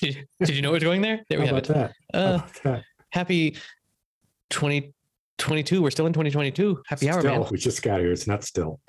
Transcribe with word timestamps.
did, 0.00 0.14
you- 0.16 0.24
did 0.40 0.50
you 0.56 0.62
know 0.62 0.70
it 0.70 0.74
was 0.74 0.82
going 0.84 1.02
there? 1.02 1.22
There 1.28 1.38
we 1.40 1.46
How 1.46 1.54
have 1.56 1.64
it. 1.64 1.68
that? 1.74 1.92
Uh, 2.14 2.40
that? 2.64 2.82
happy 3.10 3.56
2022. 4.50 5.82
We're 5.82 5.90
still 5.90 6.06
in 6.06 6.12
2022. 6.12 6.82
Happy 6.86 7.10
hour, 7.10 7.22
man. 7.22 7.44
We 7.50 7.58
just 7.58 7.82
got 7.82 8.00
here. 8.00 8.12
It's 8.12 8.26
not 8.26 8.44
still. 8.44 8.80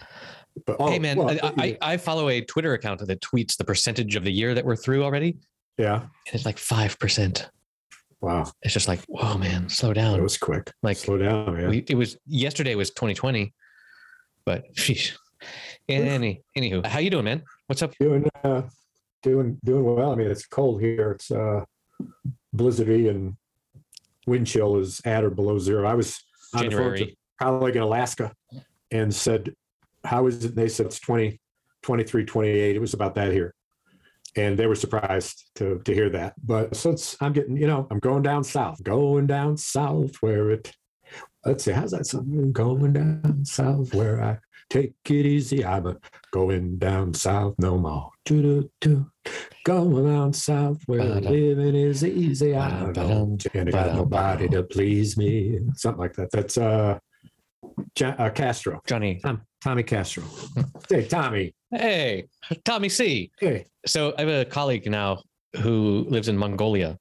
But 0.65 0.77
oh, 0.79 0.91
hey, 0.91 0.99
man, 0.99 1.17
well, 1.17 1.31
I, 1.31 1.53
I, 1.57 1.77
I 1.93 1.97
follow 1.97 2.29
a 2.29 2.41
Twitter 2.41 2.73
account 2.73 2.99
that 3.05 3.21
tweets 3.21 3.57
the 3.57 3.63
percentage 3.63 4.15
of 4.15 4.23
the 4.23 4.31
year 4.31 4.53
that 4.53 4.63
we're 4.63 4.75
through 4.75 5.03
already. 5.03 5.37
yeah. 5.77 6.01
And 6.01 6.09
it's 6.35 6.45
like 6.45 6.57
5%. 6.57 7.47
Wow. 8.21 8.51
It's 8.61 8.73
just 8.73 8.87
like, 8.87 9.01
whoa, 9.07 9.37
man, 9.37 9.67
slow 9.67 9.93
down. 9.93 10.17
It 10.19 10.21
was 10.23 10.37
quick. 10.37 10.71
Like, 10.83 10.95
Slow 10.97 11.17
down, 11.17 11.57
man. 11.57 11.69
we, 11.69 11.79
it 11.89 11.95
was 11.95 12.17
yesterday 12.27 12.75
was 12.75 12.91
2020, 12.91 13.51
but 14.45 14.63
sheesh. 14.75 15.13
Any, 15.89 16.41
anywho, 16.57 16.85
how 16.85 16.99
you 16.99 17.09
doing, 17.09 17.25
man? 17.25 17.43
What's 17.67 17.81
up? 17.81 17.93
doing 17.99 18.29
uh, 18.43 18.63
doing 19.21 19.59
doing 19.65 19.83
well. 19.83 20.11
I 20.11 20.15
mean, 20.15 20.29
it's 20.29 20.45
cold 20.45 20.81
here. 20.81 21.11
It's 21.11 21.29
uh, 21.29 21.65
blizzardy 22.55 23.09
and 23.09 23.35
wind 24.25 24.47
chill 24.47 24.77
is 24.77 25.01
at 25.03 25.23
or 25.23 25.29
below 25.29 25.59
zero. 25.59 25.87
I 25.87 25.95
was 25.95 26.23
on 26.55 26.69
the 26.69 26.71
phone 26.71 26.95
to 26.97 27.11
colleague 27.41 27.75
in 27.75 27.81
Alaska 27.81 28.31
and 28.91 29.13
said, 29.13 29.53
"How 30.05 30.27
is 30.27 30.45
it?" 30.45 30.55
They 30.55 30.69
said 30.69 30.85
it's 30.85 30.99
20, 30.99 31.39
23, 31.81 32.25
28. 32.25 32.75
It 32.75 32.79
was 32.79 32.93
about 32.93 33.15
that 33.15 33.33
here, 33.33 33.53
and 34.37 34.57
they 34.57 34.67
were 34.67 34.75
surprised 34.75 35.49
to 35.55 35.79
to 35.83 35.93
hear 35.93 36.09
that. 36.11 36.33
But 36.41 36.77
since 36.77 37.17
I'm 37.19 37.33
getting, 37.33 37.57
you 37.57 37.67
know, 37.67 37.87
I'm 37.91 37.99
going 37.99 38.23
down 38.23 38.45
south, 38.45 38.81
going 38.83 39.27
down 39.27 39.57
south 39.57 40.15
where 40.21 40.51
it. 40.51 40.71
Let's 41.45 41.65
see, 41.65 41.71
how's 41.71 41.91
that 41.91 42.05
song? 42.05 42.53
Going 42.53 42.93
down 42.93 43.43
south 43.43 43.93
where 43.93 44.23
I 44.23 44.37
take 44.69 44.93
it 45.05 45.25
easy. 45.25 45.65
I'm 45.65 45.87
a 45.87 45.97
going 46.31 46.77
down 46.77 47.13
south 47.13 47.55
no 47.57 47.77
more. 47.77 48.09
Doo-doo-doo. 48.25 49.05
Going 49.65 50.05
down 50.05 50.33
south 50.33 50.81
where 50.87 50.99
Ba-dum. 50.99 51.31
living 51.31 51.75
is 51.75 52.03
easy. 52.03 52.55
I 52.55 52.91
don't 52.91 53.45
and 53.53 53.69
I 53.69 53.71
got 53.71 53.95
nobody 53.95 54.49
to 54.49 54.63
please 54.63 55.17
me. 55.17 55.59
Something 55.75 55.99
like 55.99 56.13
that. 56.13 56.31
That's 56.31 56.57
uh, 56.57 56.99
uh 58.01 58.29
Castro. 58.31 58.81
Johnny. 58.85 59.19
Tom, 59.23 59.41
Tommy 59.63 59.83
Castro. 59.83 60.23
Hmm. 60.23 60.61
Hey, 60.89 61.05
Tommy. 61.05 61.55
Hey, 61.71 62.25
Tommy 62.65 62.89
C. 62.89 63.31
Hey. 63.39 63.65
So 63.85 64.13
I 64.17 64.21
have 64.21 64.29
a 64.29 64.45
colleague 64.45 64.89
now 64.89 65.21
who 65.61 66.05
lives 66.09 66.27
in 66.27 66.37
Mongolia. 66.37 66.97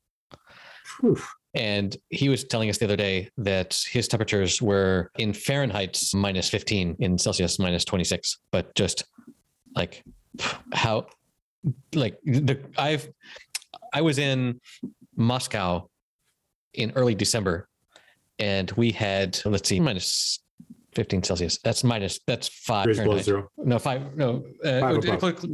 Whew. 1.00 1.18
And 1.54 1.94
he 2.08 2.28
was 2.28 2.44
telling 2.44 2.70
us 2.70 2.78
the 2.78 2.86
other 2.86 2.96
day 2.96 3.28
that 3.36 3.78
his 3.90 4.08
temperatures 4.08 4.62
were 4.62 5.10
in 5.18 5.32
Fahrenheit 5.32 6.00
minus 6.14 6.48
15, 6.48 6.96
in 7.00 7.18
Celsius 7.18 7.58
minus 7.58 7.84
26. 7.84 8.38
But 8.50 8.74
just 8.74 9.04
like 9.76 10.02
how, 10.72 11.06
like 11.94 12.18
the 12.24 12.58
I've, 12.78 13.10
I 13.92 14.00
was 14.00 14.18
in 14.18 14.60
Moscow 15.14 15.88
in 16.72 16.92
early 16.92 17.14
December 17.14 17.68
and 18.38 18.70
we 18.72 18.90
had, 18.90 19.38
let's 19.44 19.68
see, 19.68 19.78
minus 19.78 20.40
15 20.94 21.22
Celsius. 21.22 21.58
That's 21.62 21.84
minus, 21.84 22.20
that's 22.26 22.48
five. 22.48 22.86
Fahrenheit. 22.96 23.24
zero. 23.24 23.50
No, 23.58 23.78
five, 23.78 24.16
no, 24.16 24.42
uh, 24.64 24.80
Five 24.80 25.18
close, 25.18 25.46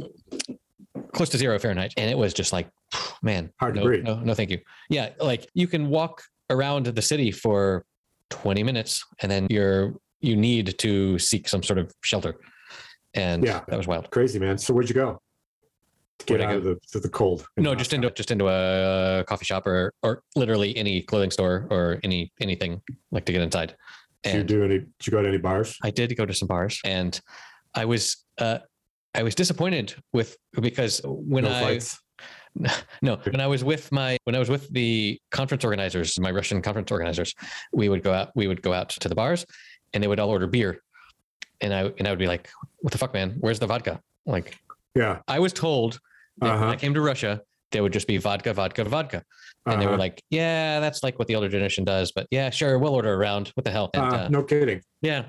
close 1.13 1.29
to 1.29 1.37
zero 1.37 1.59
Fahrenheit. 1.59 1.93
And 1.97 2.09
it 2.09 2.17
was 2.17 2.33
just 2.33 2.53
like, 2.53 2.69
man, 3.23 3.51
Hard 3.59 3.75
to 3.75 3.79
no, 3.79 3.85
breathe. 3.85 4.03
No, 4.03 4.19
no, 4.19 4.33
thank 4.33 4.49
you. 4.49 4.59
Yeah. 4.89 5.09
Like 5.19 5.49
you 5.53 5.67
can 5.67 5.89
walk 5.89 6.23
around 6.49 6.85
the 6.87 7.01
city 7.01 7.31
for 7.31 7.85
20 8.29 8.63
minutes 8.63 9.03
and 9.21 9.31
then 9.31 9.47
you're, 9.49 9.95
you 10.21 10.35
need 10.35 10.77
to 10.79 11.17
seek 11.19 11.47
some 11.47 11.63
sort 11.63 11.79
of 11.79 11.93
shelter. 12.03 12.35
And 13.13 13.43
Yeah. 13.43 13.61
that 13.67 13.77
was 13.77 13.87
wild. 13.87 14.09
Crazy 14.11 14.39
man. 14.39 14.57
So 14.57 14.73
where'd 14.73 14.89
you 14.89 14.95
go? 14.95 15.21
To 16.19 16.25
get 16.25 16.39
Where'd 16.39 16.49
out 16.49 16.57
of 16.57 16.63
the, 16.65 16.77
to 16.91 16.99
the 16.99 17.07
cold. 17.09 17.47
No, 17.55 17.73
just 17.75 17.93
into 17.93 18.11
just 18.11 18.29
into 18.29 18.49
a 18.49 19.23
coffee 19.25 19.45
shop 19.45 19.65
or 19.65 19.93
or 20.03 20.21
literally 20.35 20.75
any 20.75 21.01
clothing 21.01 21.31
store 21.31 21.65
or 21.69 21.99
any 22.03 22.33
anything 22.41 22.81
like 23.11 23.23
to 23.25 23.31
get 23.31 23.41
inside. 23.41 23.73
Did 24.23 24.35
you 24.35 24.43
do 24.43 24.63
any? 24.65 24.79
Did 24.79 25.07
you 25.07 25.11
go 25.11 25.21
to 25.21 25.29
any 25.29 25.37
bars? 25.37 25.77
I 25.81 25.91
did 25.91 26.15
go 26.17 26.25
to 26.25 26.33
some 26.33 26.49
bars 26.49 26.81
and 26.83 27.17
I 27.73 27.85
was 27.85 28.25
uh 28.37 28.57
I 29.15 29.23
was 29.23 29.33
disappointed 29.33 29.95
with 30.11 30.35
because 30.59 30.99
when 31.05 31.45
no 31.45 31.51
I 31.51 31.61
fights. 31.61 31.97
no 33.01 33.15
when 33.31 33.39
I 33.41 33.47
was 33.47 33.63
with 33.63 33.91
my 33.91 34.17
when 34.25 34.35
I 34.35 34.39
was 34.39 34.49
with 34.49 34.69
the 34.73 35.19
conference 35.31 35.63
organizers, 35.63 36.19
my 36.19 36.31
Russian 36.31 36.61
conference 36.61 36.91
organizers, 36.91 37.33
we 37.73 37.89
would 37.89 38.03
go 38.03 38.13
out 38.13 38.31
we 38.35 38.47
would 38.47 38.61
go 38.61 38.73
out 38.73 38.89
to 38.89 39.09
the 39.09 39.15
bars 39.15 39.45
and 39.93 40.03
they 40.03 40.07
would 40.07 40.19
all 40.19 40.29
order 40.29 40.47
beer. 40.47 40.81
And 41.61 41.73
I 41.73 41.91
and 41.97 42.07
I 42.07 42.11
would 42.11 42.19
be 42.19 42.27
like, 42.27 42.49
what 42.79 42.91
the 42.91 42.97
fuck, 42.97 43.13
man? 43.13 43.37
Where's 43.39 43.59
the 43.59 43.67
vodka? 43.67 44.01
Like 44.25 44.57
Yeah. 44.95 45.19
I 45.27 45.39
was 45.39 45.53
told 45.53 45.99
that 46.39 46.45
when 46.45 46.51
Uh-huh. 46.53 46.67
I 46.69 46.75
came 46.75 46.93
to 46.93 47.01
Russia, 47.01 47.41
there 47.71 47.83
would 47.83 47.93
just 47.93 48.07
be 48.07 48.17
vodka, 48.17 48.53
vodka, 48.53 48.83
vodka. 48.83 49.23
And 49.65 49.79
they 49.81 49.85
were 49.85 49.91
Uh-huh. 49.93 49.99
like, 49.99 50.23
yeah, 50.29 50.79
that's 50.79 51.03
like 51.03 51.19
what 51.19 51.27
the 51.27 51.35
older 51.35 51.49
generation 51.49 51.83
does. 51.83 52.11
But 52.11 52.27
yeah, 52.31 52.49
sure, 52.49 52.79
we'll 52.79 52.95
order 52.95 53.13
around. 53.13 53.49
What 53.55 53.63
the 53.65 53.71
hell? 53.71 53.89
And, 53.93 54.03
Uh, 54.03 54.17
uh, 54.17 54.27
no 54.29 54.43
kidding. 54.43 54.81
Yeah. 55.01 55.25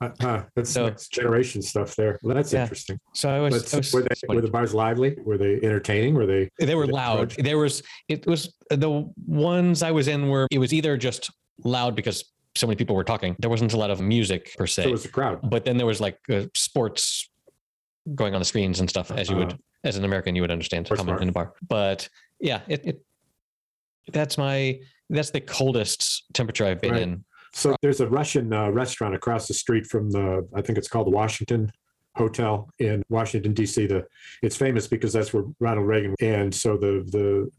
Uh, 0.00 0.10
uh, 0.20 0.42
that's 0.56 0.70
So- 0.70 0.86
next 0.86 1.12
generation 1.12 1.62
stuff 1.62 1.94
there. 1.96 2.18
Well, 2.22 2.34
that's 2.34 2.52
Yeah. 2.52 2.62
interesting. 2.62 2.98
So 3.14 3.28
I 3.30 3.40
was, 3.40 3.72
I 3.72 3.78
was 3.78 3.92
were, 3.92 4.02
they, 4.02 4.34
were 4.34 4.40
the 4.40 4.48
bars 4.50 4.74
lively? 4.74 5.16
Were 5.24 5.38
they 5.38 5.54
entertaining? 5.62 6.14
Were 6.14 6.26
they? 6.26 6.50
they 6.58 6.74
were 6.74 6.86
they 6.86 6.92
loud. 6.92 7.30
There 7.32 7.58
was, 7.58 7.82
it 8.08 8.26
was 8.26 8.54
the 8.70 9.10
ones 9.26 9.82
I 9.82 9.92
was 9.92 10.08
in 10.08 10.28
were, 10.28 10.46
it 10.50 10.58
was 10.58 10.72
either 10.72 10.96
just 10.96 11.30
loud 11.62 11.94
because 11.94 12.24
so 12.56 12.66
many 12.66 12.76
people 12.76 12.96
were 12.96 13.04
talking. 13.04 13.36
There 13.38 13.50
wasn't 13.50 13.72
a 13.72 13.76
lot 13.76 13.90
of 13.90 14.00
music 14.00 14.54
per 14.58 14.66
se. 14.66 14.82
There 14.82 14.92
was 14.92 15.04
a 15.04 15.08
crowd. 15.08 15.48
but 15.48 15.64
then 15.64 15.76
there 15.76 15.86
was 15.86 16.00
like 16.00 16.18
uh, 16.30 16.42
sports 16.54 17.30
going 18.14 18.34
on 18.34 18.40
the 18.40 18.44
screens 18.44 18.80
and 18.80 18.90
stuff 18.90 19.10
as 19.10 19.30
you 19.30 19.36
would 19.36 19.52
Uh-huh. 19.54 19.58
as 19.88 19.96
an 19.96 20.04
american 20.04 20.36
you 20.36 20.42
would 20.42 20.50
understand 20.50 20.86
coming 20.90 21.18
in 21.22 21.30
a 21.30 21.32
bar 21.32 21.54
but 21.66 22.06
yeah 22.38 22.60
it, 22.68 22.84
it 22.84 23.00
that's 24.12 24.36
my 24.36 24.78
that's 25.08 25.30
the 25.30 25.40
coldest 25.40 26.24
temperature 26.34 26.66
i've 26.66 26.82
been 26.82 26.92
Right. 26.92 27.00
in 27.02 27.24
So 27.54 27.76
there's 27.82 28.00
a 28.00 28.08
Russian 28.08 28.52
uh, 28.52 28.68
restaurant 28.70 29.14
across 29.14 29.46
the 29.46 29.54
street 29.54 29.86
from 29.86 30.10
the, 30.10 30.46
I 30.54 30.60
think 30.60 30.76
it's 30.76 30.88
called 30.88 31.06
the 31.06 31.12
Washington 31.12 31.70
Hotel 32.16 32.68
in 32.78 33.02
Washington 33.08 33.54
D.C. 33.54 33.86
The 33.86 34.06
it's 34.42 34.56
famous 34.56 34.86
because 34.86 35.12
that's 35.12 35.32
where 35.32 35.44
Ronald 35.60 35.86
Reagan. 35.86 36.14
And 36.20 36.54
so 36.54 36.76
the 36.76 37.04
the 37.10 37.50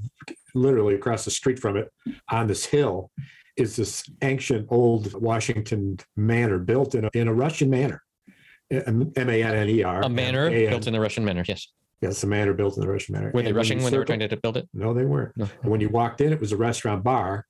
literally 0.54 0.96
across 0.96 1.26
the 1.26 1.32
street 1.32 1.60
from 1.60 1.76
it, 1.78 1.92
on 2.30 2.48
this 2.48 2.66
hill, 2.66 3.10
is 3.58 3.76
this 3.76 4.04
ancient 4.22 4.68
old 4.70 5.14
Washington 5.22 5.98
manor 6.16 6.58
built 6.60 6.96
in 6.96 7.06
a, 7.06 7.10
in 7.14 7.28
a 7.28 7.34
Russian 7.34 7.70
manor. 7.70 8.02
M 8.72 9.12
A 9.18 9.20
N 9.20 9.56
N 9.56 9.70
E 9.70 9.84
R. 9.84 10.02
a 10.04 10.10
manor 10.10 10.48
M 10.48 10.54
A 10.54 10.66
N. 10.66 10.70
built 10.72 10.88
in 10.88 10.94
the 10.94 11.00
russian 11.00 11.24
manor 11.24 11.44
yes 11.48 11.68
Yes, 12.02 12.24
a 12.24 12.28
manor 12.28 12.54
built 12.54 12.76
in 12.78 12.82
the 12.82 12.90
Russian 12.90 13.14
manor. 13.14 13.32
were 13.34 13.42
they 13.42 13.48
And 13.50 13.56
when 13.56 13.56
rushing 13.56 13.78
you 13.78 13.84
when 13.84 13.92
they 13.94 13.98
were 14.00 14.06
trying 14.06 14.20
to 14.20 14.38
build 14.38 14.58
it 14.58 14.68
No, 14.74 14.94
they 14.94 15.06
weren't. 15.06 15.36
no 15.38 15.46
when 15.62 15.82
you 15.82 15.90
walked 15.90 16.20
in, 16.22 16.34
it 16.34 16.40
was 16.42 16.52
a 16.52 16.58
restaurant 16.58 17.04
bar, 17.04 17.46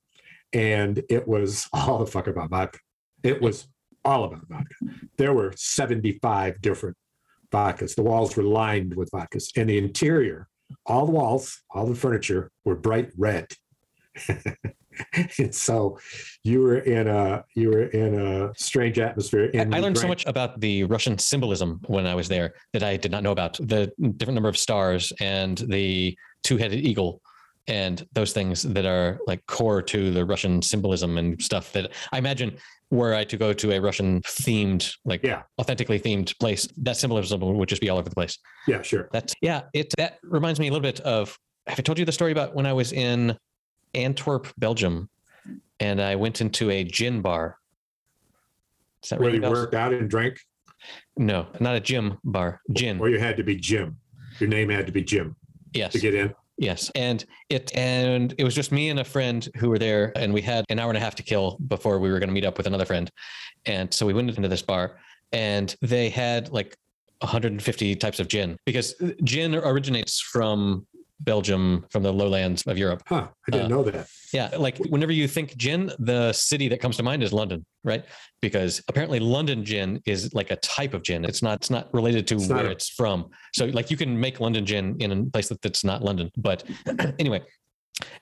and 0.52 1.02
it 1.08 1.26
was 1.26 1.68
all 1.72 1.98
the 1.98 2.06
fuck 2.06 2.26
about 2.26 2.50
vodka. 2.50 2.78
It 3.22 3.40
was 3.40 3.68
all 4.04 4.24
about 4.24 4.46
vodka. 4.48 4.74
There 5.16 5.32
were 5.32 5.52
75 5.56 6.60
different 6.60 6.96
vodkas. 7.50 7.94
The 7.94 8.02
walls 8.02 8.36
were 8.36 8.42
lined 8.42 8.94
with 8.94 9.10
vodkas, 9.10 9.50
and 9.56 9.68
the 9.68 9.78
interior, 9.78 10.48
all 10.84 11.06
the 11.06 11.12
walls, 11.12 11.62
all 11.70 11.86
the 11.86 11.94
furniture 11.94 12.50
were 12.64 12.76
bright 12.76 13.10
red. 13.16 13.46
and 15.38 15.54
so 15.54 15.98
you 16.42 16.60
were 16.60 16.78
in 16.78 17.06
a 17.06 17.44
you 17.54 17.68
were 17.68 17.84
in 17.84 18.18
a 18.18 18.52
strange 18.56 18.98
atmosphere. 18.98 19.50
I- 19.54 19.80
learned 19.80 19.98
so 19.98 20.08
much 20.08 20.24
about 20.26 20.60
the 20.60 20.84
Russian 20.84 21.18
symbolism 21.18 21.80
when 21.86 22.06
I 22.06 22.14
was 22.14 22.28
there 22.28 22.54
that 22.72 22.82
I 22.82 22.96
did 22.96 23.10
not 23.10 23.22
know 23.22 23.32
about. 23.32 23.54
The 23.54 23.92
different 24.16 24.34
number 24.34 24.48
of 24.48 24.56
stars 24.56 25.12
and 25.20 25.58
the 25.58 26.16
two-headed 26.42 26.80
eagle 26.84 27.20
and 27.68 28.06
those 28.12 28.32
things 28.32 28.62
that 28.62 28.86
are 28.86 29.18
like 29.26 29.44
core 29.46 29.82
to 29.82 30.10
the 30.10 30.24
Russian 30.24 30.62
symbolism 30.62 31.18
and 31.18 31.40
stuff 31.42 31.72
that 31.72 31.92
I 32.12 32.18
imagine 32.18 32.56
were 32.90 33.14
I 33.14 33.24
to 33.24 33.36
go 33.36 33.52
to 33.52 33.72
a 33.72 33.80
Russian 33.80 34.22
themed, 34.22 34.92
like 35.04 35.22
Yeah. 35.24 35.42
authentically 35.60 35.98
themed 35.98 36.38
place, 36.38 36.68
that 36.78 36.96
symbolism 36.96 37.40
would 37.40 37.68
just 37.68 37.80
be 37.82 37.88
all 37.90 37.98
over 37.98 38.08
the 38.08 38.14
place. 38.14 38.38
Yeah, 38.68 38.82
sure. 38.82 39.08
That's 39.12 39.34
yeah, 39.40 39.62
it 39.74 39.92
that 39.98 40.18
reminds 40.22 40.60
me 40.60 40.68
a 40.68 40.70
little 40.70 40.82
bit 40.82 41.00
of 41.00 41.36
have 41.66 41.80
I 41.80 41.82
told 41.82 41.98
you 41.98 42.04
the 42.04 42.12
story 42.12 42.30
about 42.30 42.54
when 42.54 42.64
I 42.66 42.72
was 42.72 42.92
in 42.92 43.36
Antwerp, 43.94 44.46
Belgium, 44.58 45.08
and 45.80 46.00
I 46.00 46.14
went 46.14 46.40
into 46.40 46.70
a 46.70 46.84
gin 46.84 47.22
bar. 47.22 47.58
Does 49.02 49.10
that 49.10 49.20
Where 49.20 49.34
you 49.34 49.40
worked 49.40 49.74
out 49.74 49.92
and 49.92 50.08
drank, 50.08 50.38
No, 51.16 51.48
not 51.58 51.74
a 51.74 51.80
gym 51.80 52.18
bar. 52.22 52.60
Gin. 52.72 53.00
or 53.00 53.08
you 53.08 53.18
had 53.18 53.36
to 53.38 53.42
be 53.42 53.56
Jim. 53.56 53.96
Your 54.38 54.48
name 54.48 54.68
had 54.68 54.86
to 54.86 54.92
be 54.92 55.02
Jim 55.02 55.34
Yes. 55.74 55.92
to 55.92 55.98
get 55.98 56.14
in. 56.14 56.32
Yes. 56.58 56.90
And 56.94 57.24
it 57.50 57.70
and 57.76 58.34
it 58.38 58.44
was 58.44 58.54
just 58.54 58.72
me 58.72 58.88
and 58.88 59.00
a 59.00 59.04
friend 59.04 59.46
who 59.56 59.68
were 59.68 59.78
there 59.78 60.12
and 60.16 60.32
we 60.32 60.40
had 60.40 60.64
an 60.70 60.78
hour 60.78 60.88
and 60.88 60.96
a 60.96 61.00
half 61.00 61.14
to 61.16 61.22
kill 61.22 61.58
before 61.68 61.98
we 61.98 62.10
were 62.10 62.18
going 62.18 62.28
to 62.28 62.34
meet 62.34 62.46
up 62.46 62.56
with 62.56 62.66
another 62.66 62.86
friend. 62.86 63.10
And 63.66 63.92
so 63.92 64.06
we 64.06 64.14
went 64.14 64.30
into 64.30 64.48
this 64.48 64.62
bar 64.62 64.98
and 65.32 65.74
they 65.82 66.08
had 66.08 66.48
like 66.50 66.76
150 67.20 67.96
types 67.96 68.20
of 68.20 68.28
gin 68.28 68.56
because 68.64 68.94
gin 69.24 69.54
originates 69.54 70.20
from 70.20 70.86
Belgium, 71.20 71.84
from 71.90 72.02
the 72.02 72.12
lowlands 72.12 72.62
of 72.66 72.76
Europe. 72.78 73.02
Huh. 73.06 73.28
I 73.48 73.50
didn't 73.50 73.66
Uh, 73.66 73.76
know 73.76 73.82
that. 73.84 74.06
Yeah, 74.32 74.50
like 74.58 74.76
whenever 74.78 75.12
you 75.12 75.26
think 75.26 75.56
gin, 75.56 75.90
the 75.98 76.32
city 76.32 76.68
that 76.68 76.80
comes 76.80 76.96
to 76.98 77.02
mind 77.02 77.22
is 77.22 77.32
London, 77.32 77.64
right? 77.84 78.04
Because 78.42 78.82
apparently 78.88 79.18
London 79.18 79.64
gin 79.64 80.00
is 80.06 80.34
like 80.34 80.50
a 80.50 80.56
type 80.56 80.92
of 80.94 81.02
gin. 81.02 81.24
It's 81.24 81.42
not 81.42 81.54
it's 81.60 81.70
not 81.70 81.92
related 81.94 82.26
to 82.28 82.34
It's 82.36 82.48
where 82.48 82.66
a- 82.66 82.70
it's 82.70 82.88
from. 82.90 83.30
So 83.54 83.66
like 83.66 83.90
you 83.90 83.96
can 83.96 84.18
make 84.18 84.40
London 84.40 84.66
gin 84.66 84.96
in 85.00 85.10
a 85.12 85.24
place 85.24 85.48
that, 85.48 85.62
that's 85.62 85.84
not 85.84 86.02
London. 86.02 86.30
But 86.36 86.64
anyway, 87.18 87.42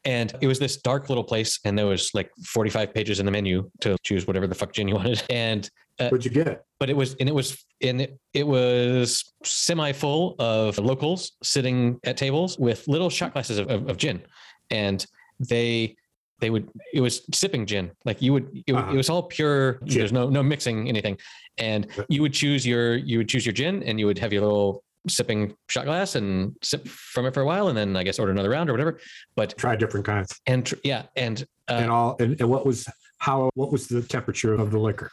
and 0.05 0.33
it 0.41 0.47
was 0.47 0.59
this 0.61 0.77
dark 0.77 1.09
little 1.09 1.25
place, 1.25 1.59
and 1.65 1.77
there 1.77 1.87
was 1.87 2.11
like 2.15 2.31
45 2.47 2.95
pages 2.95 3.19
in 3.19 3.27
the 3.27 3.33
menu 3.33 3.69
to 3.81 3.97
choose 4.05 4.27
whatever 4.27 4.47
the 4.47 4.55
fuck 4.55 4.73
gin 4.73 4.87
you 4.87 4.95
wanted. 4.95 5.23
And 5.31 5.69
uh, 6.01 6.09
What'd 6.09 6.25
you 6.25 6.31
get? 6.31 6.65
but 6.81 6.91
it 6.91 6.97
was 6.97 7.15
and 7.21 7.29
it 7.29 7.35
was 7.35 7.65
and 7.81 8.01
it, 8.01 8.19
it 8.33 8.47
was 8.47 9.33
semi 9.45 9.93
full 9.93 10.35
of 10.39 10.79
locals 10.79 11.33
sitting 11.43 11.99
at 12.05 12.17
tables 12.17 12.59
with 12.59 12.87
little 12.89 13.11
shot 13.11 13.33
glasses 13.33 13.59
of, 13.59 13.71
of, 13.71 13.89
of 13.89 13.97
gin 13.97 14.23
and 14.71 15.07
they 15.41 15.97
they 16.41 16.51
would 16.51 16.69
it 16.93 17.01
was 17.01 17.23
sipping 17.33 17.65
gin 17.67 17.91
like 18.05 18.21
you 18.21 18.33
would 18.33 18.49
it, 18.67 18.73
Uh-huh. 18.75 18.93
it 18.93 18.97
was 18.97 19.09
all 19.09 19.23
pure 19.23 19.79
Gin. 19.85 19.99
there's 19.99 20.13
no 20.13 20.29
no 20.29 20.43
mixing 20.43 20.89
anything 20.89 21.17
and 21.59 21.87
you 22.09 22.23
would 22.23 22.33
choose 22.33 22.67
your 22.67 22.97
you 22.97 23.19
would 23.19 23.29
choose 23.29 23.47
your 23.47 23.53
gin 23.53 23.83
and 23.85 23.99
you 24.01 24.07
would 24.07 24.19
have 24.19 24.33
your 24.33 24.43
little 24.43 24.83
sipping 25.07 25.55
shot 25.69 25.85
glass 25.85 26.15
and 26.17 26.57
sip 26.63 26.89
from 26.89 27.27
it 27.27 27.35
for 27.35 27.43
a 27.43 27.47
while 27.47 27.69
and 27.69 27.77
then 27.77 27.95
i 27.97 28.03
guess 28.03 28.19
order 28.19 28.33
another 28.33 28.49
round 28.51 28.69
or 28.69 28.73
whatever 28.73 28.99
but 29.37 29.57
Try 29.59 29.77
different 29.77 30.07
kinds. 30.07 30.41
and 30.47 30.65
tr- 30.67 30.77
yeah 30.83 31.03
and 31.15 31.45
uh, 31.69 31.75
and 31.83 31.91
all 31.91 32.17
and, 32.21 32.41
and 32.41 32.49
what 32.49 32.67
was 32.67 32.89
how 33.19 33.51
what 33.55 33.71
was 33.71 33.87
the 33.87 34.03
temperature 34.03 34.53
of 34.55 34.71
the 34.71 34.79
liquor? 34.79 35.11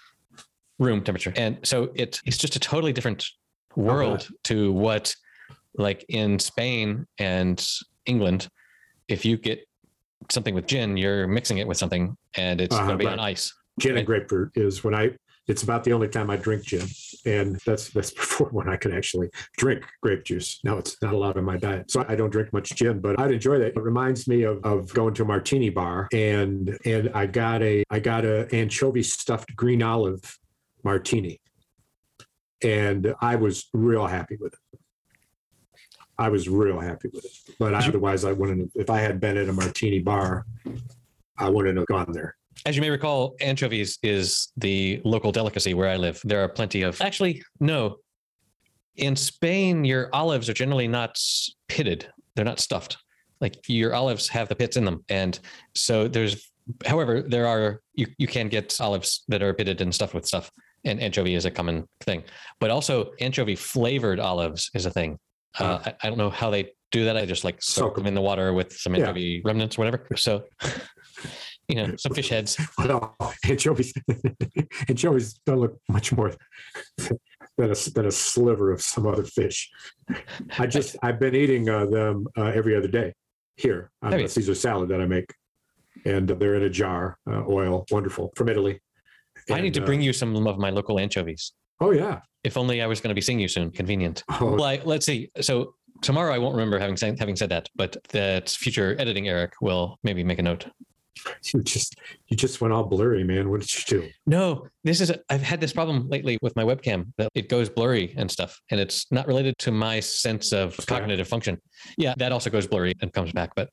Room 0.82 1.02
temperature. 1.04 1.32
And 1.36 1.60
so 1.64 1.92
it, 1.96 2.20
it's 2.26 2.38
just 2.38 2.56
a 2.56 2.60
totally 2.60 2.92
different 2.92 3.26
world 3.76 4.28
to 4.46 4.72
what, 4.74 5.16
like 5.78 6.04
in 6.10 6.40
Spain 6.40 7.06
and 7.20 7.66
England, 8.06 8.50
if 9.08 9.24
you 9.24 9.38
get 9.38 9.60
something 10.30 10.56
with 10.56 10.66
gin, 10.66 10.98
you're 10.98 11.28
mixing 11.28 11.60
it 11.60 11.68
with 11.68 11.78
something 11.78 12.18
and 12.36 12.60
it's 12.60 12.76
Uh-huh, 12.76 12.86
going 12.88 12.98
to 12.98 13.04
be 13.04 13.06
right. 13.06 13.14
on 13.14 13.20
ice. 13.20 13.54
Gin 13.80 13.92
Right. 13.92 14.00
and 14.00 14.08
grapefruit 14.08 14.52
is 14.56 14.84
when 14.84 14.94
I 14.96 15.12
it's 15.48 15.64
about 15.64 15.84
the 15.84 15.92
only 15.92 16.08
time 16.08 16.30
I 16.30 16.38
drink 16.38 16.64
gin. 16.64 16.88
And 17.26 17.60
that's 17.66 17.90
that's 17.90 18.12
before 18.22 18.48
when 18.50 18.70
I 18.70 18.78
could 18.78 18.94
actually 18.94 19.30
drink 19.58 19.84
grape 20.02 20.24
juice. 20.24 20.60
Now 20.64 20.78
it's 20.78 21.02
not 21.02 21.14
allowed 21.14 21.38
in 21.38 21.44
my 21.44 21.58
diet. 21.58 21.90
So 21.92 22.06
I 22.08 22.16
don't 22.16 22.30
drink 22.30 22.54
much 22.54 22.70
gin, 22.76 23.00
but 23.00 23.20
I'd 23.20 23.32
enjoy 23.32 23.58
that. 23.60 23.70
It 23.76 23.82
reminds 23.82 24.28
me 24.28 24.44
of, 24.44 24.64
of 24.64 24.94
going 24.94 25.14
to 25.16 25.24
a 25.24 25.26
martini 25.26 25.70
bar 25.70 26.08
and 26.14 26.78
and 26.86 27.10
I 27.14 27.26
got 27.28 27.62
a 27.64 27.84
I 27.90 28.00
got 28.00 28.24
a 28.26 28.48
anchovy 28.54 29.04
stuffed 29.04 29.56
green 29.56 29.82
olive 29.84 30.38
martini. 30.84 31.40
And 32.64 33.16
I 33.22 33.36
was 33.36 33.68
real 33.74 34.06
happy 34.08 34.38
with 34.40 34.54
it. 34.54 34.80
I 36.18 36.30
was 36.30 36.48
real 36.48 36.80
happy 36.80 37.10
with 37.12 37.26
it. 37.26 37.32
But 37.58 37.74
otherwise 37.74 38.26
I 38.26 38.32
wouldn't 38.32 38.72
if 38.76 38.90
I 38.90 39.00
had 39.00 39.20
been 39.20 39.38
at 39.38 39.50
a 39.50 39.54
martini 39.54 40.00
bar, 40.00 40.46
I 41.38 41.50
wouldn't 41.50 41.78
have 41.78 41.88
gone 41.88 42.12
there. 42.12 42.36
As 42.66 42.76
you 42.76 42.82
may 42.82 42.92
recall, 42.92 43.36
anchovies 43.42 43.98
is 44.04 44.50
the 44.58 45.02
local 45.04 45.32
delicacy 45.32 45.74
where 45.74 45.90
I 45.90 45.96
live. 45.96 46.22
There 46.24 46.44
are 46.44 46.50
plenty 46.50 46.84
of, 46.84 47.02
actually, 47.02 47.44
no. 47.60 47.98
In 48.98 49.16
Spain, 49.16 49.84
your 49.84 50.10
olives 50.14 50.50
are 50.50 50.54
generally 50.54 50.88
not 50.88 51.18
pitted, 51.68 52.08
they're 52.36 52.46
not 52.46 52.60
stuffed. 52.60 52.98
Like 53.40 53.58
your 53.68 53.96
olives 53.96 54.28
have 54.28 54.48
the 54.48 54.56
pits 54.56 54.78
in 54.78 54.86
them. 54.86 55.04
And 55.10 55.40
so 55.74 56.08
there's, 56.08 56.52
however, 56.86 57.24
there 57.24 57.48
are, 57.48 57.82
you, 57.94 58.06
you 58.20 58.28
can 58.28 58.48
get 58.48 58.80
olives 58.80 59.24
that 59.30 59.42
are 59.42 59.54
pitted 59.56 59.82
and 59.82 59.96
stuffed 59.96 60.14
with 60.14 60.28
stuff. 60.28 60.52
And 60.84 61.00
anchovy 61.00 61.36
is 61.36 61.46
a 61.46 61.52
common 61.52 61.88
thing. 62.02 62.24
But 62.60 62.72
also, 62.72 63.12
anchovy 63.20 63.56
flavored 63.56 64.20
olives 64.20 64.70
is 64.74 64.86
a 64.86 64.92
thing. 64.92 65.18
Uh, 65.60 65.80
I, 65.86 65.94
I 66.04 66.08
don't 66.10 66.18
know 66.18 66.30
how 66.30 66.50
they 66.50 66.72
do 66.92 67.06
that. 67.06 67.18
I 67.18 67.26
just 67.26 67.44
like 67.44 67.62
soak 67.62 67.84
Soak 67.90 67.96
them 67.96 68.04
'em. 68.04 68.08
in 68.10 68.14
the 68.16 68.22
water 68.22 68.54
with 68.54 68.74
some 68.74 68.96
Yeah. 68.96 69.02
anchovy 69.02 69.42
remnants, 69.46 69.78
or 69.78 69.82
whatever. 69.86 70.08
So, 70.16 70.44
you 71.68 71.76
know, 71.76 71.96
some 71.98 72.14
fish 72.14 72.30
heads. 72.30 72.58
Well, 72.80 73.16
anchovies, 73.46 73.94
anchovies 74.90 75.40
don't 75.46 75.60
look 75.60 75.78
much 75.88 76.12
more 76.14 76.34
than 76.98 77.72
a, 77.72 77.76
than 77.94 78.06
a 78.08 78.12
sliver 78.12 78.72
of 78.72 78.82
some 78.82 79.06
other 79.06 79.24
fish. 79.24 79.70
I 80.58 80.66
just, 80.68 80.96
I've 81.04 81.20
been 81.20 81.36
eating 81.36 81.70
uh, 81.70 81.86
them 81.86 82.26
uh, 82.38 82.46
every 82.46 82.76
other 82.76 82.88
day 82.88 83.14
here 83.56 83.92
on 84.02 84.12
the? 84.12 84.28
Caesar 84.28 84.56
salad 84.56 84.90
that 84.90 85.00
I 85.02 85.06
make. 85.06 85.32
And 86.06 86.28
they're 86.28 86.56
in 86.56 86.64
a 86.64 86.70
jar, 86.70 87.18
uh, 87.30 87.44
oil, 87.48 87.86
wonderful, 87.92 88.32
from 88.36 88.50
Italy. 88.50 88.82
I 89.54 89.62
need 89.62 89.74
to 89.76 89.82
uh, 89.84 89.86
bring 89.86 90.02
you 90.02 90.14
some 90.14 90.36
of 90.48 90.58
my 90.58 90.70
local 90.70 91.00
anchovies. 91.00 91.54
oh, 91.80 91.92
yeah. 91.92 92.20
If 92.44 92.58
only 92.58 92.82
I 92.82 92.88
was 92.88 93.00
going 93.02 93.10
to 93.10 93.16
be 93.16 93.22
seeing 93.22 93.40
you 93.40 93.48
soon. 93.48 93.70
Convenient. 93.72 94.24
Oh, 94.40 94.46
Like, 94.46 94.86
let's 94.86 95.06
see. 95.06 95.30
So 95.42 95.76
tomorrow 96.02 96.34
I 96.34 96.38
won't 96.40 96.56
remember 96.56 96.80
having 96.80 96.98
said, 96.98 97.20
having 97.20 97.36
said 97.36 97.50
that, 97.50 97.70
but 97.76 97.96
that 98.10 98.50
future 98.50 98.96
editing 99.00 99.28
Eric 99.28 99.54
will 99.62 100.00
maybe 100.04 100.24
make 100.24 100.40
a 100.40 100.42
note. 100.42 100.66
you 101.54 101.62
just, 101.62 101.98
you 102.28 102.38
just 102.38 102.60
went 102.62 102.74
all 102.74 102.84
blurry, 102.84 103.24
man. 103.24 103.52
What 103.52 103.62
did 103.62 103.72
you 103.74 104.02
do? 104.02 104.10
No, 104.26 104.68
this 104.84 105.02
is. 105.02 105.12
A, 105.12 105.20
I've 105.30 105.44
had 105.44 105.62
this 105.62 105.72
problem 105.72 106.10
lately 106.10 106.40
with 106.42 106.56
my 106.56 106.64
webcam 106.64 107.14
that 107.18 107.30
it 107.36 107.48
goes 107.48 107.70
blurry 107.70 108.14
and 108.18 108.32
stuff, 108.32 108.60
and 108.72 108.80
it's 108.80 109.12
not 109.12 109.28
related 109.28 109.56
to 109.60 109.72
my 109.72 110.00
sense 110.00 110.52
of 110.52 110.76
cognitive 110.88 111.28
function. 111.28 111.62
Yeah, 111.98 112.16
that 112.18 112.32
also 112.32 112.50
goes 112.50 112.66
blurry 112.66 112.94
and 113.02 113.14
comes 113.14 113.32
back, 113.34 113.52
but 113.56 113.70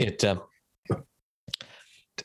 it. 0.00 0.24
Uh, 0.24 0.36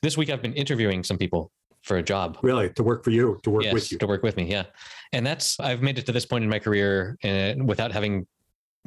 this 0.01 0.15
week 0.15 0.29
I've 0.29 0.41
been 0.41 0.53
interviewing 0.53 1.03
some 1.03 1.17
people 1.17 1.51
for 1.83 1.97
a 1.97 2.03
job. 2.03 2.37
Really, 2.43 2.69
to 2.73 2.83
work 2.83 3.03
for 3.03 3.09
you, 3.11 3.39
to 3.43 3.49
work 3.49 3.63
yes, 3.63 3.73
with 3.73 3.91
you. 3.91 3.97
to 3.97 4.07
work 4.07 4.23
with 4.23 4.37
me. 4.37 4.49
Yeah, 4.49 4.63
and 5.13 5.25
that's 5.25 5.59
I've 5.59 5.81
made 5.81 5.97
it 5.99 6.05
to 6.05 6.11
this 6.11 6.25
point 6.25 6.43
in 6.43 6.49
my 6.49 6.59
career 6.59 7.17
and 7.23 7.67
without 7.67 7.91
having 7.91 8.27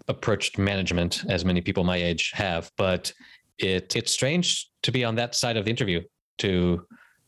approached 0.09 0.59
management 0.59 1.25
as 1.29 1.45
many 1.45 1.61
people 1.61 1.85
my 1.85 1.97
age 1.97 2.33
have. 2.35 2.71
But 2.77 3.13
it 3.59 3.95
it's 3.97 4.13
strange 4.13 4.71
to 4.83 4.93
be 4.93 5.05
on 5.05 5.15
that 5.17 5.35
side 5.35 5.57
of 5.57 5.65
the 5.65 5.71
interview 5.71 6.01
to 6.39 6.87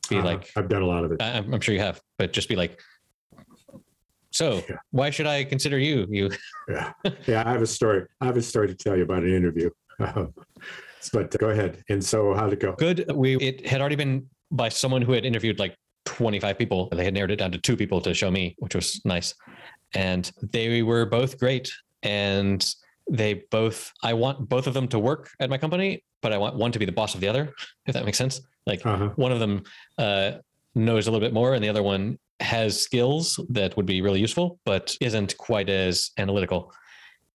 be 0.08 0.18
Uh, 0.18 0.24
like 0.24 0.50
I've 0.56 0.68
done 0.68 0.82
a 0.82 0.86
lot 0.86 1.04
of 1.04 1.12
it. 1.12 1.22
I- 1.22 1.38
I'm, 1.38 1.52
I'm 1.54 1.60
sure 1.60 1.74
you 1.74 1.80
have, 1.80 2.00
but 2.18 2.32
just 2.32 2.48
be 2.48 2.56
like. 2.56 2.80
So 4.32 4.62
Yeah. 4.68 4.76
why 4.90 5.08
should 5.10 5.26
I 5.26 5.44
consider 5.44 5.78
you? 5.78 6.06
You 6.10 6.30
Yeah, 6.68 6.92
yeah. 7.26 7.42
I 7.46 7.52
have 7.52 7.62
a 7.62 7.66
story. 7.66 8.04
I 8.20 8.26
have 8.26 8.36
a 8.36 8.42
story 8.42 8.68
to 8.68 8.74
tell 8.74 8.94
you 8.96 9.02
about 9.04 9.22
an 9.22 9.32
interview. 9.32 9.70
but 9.98 11.38
go 11.38 11.48
ahead. 11.50 11.82
And 11.88 12.04
so, 12.04 12.34
how'd 12.34 12.52
it 12.52 12.60
go? 12.60 12.72
good. 12.72 13.10
We 13.14 13.36
it 13.36 13.66
had 13.66 13.80
already 13.80 13.96
been 13.96 14.28
by 14.50 14.68
someone 14.68 15.02
who 15.02 15.12
had 15.12 15.24
interviewed 15.24 15.58
like 15.58 15.76
25 16.04 16.58
people. 16.58 16.88
They 16.90 17.04
had 17.04 17.14
narrowed 17.14 17.30
it 17.32 17.36
down 17.36 17.52
to 17.52 17.58
two 17.58 17.76
people 17.76 18.00
to 18.02 18.14
show 18.14 18.30
me, 18.30 18.54
which 18.58 18.74
was 18.74 19.00
nice. 19.04 19.34
And 19.94 20.30
they 20.42 20.82
were 20.82 21.06
both 21.06 21.38
great. 21.38 21.70
And 22.02 22.64
they 23.10 23.44
both, 23.50 23.92
I 24.02 24.14
want 24.14 24.48
both 24.48 24.66
of 24.66 24.74
them 24.74 24.88
to 24.88 24.98
work 24.98 25.30
at 25.40 25.50
my 25.50 25.58
company, 25.58 26.04
but 26.22 26.32
I 26.32 26.38
want 26.38 26.56
one 26.56 26.72
to 26.72 26.78
be 26.78 26.84
the 26.84 26.92
boss 26.92 27.14
of 27.14 27.20
the 27.20 27.28
other, 27.28 27.52
if 27.86 27.94
that 27.94 28.04
makes 28.04 28.18
sense. 28.18 28.40
Like 28.66 28.84
Uh-huh. 28.84 29.10
one 29.16 29.32
of 29.32 29.40
them 29.40 29.62
uh, 29.98 30.32
knows 30.74 31.06
a 31.06 31.10
little 31.10 31.24
bit 31.24 31.32
more, 31.32 31.54
and 31.54 31.62
the 31.62 31.68
other 31.68 31.82
one 31.82 32.18
has 32.40 32.80
skills 32.80 33.40
that 33.48 33.76
would 33.76 33.86
be 33.86 34.02
really 34.02 34.20
useful, 34.20 34.58
but 34.64 34.96
isn't 35.00 35.36
quite 35.38 35.68
as 35.70 36.10
analytical. 36.18 36.72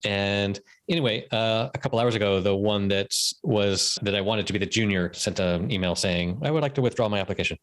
And 0.06 0.60
anyway, 0.90 1.28
uh, 1.32 1.70
a 1.74 1.78
couple 1.78 2.00
hours 2.00 2.16
ago, 2.16 2.40
the 2.40 2.56
one 2.56 2.88
that 2.90 3.12
was 3.44 3.98
that 4.02 4.16
I 4.16 4.22
wanted 4.22 4.48
to 4.48 4.54
be 4.54 4.60
the 4.60 4.66
junior 4.66 5.14
sent 5.14 5.40
an 5.40 5.72
email 5.72 5.96
saying 5.96 6.40
I 6.44 6.52
would 6.52 6.62
like 6.64 6.76
to 6.76 6.82
withdraw 6.82 7.08
my 7.10 7.20
application. 7.20 7.58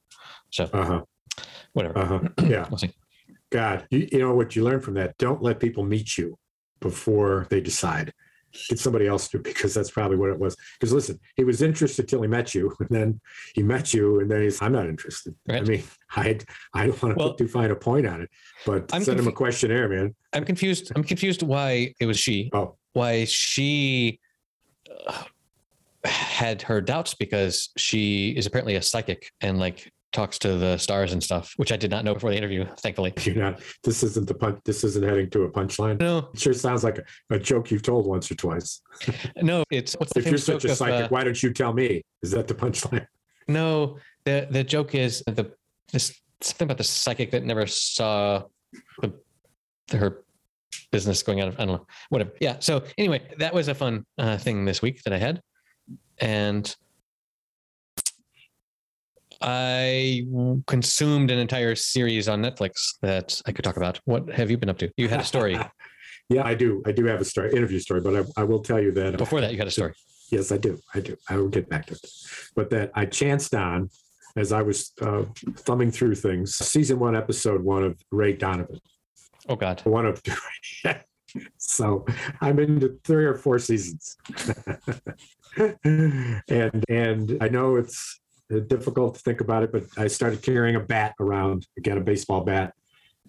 So 0.50 0.64
Uh-huh. 0.72 1.02
whatever, 1.72 1.98
Uh-huh. 1.98 2.20
Yeah. 2.48 2.66
we'll 2.70 2.78
see. 2.78 2.92
God, 3.50 3.86
you, 3.90 4.08
you 4.12 4.18
know 4.18 4.34
what 4.34 4.54
you 4.56 4.62
learn 4.64 4.80
from 4.80 4.94
that? 4.94 5.16
Don't 5.18 5.42
let 5.42 5.58
people 5.58 5.82
meet 5.84 6.18
you 6.18 6.36
before 6.80 7.46
they 7.50 7.60
decide. 7.60 8.12
Get 8.68 8.78
somebody 8.78 9.06
else 9.06 9.28
to, 9.28 9.38
because 9.38 9.74
that's 9.74 9.90
probably 9.90 10.16
what 10.16 10.30
it 10.30 10.38
was. 10.38 10.56
Because 10.78 10.92
listen, 10.92 11.18
he 11.36 11.44
was 11.44 11.62
interested 11.62 12.08
till 12.08 12.22
he 12.22 12.28
met 12.28 12.54
you, 12.54 12.74
and 12.80 12.88
then 12.88 13.20
he 13.54 13.62
met 13.62 13.92
you, 13.92 14.20
and 14.20 14.30
then 14.30 14.42
he's, 14.42 14.60
I'm 14.62 14.72
not 14.72 14.86
interested. 14.86 15.34
I 15.48 15.60
mean, 15.60 15.82
I, 16.16 16.38
I 16.74 16.86
don't 16.86 17.02
want 17.02 17.14
to 17.14 17.18
Well, 17.18 17.30
put 17.30 17.38
too 17.38 17.48
fine 17.48 17.70
a 17.70 17.76
point 17.76 18.06
on 18.06 18.22
it, 18.22 18.30
but 18.64 18.92
I'm 18.92 19.02
send 19.02 19.18
him 19.18 19.28
a 19.28 19.32
questionnaire, 19.32 19.88
man. 19.88 20.14
I'm 20.32 20.44
confused. 20.44 20.92
I'm 20.96 21.04
confused 21.04 21.42
why 21.42 21.94
it 22.00 22.06
was 22.06 22.18
she. 22.18 22.50
Oh. 22.52 22.76
Why 22.94 23.24
she 23.26 24.18
uh, 25.06 25.24
had 26.04 26.62
her 26.62 26.80
doubts 26.80 27.14
because 27.14 27.70
she 27.76 28.30
is 28.30 28.46
apparently 28.46 28.76
a 28.76 28.82
psychic 28.82 29.30
and 29.40 29.58
like 29.58 29.92
talks 30.12 30.38
to 30.38 30.56
the 30.56 30.78
stars 30.78 31.12
and 31.12 31.22
stuff, 31.22 31.52
which 31.56 31.72
I 31.72 31.76
did 31.76 31.90
not 31.90 32.04
know 32.04 32.14
before 32.14 32.30
the 32.30 32.36
interview. 32.36 32.66
Thankfully, 32.78 33.12
You're 33.22 33.36
not. 33.36 33.60
This 33.84 34.02
isn't 34.02 34.26
the 34.26 34.34
punch. 34.34 34.60
This 34.64 34.84
isn't 34.84 35.04
heading 35.04 35.30
to 35.30 35.42
a 35.42 35.50
punchline. 35.50 36.00
no, 36.00 36.30
It 36.32 36.40
sure 36.40 36.54
sounds 36.54 36.84
like 36.84 36.98
a, 36.98 37.34
a 37.34 37.38
joke 37.38 37.70
you've 37.70 37.82
told 37.82 38.06
once 38.06 38.30
or 38.30 38.34
twice. 38.34 38.80
no. 39.36 39.64
It's 39.70 39.96
If 40.16 40.26
you're 40.26 40.38
such 40.38 40.64
a 40.64 40.70
of, 40.70 40.76
psychic, 40.76 41.06
uh, 41.06 41.08
why 41.08 41.24
don't 41.24 41.40
you 41.42 41.52
tell 41.52 41.72
me? 41.72 42.02
Is 42.22 42.30
that 42.32 42.48
the 42.48 42.54
punchline? 42.54 43.06
No, 43.50 43.96
the 44.24 44.46
the 44.50 44.62
joke 44.62 44.94
is 44.94 45.22
the 45.26 45.50
this 45.90 46.20
something 46.42 46.66
about 46.66 46.76
the 46.76 46.84
psychic 46.84 47.30
that 47.30 47.44
never 47.44 47.66
saw 47.66 48.42
the, 49.00 49.14
her 49.96 50.22
business 50.90 51.22
going 51.22 51.40
out 51.40 51.48
of 51.48 51.54
I 51.54 51.64
don't 51.64 51.78
know 51.78 51.86
whatever. 52.10 52.32
Yeah. 52.40 52.56
So 52.58 52.84
anyway, 52.98 53.22
that 53.38 53.54
was 53.54 53.68
a 53.68 53.74
fun 53.74 54.04
uh, 54.18 54.36
thing 54.36 54.66
this 54.66 54.82
week 54.82 55.02
that 55.04 55.14
I 55.14 55.16
had, 55.16 55.40
and 56.18 56.76
I 59.40 60.26
consumed 60.66 61.30
an 61.30 61.38
entire 61.38 61.74
series 61.74 62.28
on 62.28 62.42
Netflix 62.42 62.94
that 63.02 63.40
I 63.46 63.52
could 63.52 63.64
talk 63.64 63.76
about. 63.76 64.00
What 64.04 64.28
have 64.30 64.50
you 64.50 64.58
been 64.58 64.68
up 64.68 64.78
to? 64.78 64.90
You 64.96 65.08
had 65.08 65.20
a 65.20 65.24
story. 65.24 65.58
Yeah, 66.30 66.46
I 66.46 66.54
do. 66.54 66.82
I 66.84 66.92
do 66.92 67.06
have 67.06 67.22
a 67.22 67.24
story, 67.24 67.52
interview 67.54 67.78
story, 67.78 68.02
but 68.02 68.14
I, 68.14 68.42
I 68.42 68.44
will 68.44 68.60
tell 68.60 68.78
you 68.78 68.92
that. 68.92 69.16
Before 69.16 69.40
that, 69.40 69.50
you 69.50 69.56
got 69.56 69.66
a 69.66 69.70
story. 69.70 69.94
Yes, 70.30 70.52
I 70.52 70.58
do. 70.58 70.78
I 70.94 71.00
do. 71.00 71.16
I 71.26 71.38
will 71.38 71.48
get 71.48 71.70
back 71.70 71.86
to 71.86 71.94
it. 71.94 72.06
But 72.54 72.68
that 72.68 72.90
I 72.94 73.06
chanced 73.06 73.54
on 73.54 73.88
as 74.36 74.52
I 74.52 74.60
was 74.60 74.92
uh, 75.00 75.24
thumbing 75.56 75.90
through 75.90 76.16
things, 76.16 76.54
season 76.54 76.98
one, 76.98 77.16
episode 77.16 77.62
one 77.62 77.82
of 77.82 77.98
Ray 78.10 78.34
Donovan. 78.34 78.78
Oh 79.48 79.56
God. 79.56 79.80
One 79.84 80.04
of 80.04 80.20
so 81.56 82.04
I'm 82.40 82.58
into 82.58 82.98
three 83.04 83.24
or 83.24 83.34
four 83.34 83.58
seasons. 83.58 84.16
and 85.56 86.84
and 86.88 87.38
I 87.40 87.48
know 87.48 87.76
it's 87.76 88.20
difficult 88.48 89.14
to 89.14 89.20
think 89.20 89.40
about 89.40 89.62
it, 89.62 89.72
but 89.72 89.84
I 89.96 90.06
started 90.06 90.42
carrying 90.42 90.76
a 90.76 90.80
bat 90.80 91.14
around, 91.20 91.66
again, 91.76 91.98
a 91.98 92.00
baseball 92.00 92.42
bat. 92.42 92.74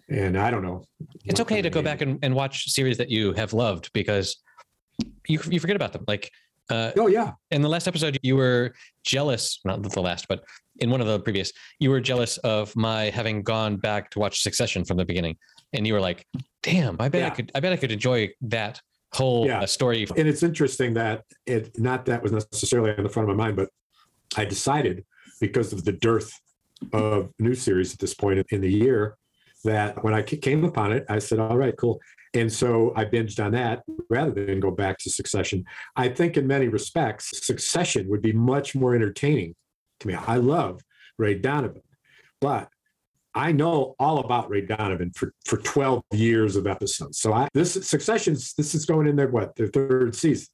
And 0.10 0.38
I 0.38 0.50
don't 0.50 0.64
know. 0.64 0.84
It's 1.26 1.40
okay 1.40 1.62
to 1.62 1.70
go 1.70 1.82
back 1.82 2.02
and, 2.02 2.18
and 2.24 2.34
watch 2.34 2.70
series 2.70 2.98
that 2.98 3.10
you 3.10 3.34
have 3.34 3.54
loved 3.54 3.92
because 3.94 4.38
you 5.28 5.40
you 5.50 5.60
forget 5.60 5.76
about 5.76 5.94
them. 5.94 6.04
Like 6.08 6.32
uh, 6.70 6.92
oh 6.98 7.08
yeah. 7.08 7.34
In 7.52 7.62
the 7.62 7.70
last 7.70 7.88
episode, 7.88 8.18
you 8.22 8.36
were 8.36 8.74
jealous, 9.04 9.60
not 9.66 9.82
the 9.84 10.02
last, 10.02 10.28
but 10.28 10.44
in 10.80 10.90
one 10.90 11.02
of 11.02 11.08
the 11.08 11.20
previous, 11.20 11.52
you 11.80 11.90
were 11.90 12.00
jealous 12.00 12.38
of 12.40 12.76
my 12.76 13.06
having 13.10 13.42
gone 13.44 13.76
back 13.78 14.10
to 14.12 14.20
watch 14.20 14.42
Succession 14.42 14.86
from 14.86 14.98
the 14.98 15.06
beginning, 15.06 15.36
and 15.74 15.86
you 15.86 15.94
were 15.94 16.02
like, 16.02 16.26
"Damn, 16.64 16.96
I 17.00 17.10
bet 17.10 17.22
Yeah. 17.22 17.28
I 17.28 17.30
could, 17.32 17.52
I 17.56 17.60
bet 17.60 17.74
I 17.74 17.76
could 17.76 17.92
enjoy 17.92 18.30
that 18.42 18.82
whole 19.14 19.46
Yeah. 19.48 19.62
uh, 19.62 19.66
story." 19.66 20.08
And 20.16 20.28
it's 20.28 20.44
interesting 20.44 20.94
that 20.96 21.24
it 21.46 21.78
not 21.80 22.06
that 22.06 22.24
was 22.24 22.32
necessarily 22.32 22.92
on 22.96 23.04
the 23.04 23.10
front 23.10 23.30
of 23.30 23.36
my 23.36 23.44
mind, 23.46 23.58
but 23.58 23.70
I 24.36 24.46
decided 24.46 25.06
because 25.42 25.74
of 25.74 25.86
the 25.86 25.92
dearth 25.92 26.32
of 26.94 27.32
new 27.40 27.56
series 27.56 27.94
at 27.94 28.00
this 28.00 28.14
point 28.14 28.46
in 28.50 28.62
the 28.62 28.72
year 28.72 29.16
that 29.64 30.04
when 30.04 30.14
I 30.14 30.22
came 30.22 30.64
upon 30.64 30.94
it, 30.94 31.06
I 31.10 31.20
said, 31.20 31.40
"All 31.40 31.58
right, 31.58 31.76
cool." 31.78 32.00
And 32.34 32.52
so 32.52 32.94
I 32.96 33.06
binged 33.06 33.44
on 33.44 33.52
that 33.54 33.84
rather 34.10 34.32
than 34.32 34.60
go 34.60 34.72
back 34.72 34.98
to 35.00 35.10
Succession. 35.10 35.66
I 35.96 36.10
think 36.10 36.38
in 36.38 36.48
many 36.48 36.68
respects, 36.68 37.46
Succession 37.46 38.08
would 38.10 38.22
be 38.22 38.32
much 38.32 38.76
more 38.76 38.96
entertaining 38.96 39.56
to 40.00 40.08
me. 40.08 40.14
I 40.14 40.38
love 40.38 40.82
Ray 41.18 41.36
Donovan, 41.36 41.82
but 42.40 42.70
I 43.34 43.52
know 43.52 43.96
all 44.00 44.20
about 44.20 44.50
Ray 44.50 44.62
Donovan 44.62 45.12
for, 45.16 45.34
for 45.46 45.58
12 45.58 46.04
years 46.14 46.56
of 46.56 46.68
episodes. 46.68 47.20
So 47.20 47.34
I 47.34 47.48
this 47.54 47.74
Succession's 47.88 48.54
this 48.54 48.74
is 48.74 48.86
going 48.86 49.08
in 49.08 49.16
their 49.16 49.28
what 49.28 49.56
their 49.56 49.68
third 49.68 50.16
season. 50.16 50.48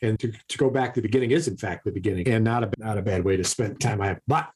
And 0.00 0.18
to, 0.20 0.32
to 0.48 0.58
go 0.58 0.70
back 0.70 0.94
to 0.94 1.00
the 1.00 1.08
beginning 1.08 1.30
is 1.30 1.48
in 1.48 1.56
fact 1.56 1.84
the 1.84 1.92
beginning 1.92 2.28
and 2.28 2.44
not 2.44 2.64
a 2.64 2.70
not 2.78 2.98
a 2.98 3.02
bad 3.02 3.24
way 3.24 3.36
to 3.36 3.44
spend 3.44 3.80
time 3.80 4.00
I 4.00 4.08
have. 4.08 4.20
But 4.26 4.50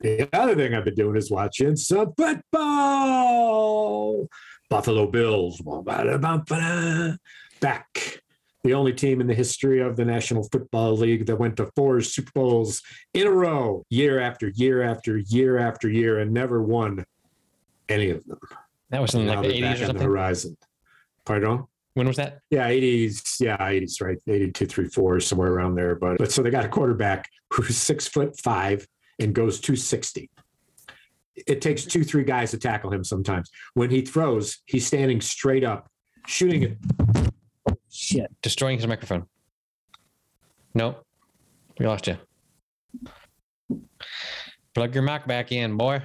the 0.00 0.28
other 0.32 0.54
thing 0.54 0.74
I've 0.74 0.84
been 0.84 0.94
doing 0.94 1.16
is 1.16 1.30
watching 1.30 1.76
some 1.76 2.12
football. 2.16 3.62
Buffalo 4.68 5.06
Bills. 5.06 5.60
Back. 7.60 8.22
The 8.64 8.74
only 8.74 8.92
team 8.92 9.20
in 9.20 9.26
the 9.26 9.34
history 9.34 9.80
of 9.80 9.96
the 9.96 10.04
National 10.04 10.44
Football 10.44 10.96
League 10.96 11.26
that 11.26 11.36
went 11.36 11.56
to 11.56 11.68
four 11.74 12.00
Super 12.00 12.30
Bowls 12.32 12.80
in 13.12 13.26
a 13.26 13.30
row, 13.30 13.84
year 13.90 14.20
after 14.20 14.48
year 14.48 14.82
after 14.82 15.18
year 15.18 15.58
after 15.58 15.88
year, 15.88 16.20
and 16.20 16.32
never 16.32 16.62
won 16.62 17.04
any 17.88 18.10
of 18.10 18.24
them. 18.24 18.38
That 18.90 19.02
was 19.02 19.14
in 19.14 19.26
like 19.26 19.42
the 19.42 19.48
eighties 19.48 19.62
back 19.62 19.70
or 19.70 19.74
on 19.74 19.78
the 19.80 19.86
something. 19.86 20.06
horizon. 20.06 20.56
Pardon? 21.24 21.64
When 21.94 22.06
was 22.06 22.16
that? 22.16 22.38
Yeah, 22.50 22.68
80s. 22.68 23.40
Yeah, 23.40 23.56
80s, 23.58 24.00
right? 24.00 24.18
82, 24.26 24.66
3, 24.66 24.88
4, 24.88 25.20
somewhere 25.20 25.52
around 25.52 25.74
there. 25.74 25.94
But, 25.94 26.18
but 26.18 26.32
so 26.32 26.42
they 26.42 26.50
got 26.50 26.64
a 26.64 26.68
quarterback 26.68 27.28
who's 27.52 27.76
six 27.76 28.08
foot 28.08 28.38
five 28.40 28.86
and 29.18 29.34
goes 29.34 29.60
260. 29.60 30.30
It 31.46 31.60
takes 31.60 31.84
two, 31.84 32.04
three 32.04 32.24
guys 32.24 32.50
to 32.52 32.58
tackle 32.58 32.92
him 32.92 33.04
sometimes. 33.04 33.50
When 33.74 33.90
he 33.90 34.02
throws, 34.02 34.58
he's 34.66 34.86
standing 34.86 35.20
straight 35.20 35.64
up, 35.64 35.88
shooting 36.26 36.62
it. 36.62 36.78
Shit. 37.90 38.30
Destroying 38.42 38.78
his 38.78 38.86
microphone. 38.86 39.26
No, 40.74 40.96
we 41.78 41.86
lost 41.86 42.06
you. 42.06 42.16
Plug 44.74 44.94
your 44.94 45.02
mic 45.02 45.26
back 45.26 45.52
in, 45.52 45.76
boy. 45.76 46.02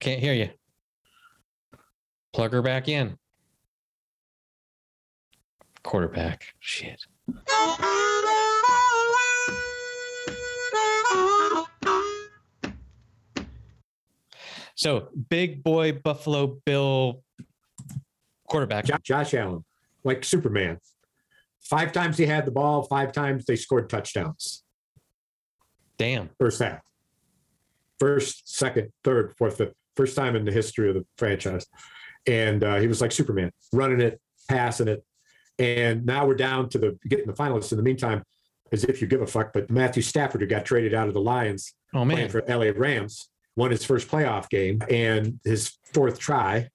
Can't 0.00 0.20
hear 0.20 0.32
you. 0.32 0.50
Plug 2.32 2.52
her 2.52 2.62
back 2.62 2.88
in. 2.88 3.16
Quarterback. 5.84 6.46
Shit. 6.58 7.04
So, 14.76 15.08
big 15.28 15.62
boy 15.62 15.92
Buffalo 15.92 16.58
Bill 16.64 17.22
quarterback. 18.48 18.86
Jo- 18.86 18.96
Josh 19.02 19.34
Allen, 19.34 19.64
like 20.02 20.24
Superman. 20.24 20.78
Five 21.60 21.92
times 21.92 22.18
he 22.18 22.26
had 22.26 22.44
the 22.44 22.50
ball, 22.50 22.82
five 22.82 23.12
times 23.12 23.44
they 23.46 23.56
scored 23.56 23.88
touchdowns. 23.88 24.64
Damn. 25.96 26.30
First 26.38 26.60
half. 26.60 26.80
First, 27.98 28.54
second, 28.54 28.90
third, 29.04 29.34
fourth, 29.38 29.58
fifth. 29.58 29.74
First 29.96 30.16
time 30.16 30.34
in 30.34 30.44
the 30.44 30.50
history 30.52 30.88
of 30.88 30.96
the 30.96 31.06
franchise. 31.16 31.66
And 32.26 32.64
uh, 32.64 32.76
he 32.76 32.88
was 32.88 33.00
like 33.00 33.12
Superman, 33.12 33.52
running 33.72 34.00
it, 34.00 34.20
passing 34.48 34.88
it. 34.88 35.04
And 35.58 36.04
now 36.04 36.26
we're 36.26 36.34
down 36.34 36.68
to 36.70 36.78
the 36.78 36.98
getting 37.08 37.26
the 37.26 37.32
finalists. 37.32 37.70
In 37.72 37.78
the 37.78 37.84
meantime, 37.84 38.22
as 38.72 38.84
if 38.84 39.00
you 39.00 39.06
give 39.06 39.22
a 39.22 39.26
fuck, 39.26 39.52
but 39.52 39.70
Matthew 39.70 40.02
Stafford, 40.02 40.40
who 40.40 40.46
got 40.46 40.64
traded 40.64 40.94
out 40.94 41.08
of 41.08 41.14
the 41.14 41.20
Lions, 41.20 41.74
Oh, 41.94 42.04
playing 42.04 42.08
man. 42.08 42.28
for 42.28 42.42
LA 42.48 42.72
Rams, 42.74 43.28
won 43.56 43.70
his 43.70 43.84
first 43.84 44.08
playoff 44.08 44.48
game 44.48 44.82
and 44.90 45.38
his 45.44 45.78
fourth 45.92 46.18
try 46.18 46.68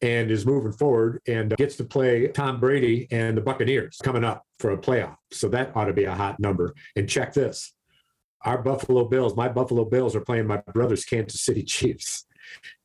and 0.00 0.30
is 0.30 0.46
moving 0.46 0.72
forward 0.72 1.20
and 1.28 1.54
gets 1.56 1.76
to 1.76 1.84
play 1.84 2.26
Tom 2.28 2.58
Brady 2.58 3.06
and 3.10 3.36
the 3.36 3.42
Buccaneers 3.42 3.98
coming 4.02 4.24
up 4.24 4.42
for 4.58 4.70
a 4.72 4.78
playoff. 4.78 5.16
So 5.30 5.48
that 5.50 5.76
ought 5.76 5.84
to 5.84 5.92
be 5.92 6.04
a 6.04 6.14
hot 6.14 6.40
number. 6.40 6.74
And 6.96 7.06
check 7.08 7.34
this. 7.34 7.74
Our 8.44 8.62
Buffalo 8.62 9.04
Bills, 9.04 9.36
my 9.36 9.48
Buffalo 9.48 9.84
Bills 9.84 10.16
are 10.16 10.20
playing 10.22 10.46
my 10.46 10.56
brother's 10.72 11.04
Kansas 11.04 11.42
City 11.42 11.62
Chiefs. 11.64 12.26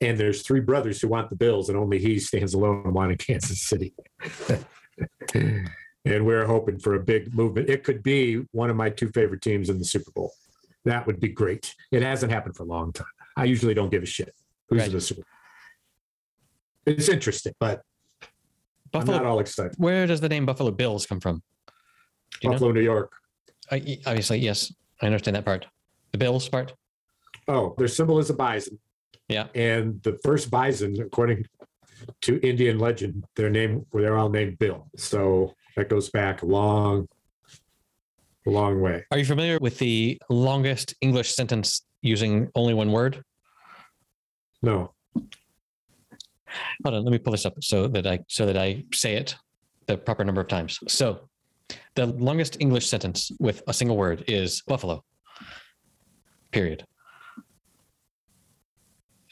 And 0.01 0.17
there's 0.17 0.43
three 0.43 0.59
brothers 0.59 1.01
who 1.01 1.07
want 1.07 1.29
the 1.31 1.35
Bills, 1.35 1.69
and 1.69 1.77
only 1.77 1.97
he 1.97 2.19
stands 2.19 2.53
alone 2.53 2.93
wanting 2.93 3.17
Kansas 3.17 3.61
City. 3.61 3.93
and 5.33 6.25
we're 6.25 6.45
hoping 6.45 6.79
for 6.79 6.95
a 6.95 6.99
big 6.99 7.33
movement. 7.33 7.69
It 7.69 7.83
could 7.83 8.03
be 8.03 8.43
one 8.51 8.69
of 8.69 8.75
my 8.75 8.89
two 8.89 9.09
favorite 9.09 9.41
teams 9.41 9.69
in 9.69 9.77
the 9.79 9.85
Super 9.85 10.11
Bowl. 10.11 10.31
That 10.85 11.05
would 11.05 11.19
be 11.19 11.29
great. 11.29 11.73
It 11.91 12.01
hasn't 12.01 12.31
happened 12.31 12.55
for 12.55 12.63
a 12.63 12.67
long 12.67 12.93
time. 12.93 13.07
I 13.35 13.43
usually 13.43 13.73
don't 13.73 13.89
give 13.89 14.03
a 14.03 14.07
shit 14.07 14.33
who's 14.69 14.79
Right. 14.79 14.87
in 14.87 14.93
the 14.93 15.01
Super 15.01 15.21
Bowl. 15.21 16.93
It's 16.95 17.09
interesting, 17.09 17.53
but 17.59 17.81
I'm 18.93 19.05
not 19.05 19.25
all 19.25 19.39
excited. 19.39 19.73
Where 19.77 20.07
does 20.07 20.21
the 20.21 20.29
name 20.29 20.45
Buffalo 20.45 20.71
Bills 20.71 21.05
come 21.05 21.19
from? 21.19 21.43
You 22.41 22.49
know? 22.49 22.53
Buffalo, 22.53 22.71
New 22.71 22.81
York. 22.81 23.11
I, 23.69 23.99
obviously, 24.05 24.39
yes, 24.39 24.73
I 25.01 25.07
understand 25.07 25.35
that 25.35 25.43
part. 25.45 25.67
The 26.13 26.17
Bills 26.17 26.47
part. 26.47 26.73
Oh, 27.49 27.75
their 27.77 27.87
symbol 27.89 28.17
is 28.19 28.29
a 28.29 28.33
bison. 28.33 28.79
Yeah. 29.27 29.47
And 29.53 30.01
the 30.03 30.17
first 30.23 30.49
bison, 30.49 30.99
according 31.01 31.45
to 32.21 32.39
Indian 32.47 32.79
legend, 32.79 33.23
their 33.35 33.49
name 33.49 33.85
they're 33.93 34.17
all 34.17 34.29
named 34.29 34.59
Bill. 34.59 34.87
So 34.95 35.53
that 35.75 35.89
goes 35.89 36.09
back 36.09 36.41
a 36.41 36.45
long, 36.45 37.07
long 38.45 38.81
way. 38.81 39.05
Are 39.11 39.17
you 39.17 39.25
familiar 39.25 39.59
with 39.59 39.77
the 39.77 40.21
longest 40.29 40.95
English 41.01 41.33
sentence 41.33 41.85
using 42.01 42.49
only 42.55 42.73
one 42.73 42.91
word? 42.91 43.23
No. 44.61 44.93
Hold 46.83 46.95
on, 46.95 47.03
let 47.03 47.11
me 47.11 47.17
pull 47.17 47.31
this 47.31 47.45
up 47.45 47.61
so 47.61 47.87
that 47.87 48.07
I 48.07 48.19
so 48.27 48.45
that 48.45 48.57
I 48.57 48.83
say 48.93 49.15
it 49.15 49.35
the 49.87 49.97
proper 49.97 50.23
number 50.23 50.41
of 50.41 50.47
times. 50.47 50.79
So, 50.87 51.29
the 51.95 52.05
longest 52.05 52.57
English 52.59 52.87
sentence 52.87 53.31
with 53.39 53.63
a 53.67 53.73
single 53.73 53.97
word 53.97 54.23
is 54.27 54.61
buffalo. 54.67 55.03
Period. 56.51 56.85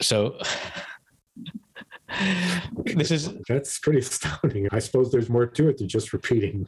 So, 0.02 0.38
this 2.86 3.12
is 3.12 3.34
That's 3.48 3.80
pretty 3.80 4.00
astounding. 4.00 4.68
I 4.72 4.80
suppose 4.80 5.12
there's 5.12 5.30
more 5.30 5.46
to 5.46 5.70
it 5.70 5.78
than 5.78 5.88
just 5.88 6.14
repeating. 6.14 6.66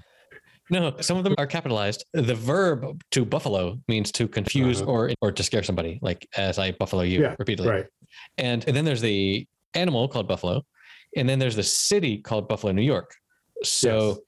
no. 0.70 0.96
Some 1.00 1.17
of 1.17 1.24
them 1.24 1.36
are 1.38 1.48
capitalized. 1.48 2.06
The 2.13 2.36
verb 2.36 3.01
to 3.12 3.24
buffalo 3.25 3.79
means 3.88 4.12
to 4.13 4.27
confuse 4.27 4.82
Uh-huh. 4.82 4.91
or 4.91 5.12
or 5.22 5.32
to 5.32 5.44
scare 5.44 5.63
somebody, 5.63 6.00
like 6.01 6.27
as 6.38 6.58
I 6.60 6.72
buffalo 6.72 7.03
you 7.03 7.22
Yeah, 7.22 7.36
repeatedly. 7.39 7.72
Right. 7.72 7.86
And, 8.38 8.65
and 8.67 8.75
then 8.75 8.84
there's 8.86 9.01
the 9.01 9.48
animal 9.75 10.08
called 10.08 10.27
buffalo, 10.27 10.63
and 11.15 11.27
then 11.29 11.39
there's 11.39 11.56
the 11.56 11.63
city 11.63 12.17
called 12.17 12.48
Buffalo, 12.48 12.72
New 12.74 12.82
York. 12.82 13.13
So 13.63 14.20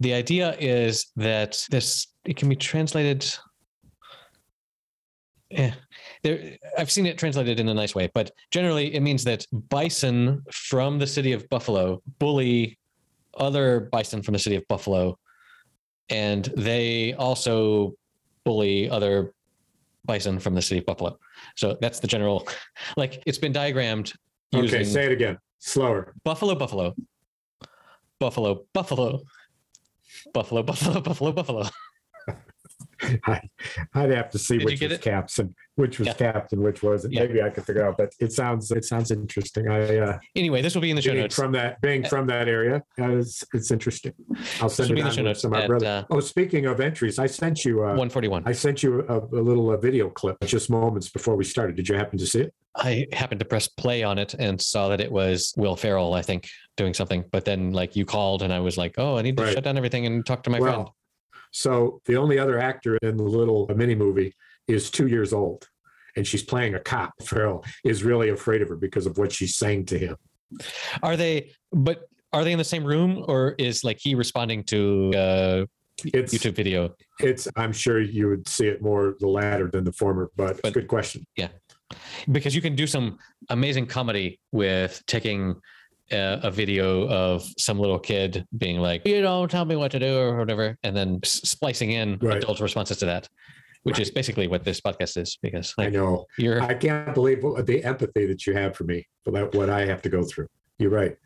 the 0.00 0.14
idea 0.14 0.56
is 0.58 1.10
that 1.16 1.62
this 1.70 2.06
it 2.24 2.36
can 2.36 2.48
be 2.48 2.56
translated. 2.56 3.24
Yeah, 5.50 5.74
there. 6.22 6.56
I've 6.78 6.90
seen 6.90 7.06
it 7.06 7.18
translated 7.18 7.60
in 7.60 7.68
a 7.68 7.74
nice 7.74 7.94
way, 7.94 8.10
but 8.14 8.30
generally 8.50 8.94
it 8.94 9.00
means 9.00 9.24
that 9.24 9.46
bison 9.68 10.42
from 10.52 10.98
the 10.98 11.06
city 11.06 11.32
of 11.32 11.48
Buffalo 11.48 12.02
bully 12.18 12.78
other 13.38 13.88
bison 13.92 14.22
from 14.22 14.32
the 14.32 14.38
city 14.38 14.56
of 14.56 14.66
Buffalo, 14.68 15.18
and 16.10 16.44
they 16.56 17.14
also 17.14 17.94
bully 18.44 18.90
other 18.90 19.32
bison 20.04 20.38
from 20.38 20.54
the 20.54 20.62
city 20.62 20.78
of 20.80 20.86
Buffalo. 20.86 21.18
So 21.56 21.76
that's 21.80 22.00
the 22.00 22.06
general, 22.06 22.48
like 22.96 23.22
it's 23.26 23.38
been 23.38 23.52
diagrammed 23.52 24.12
Okay, 24.54 24.84
say 24.84 25.06
it 25.06 25.12
again. 25.12 25.38
Slower. 25.58 26.14
Buffalo, 26.24 26.54
Buffalo, 26.54 26.94
Buffalo, 28.18 28.64
Buffalo, 28.72 29.12
Buffalo, 30.32 30.62
Buffalo, 30.62 31.00
Buffalo, 31.00 31.32
Buffalo. 31.32 31.68
I, 33.26 33.40
I'd 33.94 34.10
have 34.10 34.30
to 34.30 34.38
see 34.38 34.58
Did 34.58 34.64
which 34.64 34.80
was 34.80 34.92
it? 34.92 35.00
caps 35.00 35.38
and 35.38 35.54
which 35.76 35.98
was 35.98 36.08
Yeah. 36.08 36.14
capped 36.14 36.52
and 36.52 36.62
which 36.62 36.82
wasn't. 36.82 37.14
Yeah. 37.14 37.20
Maybe 37.26 37.42
I 37.42 37.50
could 37.50 37.64
figure 37.64 37.86
out, 37.86 37.96
but 37.96 38.12
it 38.20 38.32
sounds 38.32 38.70
it 38.70 38.84
sounds 38.84 39.10
interesting. 39.10 39.68
I 39.68 39.98
uh, 39.98 40.18
Anyway, 40.36 40.62
this 40.62 40.74
will 40.74 40.82
be 40.82 40.90
in 40.90 40.96
the 40.96 41.02
show 41.02 41.14
notes. 41.14 41.34
from 41.34 41.52
that 41.52 41.80
being 41.80 42.04
from 42.04 42.26
that 42.28 42.48
area, 42.48 42.82
uh, 43.00 43.16
it's, 43.16 43.44
it's 43.54 43.70
interesting. 43.70 44.12
I'll 44.60 44.68
send 44.68 44.96
it 44.98 45.02
on 45.18 45.34
some 45.34 45.50
my 45.50 45.62
at 45.62 45.68
brother. 45.68 45.86
uh, 45.86 46.04
Oh, 46.10 46.20
speaking 46.20 46.66
of 46.66 46.80
entries, 46.80 47.18
I 47.18 47.26
sent 47.26 47.64
you. 47.64 47.80
Uh, 47.80 47.88
141. 47.96 48.42
I 48.46 48.52
sent 48.52 48.82
you 48.82 49.00
a, 49.08 49.18
a 49.18 49.42
little 49.42 49.70
uh, 49.70 49.76
video 49.76 50.08
clip 50.10 50.36
just 50.44 50.70
moments 50.70 51.08
before 51.08 51.36
we 51.36 51.44
started. 51.44 51.76
Did 51.76 51.88
you 51.88 51.94
happen 51.96 52.18
to 52.18 52.26
see 52.26 52.42
it? 52.42 52.54
I 52.76 53.06
happened 53.12 53.38
to 53.40 53.44
press 53.44 53.68
play 53.68 54.02
on 54.02 54.18
it 54.18 54.34
and 54.34 54.60
saw 54.60 54.88
that 54.88 55.00
it 55.00 55.10
was 55.12 55.52
Will 55.56 55.76
Ferrell, 55.76 56.14
I 56.14 56.22
think, 56.22 56.48
doing 56.78 56.94
something. 56.94 57.22
But 57.30 57.44
then, 57.44 57.72
like, 57.72 57.96
you 57.96 58.06
called, 58.06 58.42
and 58.42 58.50
I 58.52 58.60
was 58.60 58.78
like, 58.78 58.94
"Oh, 58.96 59.18
I 59.18 59.22
need 59.22 59.36
to 59.36 59.42
Right. 59.42 59.52
shut 59.54 59.64
down 59.64 59.76
everything 59.76 60.06
and 60.06 60.24
talk 60.24 60.42
to 60.44 60.50
my 60.50 60.58
well, 60.58 60.72
friend." 60.72 60.88
So 61.56 62.00
the 62.06 62.16
only 62.16 62.38
other 62.38 62.58
actor 62.58 62.96
in 63.02 63.16
the 63.16 63.22
little 63.22 63.70
mini 63.76 63.94
movie 63.94 64.34
is 64.66 64.90
two 64.90 65.06
years 65.06 65.32
old, 65.32 65.68
and 66.16 66.26
she's 66.26 66.42
playing 66.42 66.74
a 66.74 66.80
cop. 66.80 67.12
Ferrell 67.22 67.64
is 67.84 68.02
really 68.02 68.30
afraid 68.30 68.62
of 68.62 68.68
her 68.70 68.76
because 68.76 69.06
of 69.06 69.18
what 69.18 69.30
she's 69.30 69.54
saying 69.56 69.86
to 69.86 69.98
him. 69.98 70.16
Are 71.02 71.16
they? 71.16 71.52
But 71.70 72.08
are 72.32 72.42
they 72.44 72.52
in 72.52 72.58
the 72.58 72.64
same 72.64 72.84
room, 72.84 73.24
or 73.28 73.54
is 73.58 73.84
like 73.84 73.98
he 74.00 74.14
responding 74.14 74.64
to 74.64 75.12
uh, 75.14 75.64
It's 76.04 76.34
YouTube 76.34 76.54
video? 76.54 76.94
it's. 77.20 77.46
I'm 77.56 77.72
sure 77.72 78.00
you 78.00 78.28
would 78.28 78.48
see 78.48 78.66
it 78.66 78.82
more 78.82 79.14
the 79.20 79.28
latter 79.28 79.70
than 79.70 79.84
the 79.84 79.92
former, 79.92 80.30
but, 80.36 80.50
it's 80.52 80.58
a 80.60 80.62
But- 80.62 80.72
good 80.74 80.88
question. 80.88 81.26
Yeah, 81.36 81.48
because 82.30 82.54
you 82.54 82.62
can 82.62 82.74
do 82.74 82.86
some 82.86 83.18
amazing 83.50 83.86
comedy 83.86 84.40
with 84.52 85.02
taking 85.06 85.56
a, 86.12 86.40
a 86.44 86.50
video 86.50 87.08
of 87.08 87.44
some 87.58 87.78
little 87.78 87.98
kid 87.98 88.46
being 88.58 88.78
like, 88.78 89.06
"You 89.06 89.22
don't 89.22 89.50
tell 89.50 89.64
me 89.64 89.76
what 89.76 89.90
to 89.92 89.98
do" 89.98 90.18
or 90.18 90.36
whatever, 90.38 90.76
and 90.82 90.96
then 90.96 91.20
splicing 91.24 91.92
in 91.92 92.18
Right. 92.20 92.38
adult 92.38 92.60
responses 92.60 92.98
to 92.98 93.06
that, 93.06 93.28
which 93.82 93.98
is 93.98 94.10
basically 94.10 94.46
what 94.48 94.64
this 94.64 94.80
podcast 94.80 95.16
is. 95.16 95.38
Because 95.42 95.74
I 95.78 95.88
know. 95.88 96.26
you're 96.38 96.60
I 96.62 96.74
can't 96.74 97.14
believe 97.14 97.42
what- 97.42 97.66
the 97.66 97.82
empathy 97.84 98.26
that 98.26 98.46
you 98.46 98.54
have 98.54 98.76
for 98.76 98.84
me 98.84 99.06
that, 99.26 99.54
what 99.54 99.70
I 99.70 99.86
have 99.86 100.02
to 100.02 100.08
go 100.08 100.22
through. 100.22 100.48
You're 100.78 100.90
right. 100.90 101.16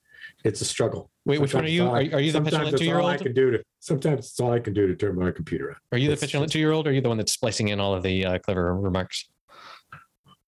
It's 0.44 0.60
a 0.60 0.64
struggle. 0.64 1.10
wait, 1.24 1.40
which 1.40 1.54
one 1.54 1.64
are 1.64 1.68
you? 1.68 1.86
Are, 1.86 1.96
are 1.96 2.20
you 2.20 2.32
the 2.32 2.38
sometimes 2.38 2.50
petulant 2.50 2.74
it's 2.74 2.80
two 2.80 2.86
year 2.86 2.98
all 2.98 3.06
I 3.06 3.16
can 3.16 3.32
do 3.32 3.50
to. 3.52 3.62
Sometimes 3.80 4.26
it's 4.26 4.40
all 4.40 4.52
I 4.52 4.58
can 4.60 4.74
do 4.74 4.86
to 4.86 4.94
turn 4.94 5.16
my 5.18 5.30
computer 5.30 5.70
on. 5.70 5.76
Are 5.92 5.98
you 5.98 6.08
the 6.10 6.16
petulant 6.16 6.50
two 6.52 6.58
year 6.58 6.72
old? 6.72 6.86
Or 6.86 6.90
are 6.90 6.92
you 6.92 7.00
the 7.00 7.08
one 7.08 7.16
that's 7.16 7.32
splicing 7.32 7.68
in 7.68 7.80
all 7.80 7.94
of 7.94 8.02
the 8.02 8.24
uh, 8.24 8.38
clever 8.40 8.74
remarks? 8.76 9.28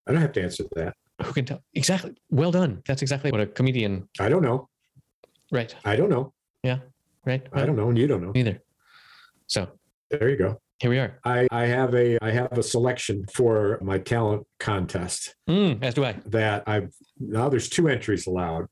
I 0.07 0.13
don't 0.13 0.21
have 0.21 0.33
to 0.33 0.43
answer 0.43 0.65
that. 0.75 0.95
Who 1.25 1.33
can 1.33 1.45
tell? 1.45 1.63
Exactly. 1.75 2.15
Well 2.31 2.51
done. 2.53 2.83
That's 2.87 3.03
exactly 3.03 3.31
what 3.33 3.41
a 3.41 3.47
comedian. 3.47 4.09
I 4.21 4.29
don't 4.29 4.43
know. 4.43 4.69
Right. 5.51 5.75
I 5.85 5.97
don't 5.97 6.11
know. 6.11 6.33
Yeah. 6.63 6.79
Right. 7.25 7.47
I 7.53 7.65
don't 7.67 7.77
know, 7.77 7.89
and 7.89 7.99
you 7.99 8.07
don't 8.07 8.23
know. 8.23 8.33
Neither. 8.33 8.63
So 9.47 9.69
There 10.11 10.29
you 10.29 10.37
go. 10.37 10.61
here 10.81 10.91
we 10.91 10.99
are. 10.99 11.19
I, 11.25 11.47
I 11.51 11.67
have 11.67 11.95
a 11.95 12.19
I 12.25 12.31
have 12.31 12.53
a 12.57 12.63
selection 12.63 13.25
for 13.33 13.79
my 13.83 13.99
talent 13.99 14.47
contest 14.61 15.35
Mm, 15.49 15.83
as 15.83 15.95
do 15.95 16.05
I. 16.05 16.15
That 16.27 16.65
I've 16.67 16.93
now 17.19 17.49
there's 17.49 17.69
two 17.69 17.89
entries 17.89 18.27
allowed, 18.27 18.67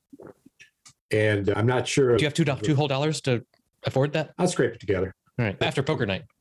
and 1.11 1.49
I'm 1.51 1.67
not 1.67 1.87
sure. 1.89 2.15
If, 2.15 2.21
you 2.21 2.27
have 2.27 2.35
two 2.35 2.45
do- 2.45 2.57
two 2.63 2.75
whole 2.77 2.89
dollars 2.89 3.21
to 3.23 3.45
afford 3.85 4.13
that? 4.13 4.33
I'll 4.39 4.49
scrape 4.49 4.75
it 4.75 4.81
together. 4.81 5.15
All 5.39 5.45
right. 5.47 5.57
After 5.63 5.83
poker 5.83 6.07
night. 6.07 6.23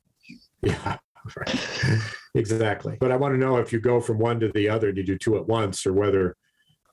Yeah, 0.62 0.96
right. 1.36 1.60
exactly. 2.36 2.96
But 3.00 3.10
I 3.12 3.16
want 3.16 3.34
to 3.34 3.38
know 3.38 3.56
if 3.56 3.72
you 3.72 3.80
go 3.80 4.00
from 4.00 4.18
one 4.18 4.38
to 4.40 4.50
the 4.52 4.68
other 4.68 4.88
and 4.88 4.96
you 4.98 5.04
do 5.04 5.18
two 5.18 5.36
at 5.36 5.46
once, 5.46 5.86
or 5.86 5.92
whether 5.92 6.36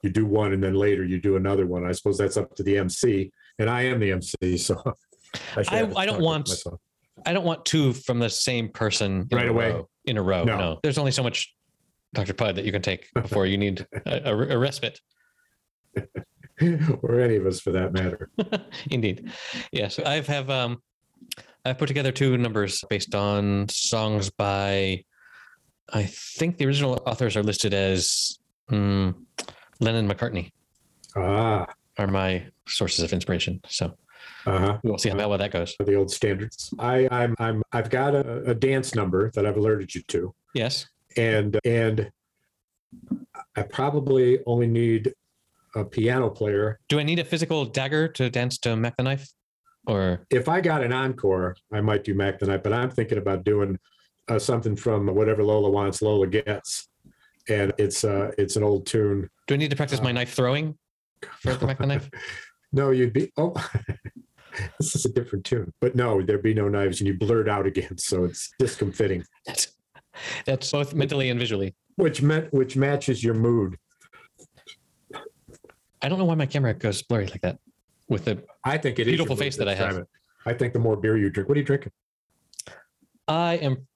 you 0.01 0.09
do 0.09 0.25
one 0.25 0.53
and 0.53 0.61
then 0.63 0.73
later 0.73 1.03
you 1.03 1.19
do 1.21 1.35
another 1.35 1.65
one. 1.65 1.85
I 1.85 1.91
suppose 1.93 2.17
that's 2.17 2.35
up 2.37 2.55
to 2.55 2.63
the 2.63 2.77
MC, 2.77 3.31
and 3.59 3.69
I 3.69 3.83
am 3.83 3.99
the 3.99 4.11
MC, 4.11 4.57
so 4.57 4.75
should 5.55 5.67
I- 5.69 5.91
I 5.95 6.05
don't 6.05 6.21
want- 6.21 6.49
I 7.25 7.31
don't 7.31 7.45
want 7.45 7.63
two 7.63 7.93
from 7.93 8.19
the 8.19 8.29
same 8.29 8.69
person 8.69 9.27
in 9.31 9.37
Right 9.37 9.47
a 9.47 9.51
away. 9.51 9.71
row, 9.71 9.87
in 10.05 10.17
a 10.17 10.21
row. 10.23 10.43
No. 10.43 10.57
No. 10.57 10.79
There's 10.83 10.97
only 10.97 11.11
so 11.11 11.21
much 11.23 11.53
Dr. 12.13 12.33
Pud 12.33 12.55
that 12.55 12.65
you 12.65 12.71
can 12.71 12.81
take 12.81 13.07
before 13.15 13.45
you 13.45 13.57
need 13.57 13.85
a, 14.05 14.29
a, 14.31 14.37
a 14.55 14.57
respite. 14.57 14.99
or 17.01 17.19
any 17.19 17.35
of 17.35 17.45
us 17.45 17.59
for 17.59 17.71
that 17.71 17.93
matter. 17.93 18.29
Indeed. 18.89 19.31
Yes. 19.71 19.99
I've 19.99 20.27
have 20.27 20.49
um 20.49 20.81
I've 21.65 21.77
put 21.77 21.87
together 21.87 22.11
two 22.11 22.37
numbers 22.37 22.83
based 22.89 23.15
on 23.15 23.69
songs 23.69 24.29
by 24.29 25.03
I 25.93 26.03
think 26.03 26.57
the 26.57 26.65
original 26.65 27.01
authors 27.05 27.37
are 27.37 27.43
listed 27.43 27.73
as 27.73 28.39
mm, 28.69 29.13
Lennon 29.79 30.07
McCartney 30.09 30.51
Ah, 31.15 31.67
are 31.99 32.07
my 32.07 32.45
sources 32.67 33.03
of 33.03 33.13
inspiration. 33.13 33.61
So 33.67 33.95
uh 34.45 34.57
huh. 34.59 34.77
we'll 34.83 34.97
see 34.97 35.09
how 35.09 35.15
well 35.17 35.37
that 35.37 35.51
goes. 35.51 35.75
The 35.79 35.93
old 35.95 36.09
standards. 36.11 36.73
I, 36.79 37.07
I'm, 37.11 37.35
I'm, 37.39 37.61
I've 37.71 37.89
got 37.89 38.15
a, 38.15 38.43
a 38.45 38.55
dance 38.55 38.95
number 38.95 39.29
that 39.35 39.45
I've 39.45 39.57
alerted 39.57 39.93
you 39.93 40.01
to, 40.07 40.33
Yes. 40.55 40.87
and 41.17 41.59
and 41.65 42.09
I 43.55 43.61
probably 43.63 44.39
only 44.45 44.67
need 44.67 45.13
a 45.75 45.83
piano 45.85 46.29
player. 46.29 46.79
Do 46.87 46.99
I 46.99 47.03
need 47.03 47.19
a 47.19 47.25
physical 47.25 47.65
dagger 47.65 48.07
to 48.09 48.29
dance 48.29 48.57
to 48.59 48.75
Mack 48.75 48.97
the 48.97 49.03
Knife? 49.03 49.27
Or 49.85 50.25
If 50.29 50.47
I 50.47 50.61
got 50.61 50.83
an 50.83 50.93
encore, 50.93 51.55
I 51.71 51.81
might 51.81 52.03
do 52.03 52.13
Mack 52.15 52.39
the 52.39 52.45
Knife, 52.47 52.63
but 52.63 52.71
I'm 52.73 52.89
thinking 52.89 53.17
about 53.17 53.43
doing 53.43 53.77
uh, 54.29 54.39
something 54.39 54.75
from 54.75 55.07
whatever 55.07 55.43
Lola 55.43 55.69
wants, 55.69 56.01
Lola 56.01 56.27
gets, 56.27 56.87
and 57.49 57.73
it's 57.77 58.03
uh, 58.03 58.31
it's 58.37 58.55
an 58.55 58.63
old 58.63 58.85
tune. 58.85 59.29
do 59.47 59.53
I 59.53 59.57
need 59.57 59.69
to 59.69 59.75
practice 59.75 60.01
my 60.01 60.11
knife 60.11 60.33
throwing 60.33 60.77
for 61.39 61.53
the 61.53 61.65
the 61.65 61.85
Knife? 61.85 62.09
No, 62.75 62.89
you'd 62.89 63.13
be 63.13 63.31
oh. 63.37 63.53
this 64.79 64.95
is 64.95 65.05
a 65.05 65.09
different 65.09 65.45
tune, 65.45 65.71
but 65.79 65.95
no, 65.95 66.23
there'd 66.23 66.41
be 66.41 66.55
no 66.55 66.67
knives, 66.67 67.01
and 67.01 67.07
you 67.07 67.13
blurt 67.13 67.47
out 67.47 67.67
again, 67.67 67.99
so 67.99 68.23
it's 68.23 68.51
discomfiting. 68.57 69.23
That's 69.45 69.73
that's 70.45 70.71
both 70.71 70.93
mentally 70.93 71.29
and 71.31 71.39
visually. 71.39 71.75
which 71.95 72.21
met 72.21 72.53
which 72.53 72.75
matches 72.75 73.23
your 73.23 73.33
mood. 73.33 73.77
I 76.01 76.09
don't 76.09 76.19
know 76.19 76.25
why 76.25 76.35
my 76.35 76.45
camera 76.45 76.73
goes 76.73 77.01
blurry 77.01 77.27
like 77.27 77.41
that. 77.41 77.57
With 78.09 78.25
the 78.25 78.43
I 78.63 78.77
think 78.77 78.99
it 78.99 79.07
is 79.07 79.11
Beautiful 79.11 79.35
face 79.35 79.57
that 79.57 79.67
I 79.67 79.75
have. 79.75 80.03
I 80.45 80.53
think 80.53 80.73
the 80.73 80.79
more 80.79 80.95
beer 80.97 81.17
you 81.17 81.29
drink, 81.29 81.47
what 81.49 81.57
are 81.57 81.61
you 81.61 81.65
drinking? 81.65 81.91
I 83.27 83.55
am 83.55 83.87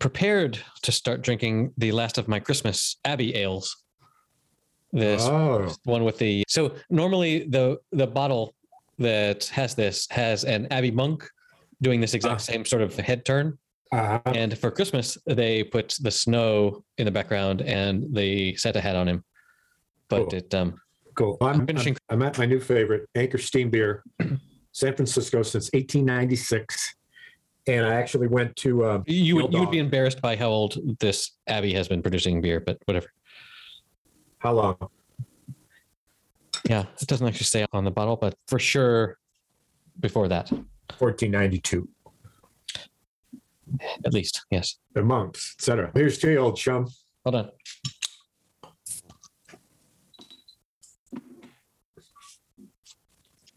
prepared 0.00 0.58
to 0.82 0.92
start 0.92 1.22
drinking 1.22 1.72
the 1.78 1.92
last 1.92 2.18
of 2.18 2.28
my 2.28 2.40
Christmas 2.40 2.96
Abbey 3.04 3.34
ales. 3.34 3.76
This 4.92 5.22
Oh, 5.24 5.72
one 5.84 6.04
with 6.04 6.18
the 6.18 6.44
so 6.48 6.74
normally 6.90 7.46
the 7.48 7.78
the 7.92 8.06
bottle 8.06 8.54
that 8.98 9.44
has 9.46 9.74
this 9.74 10.06
has 10.10 10.44
an 10.44 10.68
Abbey 10.70 10.90
monk 10.92 11.28
doing 11.82 12.00
this 12.00 12.14
exact 12.14 12.34
Ah. 12.34 12.38
same 12.52 12.64
sort 12.64 12.82
of 12.82 12.94
head 12.96 13.24
turn. 13.24 13.58
uh, 13.92 14.18
And 14.26 14.56
for 14.56 14.70
Christmas, 14.70 15.18
they 15.26 15.64
put 15.64 15.96
the 16.00 16.10
snow 16.10 16.84
in 16.98 17.04
the 17.06 17.10
background 17.10 17.62
and 17.62 18.14
the 18.14 18.54
Santa 18.56 18.80
hat 18.80 18.96
on 18.96 19.08
him. 19.08 19.24
But 20.08 20.30
Cool. 20.30 20.34
it 20.34 20.54
um 20.54 20.74
cool. 21.16 21.36
I'm, 21.40 21.60
I'm, 21.60 21.66
finishing- 21.66 21.96
I'm 22.08 22.22
at 22.22 22.38
my 22.38 22.46
new 22.46 22.60
favorite, 22.60 23.08
Anchor 23.14 23.38
Steam 23.38 23.70
Beer, 23.70 24.02
San 24.72 24.94
Francisco 24.94 25.42
since 25.42 25.70
1896, 25.72 26.94
and 27.66 27.86
I 27.86 27.94
actually 27.94 28.26
went 28.26 28.54
to. 28.56 28.84
Uh, 28.84 29.02
you 29.06 29.36
would 29.36 29.52
you 29.52 29.60
would 29.60 29.70
be 29.70 29.78
embarrassed 29.78 30.20
by 30.20 30.36
how 30.36 30.48
old 30.48 30.78
this 31.00 31.32
Abbey 31.46 31.72
has 31.74 31.88
been 31.88 32.02
producing 32.02 32.40
beer, 32.40 32.60
but 32.60 32.78
whatever. 32.84 33.08
how 34.38 34.52
long? 34.52 34.76
Yeah, 36.68 36.84
it 37.00 37.08
doesn't 37.08 37.26
actually 37.26 37.44
say 37.44 37.66
on 37.72 37.84
the 37.84 37.90
bottle, 37.90 38.16
but 38.16 38.34
for 38.48 38.58
sure 38.58 39.18
before 40.00 40.28
that, 40.28 40.50
1492. 40.98 41.88
at 44.04 44.12
least. 44.12 44.44
Yes. 44.50 44.76
The 44.94 45.02
monks, 45.02 45.54
etc. 45.58 45.90
Here's 45.94 46.18
to 46.18 46.30
you, 46.30 46.38
old 46.38 46.56
chum. 46.56 46.88
Hold 47.24 47.36
on. 47.36 47.50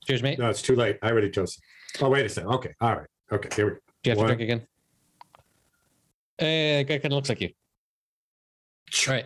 Cheers, 0.06 0.24
mate. 0.24 0.39
No, 0.39 0.50
it's 0.50 0.62
too 0.62 0.76
late. 0.76 0.98
I 1.02 1.12
already 1.12 1.30
chose. 1.30 1.58
Oh, 2.00 2.10
wait 2.10 2.26
a 2.26 2.30
second. 2.30 2.50
Okay, 2.52 2.74
all 2.80 2.96
right. 2.96 3.08
Okay, 3.32 3.50
here 3.56 3.65
we 3.65 3.72
go. 3.74 3.78
Do 4.03 4.10
you 4.10 4.12
have 4.12 4.17
One. 4.17 4.27
to 4.27 4.36
drink 4.36 4.41
again? 4.41 4.67
Eh, 6.39 6.83
guy 6.83 6.99
kind 6.99 7.13
of 7.13 7.17
looks 7.17 7.29
like 7.29 7.41
you. 7.41 7.49
All 9.07 9.13
right. 9.13 9.25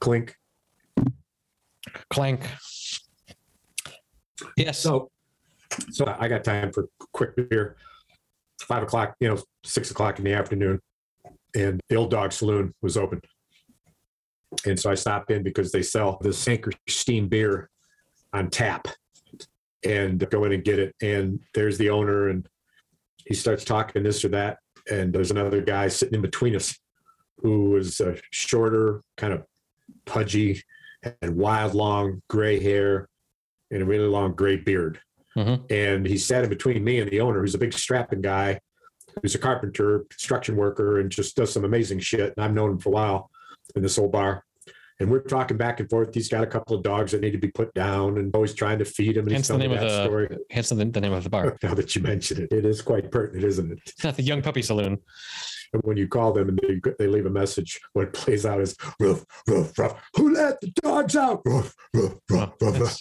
Clink. 0.00 0.34
Clank. 2.10 2.40
Yes. 4.56 4.78
So, 4.78 5.10
so 5.90 6.16
I 6.18 6.28
got 6.28 6.44
time 6.44 6.72
for 6.72 6.88
quick 7.12 7.36
beer. 7.36 7.76
Five 8.60 8.82
o'clock, 8.82 9.14
you 9.20 9.28
know, 9.28 9.38
six 9.64 9.90
o'clock 9.90 10.18
in 10.18 10.24
the 10.24 10.32
afternoon, 10.32 10.80
and 11.54 11.80
the 11.88 11.96
old 11.96 12.10
dog 12.10 12.32
saloon 12.32 12.74
was 12.82 12.96
open. 12.96 13.20
And 14.64 14.78
so 14.78 14.90
I 14.90 14.94
stopped 14.94 15.30
in 15.30 15.42
because 15.42 15.72
they 15.72 15.82
sell 15.82 16.18
the 16.20 16.32
Steam 16.88 17.28
beer 17.28 17.70
on 18.32 18.50
tap, 18.50 18.88
and 19.84 20.28
go 20.30 20.44
in 20.44 20.52
and 20.52 20.64
get 20.64 20.78
it. 20.78 20.94
And 21.00 21.40
there's 21.54 21.78
the 21.78 21.90
owner, 21.90 22.28
and 22.28 22.48
he 23.26 23.34
starts 23.34 23.64
talking 23.64 24.02
this 24.02 24.24
or 24.24 24.28
that, 24.28 24.58
and 24.90 25.12
there's 25.12 25.30
another 25.30 25.60
guy 25.60 25.88
sitting 25.88 26.14
in 26.14 26.22
between 26.22 26.56
us, 26.56 26.78
who 27.38 27.70
was 27.70 28.00
uh, 28.00 28.16
shorter, 28.30 29.02
kind 29.16 29.32
of 29.32 29.44
pudgy, 30.06 30.62
and 31.20 31.36
wild, 31.36 31.74
long 31.74 32.22
gray 32.28 32.58
hair, 32.60 33.08
and 33.70 33.82
a 33.82 33.84
really 33.84 34.08
long 34.08 34.32
gray 34.32 34.56
beard. 34.56 35.00
Mhm. 35.36 35.70
and 35.70 36.06
he 36.06 36.16
sat 36.16 36.44
in 36.44 36.48
between 36.48 36.82
me 36.82 36.98
and 36.98 37.10
the 37.10 37.20
owner, 37.20 37.40
who's 37.42 37.54
a 37.54 37.58
big 37.58 37.74
strapping 37.74 38.22
guy, 38.22 38.58
who's 39.20 39.34
a 39.34 39.38
carpenter, 39.38 40.06
construction 40.08 40.56
worker, 40.56 40.98
and 40.98 41.10
just 41.10 41.36
does 41.36 41.52
some 41.52 41.62
amazing 41.62 41.98
shit. 41.98 42.32
And 42.34 42.42
I've 42.42 42.54
known 42.54 42.70
him 42.70 42.78
for 42.78 42.88
a 42.88 42.92
while 42.92 43.30
in 43.74 43.82
this 43.82 43.98
old 43.98 44.12
bar. 44.12 44.45
And 44.98 45.10
we're 45.10 45.20
talking 45.20 45.56
back 45.58 45.78
and 45.80 45.90
forth. 45.90 46.14
He's 46.14 46.28
got 46.28 46.42
a 46.42 46.46
couple 46.46 46.74
of 46.74 46.82
dogs 46.82 47.12
that 47.12 47.20
need 47.20 47.32
to 47.32 47.38
be 47.38 47.48
put 47.50 47.72
down, 47.74 48.16
and 48.18 48.34
always 48.34 48.54
trying 48.54 48.78
to 48.78 48.84
feed 48.86 49.16
him. 49.16 49.24
And 49.24 49.32
Hence 49.32 49.48
the 49.48 49.58
name 49.58 49.72
of 49.72 49.80
the- 49.80 50.04
story. 50.04 50.36
Hence 50.50 50.70
the, 50.70 50.76
the 50.76 51.00
name 51.00 51.12
of 51.12 51.22
the 51.24 51.30
bar. 51.30 51.56
Now 51.62 51.74
that 51.74 51.94
you 51.94 52.02
mention 52.02 52.42
it, 52.42 52.52
it 52.52 52.64
is 52.64 52.80
quite 52.82 53.10
pertinent, 53.10 53.44
isn't 53.44 53.72
it? 53.72 53.78
It's 53.86 54.04
not 54.04 54.16
the 54.16 54.22
Young 54.22 54.40
Puppy 54.40 54.62
Saloon. 54.62 54.98
And 55.72 55.82
when 55.82 55.96
you 55.96 56.08
call 56.08 56.32
them 56.32 56.48
and 56.48 56.58
they, 56.62 56.80
they 56.98 57.06
leave 57.08 57.26
a 57.26 57.30
message, 57.30 57.78
what 57.92 58.12
plays 58.14 58.46
out 58.46 58.60
is 58.60 58.76
roof, 59.00 59.24
roof, 59.48 59.76
roof. 59.78 59.92
Who 60.16 60.32
let 60.32 60.60
the 60.60 60.68
dogs 60.82 61.16
out? 61.16 61.42
Roof, 61.44 61.74
roof, 61.92 62.14
roof, 62.30 62.50
Well, 62.60 62.72
roof, 62.72 62.80
roof. 62.80 62.96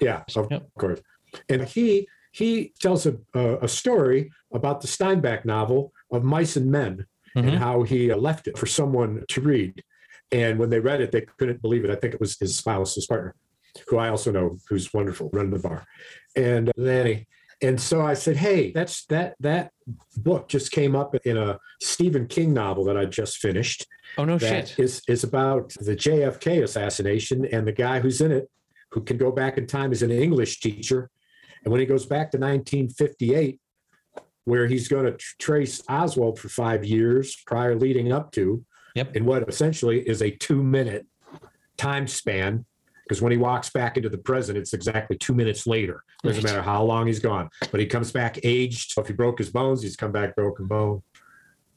Yeah, 0.00 0.22
of 0.34 0.48
Yep. 0.50 0.68
course. 0.78 1.00
And 1.48 1.62
he 1.64 2.08
he 2.32 2.72
tells 2.80 3.06
a, 3.06 3.16
a 3.34 3.58
a 3.62 3.68
story 3.68 4.30
about 4.52 4.80
the 4.80 4.88
Steinbeck 4.88 5.44
novel 5.44 5.92
of 6.10 6.24
Mice 6.24 6.56
and 6.56 6.70
Men 6.70 7.06
and 7.36 7.46
Mhm. 7.46 7.56
how 7.58 7.82
he 7.82 8.12
left 8.14 8.48
it 8.48 8.56
for 8.58 8.66
someone 8.66 9.22
to 9.28 9.40
read. 9.40 9.84
And 10.30 10.58
when 10.58 10.70
they 10.70 10.80
read 10.80 11.00
it, 11.00 11.12
they 11.12 11.22
couldn't 11.38 11.62
believe 11.62 11.84
it. 11.84 11.90
I 11.90 11.94
think 11.96 12.14
it 12.14 12.20
was 12.20 12.38
his 12.38 12.56
spouse, 12.56 12.94
his 12.94 13.06
partner, 13.06 13.34
who 13.88 13.96
I 13.98 14.10
also 14.10 14.30
know, 14.30 14.58
who's 14.68 14.92
wonderful, 14.92 15.30
running 15.32 15.52
the 15.52 15.58
bar. 15.58 15.86
And 16.36 16.68
uh, 16.68 16.72
then 16.76 17.06
he, 17.06 17.26
and 17.60 17.80
so 17.80 18.02
I 18.02 18.14
said, 18.14 18.36
"Hey, 18.36 18.70
that's 18.70 19.04
that 19.06 19.34
that 19.40 19.72
book 20.18 20.48
just 20.48 20.70
came 20.70 20.94
up 20.94 21.14
in 21.24 21.36
a 21.36 21.58
Stephen 21.80 22.26
King 22.26 22.52
novel 22.54 22.84
that 22.84 22.96
I 22.96 23.04
just 23.04 23.38
finished. 23.38 23.86
Oh 24.16 24.24
no 24.24 24.38
That 24.38 24.68
shit. 24.68 24.78
is 24.78 25.02
is 25.08 25.24
about 25.24 25.70
the 25.80 25.96
JFK 25.96 26.62
assassination, 26.62 27.46
and 27.46 27.66
the 27.66 27.72
guy 27.72 27.98
who's 28.00 28.20
in 28.20 28.30
it, 28.30 28.48
who 28.92 29.00
can 29.02 29.16
go 29.16 29.32
back 29.32 29.58
in 29.58 29.66
time, 29.66 29.90
is 29.92 30.02
an 30.02 30.10
English 30.12 30.60
teacher, 30.60 31.10
and 31.64 31.72
when 31.72 31.80
he 31.80 31.86
goes 31.86 32.06
back 32.06 32.30
to 32.30 32.38
1958, 32.38 33.60
where 34.44 34.66
he's 34.68 34.86
going 34.86 35.06
to 35.06 35.12
tr- 35.12 35.34
trace 35.38 35.82
Oswald 35.88 36.38
for 36.38 36.48
five 36.48 36.84
years 36.84 37.36
prior 37.44 37.74
leading 37.74 38.12
up 38.12 38.30
to, 38.32 38.64
Yep. 38.98 39.16
in 39.16 39.24
what 39.24 39.48
essentially 39.48 40.00
is 40.00 40.22
a 40.22 40.30
two 40.30 40.62
minute 40.62 41.06
time 41.76 42.06
span. 42.06 42.64
Because 43.04 43.22
when 43.22 43.32
he 43.32 43.38
walks 43.38 43.70
back 43.70 43.96
into 43.96 44.10
the 44.10 44.18
present, 44.18 44.58
it's 44.58 44.74
exactly 44.74 45.16
two 45.16 45.32
minutes 45.32 45.66
later. 45.66 46.04
Doesn't 46.22 46.44
Right. 46.44 46.50
matter 46.50 46.62
how 46.62 46.82
long 46.82 47.06
he's 47.06 47.20
gone, 47.20 47.48
but 47.70 47.80
he 47.80 47.86
comes 47.86 48.12
back 48.12 48.38
aged. 48.44 48.92
If 48.98 49.06
he 49.06 49.14
broke 49.14 49.38
his 49.38 49.48
bones, 49.48 49.82
he's 49.82 49.96
come 49.96 50.12
back 50.12 50.36
broken 50.36 50.66
bone. 50.66 51.02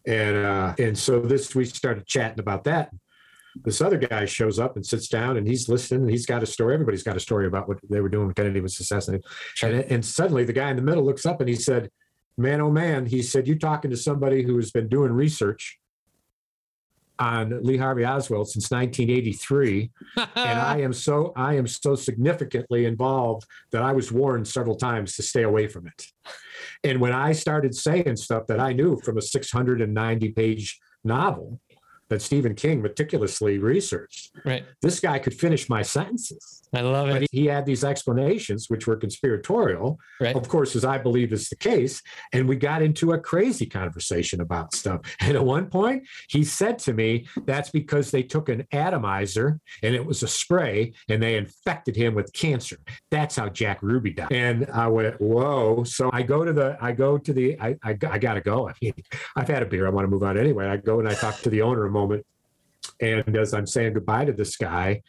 And 0.05 0.35
uh, 0.35 0.73
and 0.77 0.97
so 0.97 1.21
this 1.21 1.55
we 1.55 1.63
started 1.65 2.05
chatting 2.05 2.39
about 2.39 2.65
that. 2.65 2.89
This 3.63 3.79
other 3.81 3.97
guy 3.97 4.25
shows 4.25 4.59
up 4.59 4.75
and 4.75 4.85
sits 4.85 5.07
down 5.07 5.37
and 5.37 5.47
he's 5.47 5.69
listening. 5.69 6.01
And 6.01 6.09
he's 6.11 6.25
got 6.25 6.41
a 6.43 6.45
story. 6.45 6.73
Everybody's 6.73 7.03
got 7.03 7.15
a 7.17 7.19
story 7.19 7.47
about 7.47 7.67
what 7.67 7.77
they 7.89 8.01
were 8.01 8.09
doing 8.09 8.25
when 8.27 8.33
Kennedy 8.33 8.61
was 8.61 8.79
assassinated. 8.79 9.25
And, 9.61 9.73
and 9.91 10.05
suddenly 10.05 10.43
the 10.43 10.53
guy 10.53 10.69
in 10.69 10.75
the 10.77 10.81
middle 10.81 11.05
looks 11.05 11.25
up 11.25 11.39
and 11.39 11.47
he 11.49 11.55
said, 11.55 11.91
"Man, 12.37 12.59
oh 12.61 12.71
man," 12.71 13.05
he 13.05 13.21
said, 13.21 13.47
"You're 13.47 13.57
talking 13.57 13.91
to 13.91 13.97
somebody 13.97 14.41
who 14.43 14.55
has 14.57 14.71
been 14.71 14.89
doing 14.89 15.11
research 15.13 15.77
on 17.21 17.63
Lee 17.63 17.77
Harvey 17.77 18.03
Oswald 18.03 18.49
since 18.49 18.71
1983." 18.71 19.91
and 20.17 20.59
I 20.59 20.79
am 20.81 20.91
so 20.91 21.31
I 21.35 21.53
am 21.53 21.67
so 21.67 21.95
significantly 21.95 22.85
involved 22.85 23.45
that 23.71 23.83
I 23.83 23.93
was 23.93 24.11
warned 24.11 24.47
several 24.47 24.75
times 24.75 25.15
to 25.15 25.23
stay 25.23 25.43
away 25.43 25.67
from 25.67 25.87
it. 25.87 26.07
And 26.83 26.99
when 26.99 27.13
I 27.13 27.31
started 27.31 27.75
saying 27.75 28.15
stuff 28.17 28.47
that 28.47 28.59
I 28.59 28.73
knew 28.73 28.99
from 29.01 29.17
a 29.17 29.21
690 29.21 30.29
page 30.29 30.79
novel 31.03 31.59
that 32.09 32.21
Stephen 32.21 32.55
King 32.55 32.81
meticulously 32.81 33.57
researched, 33.59 34.31
right. 34.43 34.65
this 34.81 34.99
guy 34.99 35.19
could 35.19 35.33
finish 35.33 35.69
my 35.69 35.81
sentences. 35.81 36.60
I 36.73 36.81
love 36.81 37.09
But 37.09 37.23
it. 37.23 37.29
he 37.31 37.47
had 37.47 37.65
these 37.65 37.83
explanations, 37.83 38.69
which 38.69 38.87
were 38.87 38.95
conspiratorial, 38.95 39.99
Right. 40.19 40.35
of 40.35 40.47
course, 40.47 40.75
as 40.75 40.85
I 40.85 40.97
believe 40.97 41.33
is 41.33 41.49
the 41.49 41.55
case. 41.57 42.01
And 42.31 42.47
we 42.47 42.55
got 42.55 42.81
into 42.81 43.11
a 43.11 43.19
crazy 43.19 43.65
conversation 43.65 44.39
about 44.41 44.73
stuff. 44.73 45.01
And 45.21 45.35
at 45.35 45.43
one 45.45 45.67
point, 45.67 46.03
he 46.29 46.43
said 46.43 46.79
to 46.79 46.93
me, 46.93 47.27
that's 47.45 47.69
because 47.69 48.11
they 48.11 48.23
took 48.23 48.49
an 48.49 48.65
atomizer 48.71 49.59
and 49.83 49.93
it 49.95 50.05
was 50.05 50.23
a 50.23 50.27
spray 50.27 50.93
and 51.09 51.21
they 51.21 51.35
infected 51.37 51.95
him 51.95 52.15
with 52.15 52.31
cancer. 52.33 52.77
That's 53.11 53.35
how 53.35 53.49
Jack 53.49 53.81
Ruby 53.81 54.11
died. 54.13 54.31
And 54.31 54.67
I 54.73 54.87
went, 54.87 55.19
whoa. 55.21 55.83
So 55.83 56.09
I 56.13 56.21
go 56.23 56.43
to 56.45 56.53
the, 56.53 56.77
I 56.81 56.91
go 56.93 57.17
to 57.17 57.33
the, 57.33 57.59
I, 57.59 57.75
I, 57.83 57.97
I 58.09 58.17
got 58.17 58.33
to 58.35 58.41
go. 58.41 58.69
I 58.69 58.73
mean, 58.81 58.93
I've 59.35 59.47
had 59.47 59.61
a 59.63 59.65
beer. 59.65 59.87
I 59.87 59.89
want 59.89 60.05
to 60.05 60.09
move 60.09 60.23
on 60.23 60.37
anyway. 60.37 60.67
I 60.67 60.77
go 60.77 60.99
and 60.99 61.07
I 61.07 61.13
talk 61.13 61.39
to 61.41 61.49
the 61.49 61.61
owner 61.61 61.85
a 61.85 61.91
moment. 61.91 62.25
And 62.99 63.35
as 63.37 63.53
I'm 63.53 63.67
saying 63.67 63.93
goodbye 63.93 64.25
to 64.25 64.33
this 64.33 64.57
guy, 64.57 65.01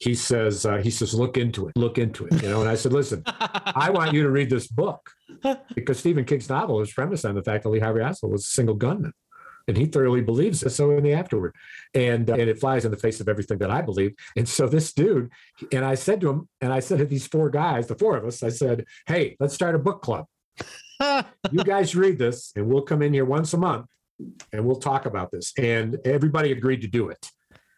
he 0.00 0.14
says, 0.14 0.64
uh, 0.64 0.78
he 0.78 0.90
says, 0.90 1.12
look 1.12 1.36
into 1.36 1.68
it, 1.68 1.76
look 1.76 1.98
into 1.98 2.26
it, 2.26 2.42
you 2.42 2.48
know. 2.48 2.60
And 2.60 2.70
I 2.70 2.74
said, 2.74 2.92
listen, 2.92 3.22
I 3.26 3.90
want 3.90 4.14
you 4.14 4.22
to 4.22 4.30
read 4.30 4.48
this 4.48 4.66
book 4.66 5.10
because 5.74 5.98
Stephen 5.98 6.24
King's 6.24 6.48
novel 6.48 6.80
is 6.80 6.90
premised 6.90 7.26
on 7.26 7.34
the 7.34 7.42
fact 7.42 7.64
that 7.64 7.68
Lee 7.68 7.80
Harvey 7.80 8.00
Oswald 8.00 8.32
was 8.32 8.44
a 8.44 8.48
single 8.48 8.74
gunman, 8.74 9.12
and 9.68 9.76
he 9.76 9.84
thoroughly 9.84 10.22
believes 10.22 10.62
it. 10.62 10.70
So 10.70 10.90
in 10.92 11.04
the 11.04 11.12
afterward, 11.12 11.54
and 11.92 12.30
uh, 12.30 12.32
and 12.32 12.48
it 12.48 12.58
flies 12.58 12.86
in 12.86 12.90
the 12.90 12.96
face 12.96 13.20
of 13.20 13.28
everything 13.28 13.58
that 13.58 13.70
I 13.70 13.82
believe. 13.82 14.14
And 14.36 14.48
so 14.48 14.66
this 14.66 14.94
dude, 14.94 15.30
and 15.70 15.84
I 15.84 15.96
said 15.96 16.22
to 16.22 16.30
him, 16.30 16.48
and 16.62 16.72
I 16.72 16.80
said 16.80 16.98
to 16.98 17.04
these 17.04 17.26
four 17.26 17.50
guys, 17.50 17.86
the 17.86 17.94
four 17.94 18.16
of 18.16 18.24
us, 18.24 18.42
I 18.42 18.48
said, 18.48 18.86
hey, 19.06 19.36
let's 19.38 19.54
start 19.54 19.74
a 19.74 19.78
book 19.78 20.02
club. 20.02 20.26
You 21.50 21.64
guys 21.64 21.96
read 21.96 22.18
this, 22.18 22.52
and 22.56 22.66
we'll 22.66 22.82
come 22.82 23.00
in 23.00 23.14
here 23.14 23.24
once 23.24 23.54
a 23.54 23.56
month, 23.56 23.86
and 24.52 24.66
we'll 24.66 24.76
talk 24.76 25.06
about 25.06 25.30
this. 25.30 25.52
And 25.58 25.98
everybody 26.04 26.52
agreed 26.52 26.82
to 26.82 26.88
do 26.88 27.08
it, 27.08 27.30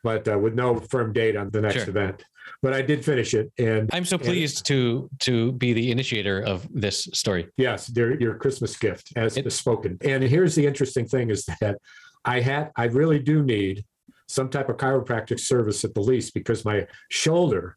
but 0.02 0.26
uh, 0.28 0.38
with 0.38 0.54
no 0.54 0.76
firm 0.90 1.12
date 1.12 1.36
on 1.36 1.50
the 1.50 1.60
next 1.60 1.76
Sure. 1.76 1.88
event. 1.88 2.24
But 2.60 2.74
I 2.74 2.82
did 2.82 3.04
finish 3.04 3.34
it, 3.34 3.52
and 3.58 3.88
I'm 3.92 4.04
so 4.04 4.16
and- 4.16 4.24
pleased 4.24 4.66
to 4.66 5.08
to 5.20 5.52
be 5.52 5.72
the 5.72 5.90
initiator 5.90 6.40
of 6.40 6.66
this 6.72 7.04
story. 7.12 7.48
Yes, 7.56 7.86
their, 7.86 8.20
your 8.20 8.34
Christmas 8.34 8.76
gift 8.76 9.12
as 9.16 9.36
It- 9.36 9.50
spoken. 9.52 9.96
And 10.02 10.22
here's 10.22 10.54
the 10.54 10.66
interesting 10.66 11.06
thing 11.06 11.30
is 11.30 11.44
that 11.60 11.78
I 12.24 12.40
had, 12.40 12.70
I 12.76 12.84
really 12.84 13.18
do 13.18 13.42
need 13.42 13.84
some 14.28 14.48
type 14.48 14.68
of 14.68 14.76
chiropractic 14.76 15.38
service 15.40 15.84
at 15.84 15.94
the 15.94 16.00
least 16.00 16.34
because 16.34 16.64
my 16.64 16.86
shoulder 17.10 17.76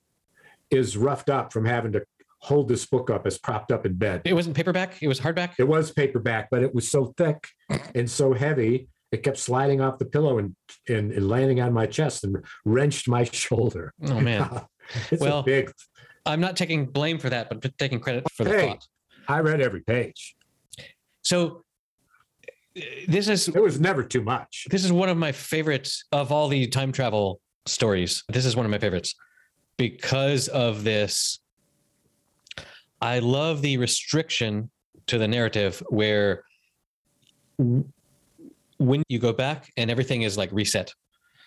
is 0.72 0.98
roughed 0.98 1.30
up 1.30 1.52
from 1.52 1.66
having 1.66 1.92
to 1.92 2.04
hold 2.40 2.68
this 2.70 2.86
book 2.86 3.10
up 3.10 3.26
as 3.26 3.38
propped 3.40 3.72
up 3.72 3.86
in 3.86 3.94
bed. 3.94 4.22
It 4.26 4.34
wasn't 4.34 4.56
paperback. 4.56 5.02
It 5.02 5.08
was 5.08 5.20
hardback. 5.20 5.54
It 5.58 5.68
was 5.68 5.92
paperback, 5.92 6.50
but 6.52 6.62
it 6.64 6.74
was 6.74 6.90
so 6.90 7.14
thick 7.18 7.48
and 7.96 8.10
so 8.10 8.34
heavy, 8.34 8.88
it 9.16 9.24
kept 9.24 9.38
sliding 9.38 9.80
off 9.82 9.98
the 9.98 10.06
pillow 10.06 10.38
and, 10.40 10.56
and, 10.90 11.12
and 11.14 11.28
landing 11.30 11.62
on 11.62 11.72
my 11.74 11.88
chest 11.88 12.24
and 12.26 12.36
wrenched 12.66 13.08
my 13.08 13.24
shoulder. 13.46 13.94
Oh 14.04 14.20
man, 14.20 14.62
it's 15.12 15.22
Well, 15.22 15.40
a 15.40 15.44
big, 15.44 15.72
I'm 16.26 16.42
not 16.42 16.56
taking 16.58 16.86
blame 16.86 17.18
for 17.18 17.30
that, 17.30 17.50
but 17.50 17.78
taking 17.78 18.00
credit 18.00 18.30
for 18.32 18.44
the 18.44 18.52
Hey. 18.52 18.68
thought. 18.68 18.86
I 19.28 19.40
read 19.40 19.60
every 19.62 19.82
page. 19.82 20.36
So 21.24 21.64
this 23.08 23.28
is 23.30 23.48
It 23.48 23.60
was 23.62 23.80
never 23.80 24.04
too 24.04 24.22
much. 24.22 24.68
this 24.70 24.84
is 24.86 24.92
one 24.92 25.10
of 25.10 25.18
my 25.18 25.32
favorites 25.32 26.04
of 26.12 26.32
all 26.32 26.48
the 26.50 26.68
time 26.68 26.92
travel 26.92 27.40
stories. 27.66 28.24
This 28.30 28.46
is 28.46 28.56
one 28.56 28.66
of 28.66 28.72
my 28.72 28.78
favorites 28.80 29.16
because 29.78 30.48
of 30.50 30.84
this. 30.84 31.40
I 33.02 33.20
love 33.20 33.62
the 33.62 33.78
restriction 33.78 34.70
to 35.08 35.18
the 35.18 35.28
narrative 35.28 35.82
where 35.90 36.44
when 38.78 39.04
you 39.10 39.20
go 39.20 39.34
back 39.34 39.72
and 39.78 39.90
everything 39.90 40.24
is 40.24 40.38
like 40.38 40.52
reset. 40.52 40.94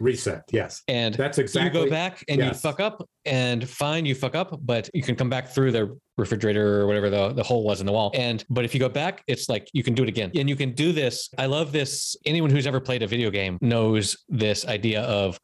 Reset. 0.00 0.44
Yes. 0.52 0.82
and 0.86 1.14
That's 1.14 1.38
exactly 1.38 1.80
you 1.80 1.86
go 1.86 1.90
back 1.90 2.24
and 2.28 2.40
you 2.40 2.54
fuck 2.54 2.78
up 2.78 3.08
and 3.24 3.68
fine 3.68 4.06
you 4.06 4.14
fuck 4.14 4.36
up 4.36 4.56
but 4.62 4.88
you 4.94 5.02
can 5.02 5.16
come 5.16 5.28
back 5.28 5.48
through 5.48 5.72
the 5.72 5.98
refrigerator 6.16 6.80
or 6.80 6.86
whatever 6.86 7.10
the, 7.10 7.32
the 7.32 7.42
hole 7.42 7.64
was 7.64 7.80
in 7.80 7.86
the 7.86 7.92
wall. 7.92 8.12
And 8.14 8.44
but 8.48 8.64
if 8.64 8.74
you 8.74 8.80
go 8.80 8.88
back 8.88 9.24
it's 9.26 9.48
like 9.48 9.68
you 9.72 9.82
can 9.82 9.94
do 9.94 10.04
it 10.04 10.08
again. 10.08 10.30
And 10.36 10.48
you 10.48 10.54
can 10.54 10.72
do 10.72 10.92
this. 10.92 11.30
I 11.36 11.46
love 11.46 11.72
this. 11.72 12.16
Anyone 12.26 12.50
who's 12.50 12.66
ever 12.66 12.78
played 12.80 13.02
a 13.02 13.08
video 13.08 13.30
game 13.30 13.58
knows 13.60 14.16
this 14.28 14.66
idea 14.66 15.02
of 15.02 15.38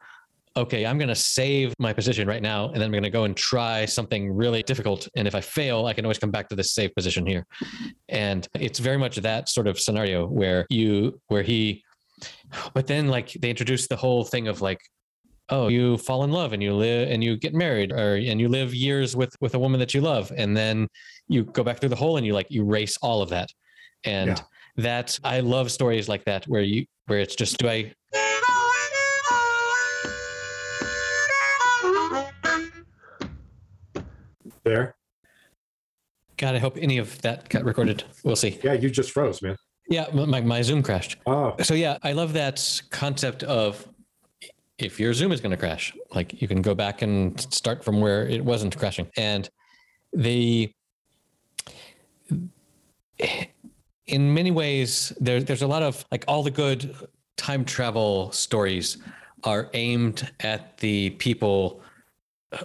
okay 0.56 0.86
i'm 0.86 0.98
going 0.98 1.08
to 1.08 1.14
save 1.14 1.74
my 1.78 1.92
position 1.92 2.28
right 2.28 2.42
now 2.42 2.66
and 2.66 2.76
then 2.76 2.82
i'm 2.84 2.90
going 2.92 3.02
to 3.02 3.10
go 3.10 3.24
and 3.24 3.36
try 3.36 3.84
something 3.84 4.32
really 4.32 4.62
difficult 4.62 5.08
and 5.16 5.26
if 5.26 5.34
i 5.34 5.40
fail 5.40 5.86
i 5.86 5.92
can 5.92 6.04
always 6.04 6.18
come 6.18 6.30
back 6.30 6.48
to 6.48 6.54
this 6.56 6.72
safe 6.72 6.94
position 6.94 7.26
here 7.26 7.44
and 8.08 8.46
it's 8.60 8.78
very 8.78 8.96
much 8.98 9.16
that 9.16 9.48
sort 9.48 9.66
of 9.66 9.78
scenario 9.78 10.26
where 10.26 10.66
you 10.70 11.20
where 11.28 11.42
he 11.42 11.82
but 12.72 12.86
then 12.86 13.08
like 13.08 13.32
they 13.40 13.50
introduce 13.50 13.88
the 13.88 13.96
whole 13.96 14.24
thing 14.24 14.46
of 14.48 14.60
like 14.60 14.78
oh 15.50 15.68
you 15.68 15.98
fall 15.98 16.24
in 16.24 16.30
love 16.30 16.52
and 16.52 16.62
you 16.62 16.72
live 16.72 17.10
and 17.10 17.22
you 17.22 17.36
get 17.36 17.52
married 17.52 17.92
or 17.92 18.14
and 18.16 18.40
you 18.40 18.48
live 18.48 18.72
years 18.74 19.14
with 19.16 19.34
with 19.40 19.54
a 19.54 19.58
woman 19.58 19.78
that 19.80 19.92
you 19.92 20.00
love 20.00 20.32
and 20.36 20.56
then 20.56 20.86
you 21.28 21.44
go 21.44 21.62
back 21.64 21.80
through 21.80 21.88
the 21.88 21.96
hole 21.96 22.16
and 22.16 22.24
you 22.24 22.32
like 22.32 22.50
erase 22.52 22.96
all 23.02 23.20
of 23.22 23.28
that 23.28 23.48
and 24.04 24.28
Yeah. 24.30 24.36
that 24.76 25.18
i 25.24 25.40
love 25.40 25.70
stories 25.70 26.08
like 26.08 26.24
that 26.24 26.44
where 26.46 26.62
you 26.62 26.86
where 27.06 27.18
it's 27.18 27.34
just 27.34 27.58
do 27.58 27.68
i 27.68 27.92
there. 34.64 34.96
god 36.36 36.54
i 36.54 36.58
hope 36.58 36.76
any 36.80 36.98
of 36.98 37.20
that 37.22 37.48
got 37.48 37.64
recorded 37.64 38.04
we'll 38.24 38.36
see 38.36 38.58
Yeah, 38.62 38.72
you 38.72 38.90
just 38.90 39.10
froze, 39.12 39.40
man. 39.42 39.56
yeah 39.88 40.06
my, 40.12 40.40
my 40.40 40.62
zoom 40.62 40.82
crashed 40.82 41.16
Oh, 41.26 41.54
so 41.62 41.74
yeah 41.74 41.98
i 42.02 42.12
love 42.12 42.32
that 42.32 42.82
concept 42.90 43.42
of 43.44 43.86
if 44.78 44.98
your 44.98 45.12
zoom 45.14 45.30
is 45.32 45.40
going 45.40 45.52
to 45.52 45.56
crash 45.56 45.94
like 46.14 46.40
you 46.42 46.48
can 46.48 46.60
go 46.62 46.74
back 46.74 47.02
and 47.02 47.40
start 47.52 47.84
from 47.84 48.00
where 48.00 48.26
it 48.26 48.44
wasn't 48.44 48.76
crashing 48.76 49.08
and 49.16 49.48
the 50.12 50.72
in 54.06 54.34
many 54.34 54.50
ways, 54.50 55.12
there, 55.20 55.40
there's 55.40 55.62
a 55.62 55.66
lot 55.66 55.82
of 55.82 56.04
like 56.10 56.24
all 56.28 56.42
the 56.42 56.50
good 56.50 56.94
time 57.36 57.64
travel 57.64 58.30
stories 58.32 58.98
are 59.44 59.70
aimed 59.74 60.30
at 60.40 60.76
the 60.78 61.10
people. 61.10 61.80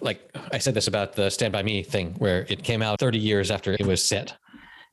Like 0.02 0.30
I 0.52 0.58
said 0.58 0.74
this 0.74 0.88
about 0.88 1.14
the 1.14 1.30
Stand 1.30 1.54
By 1.54 1.64
Me 1.64 1.84
thing, 1.84 2.14
where 2.18 2.46
it 2.50 2.64
came 2.64 2.82
out 2.82 3.00
30 3.00 3.18
years 3.20 3.52
after 3.52 3.74
it 3.74 3.86
was 3.86 4.04
set, 4.04 4.36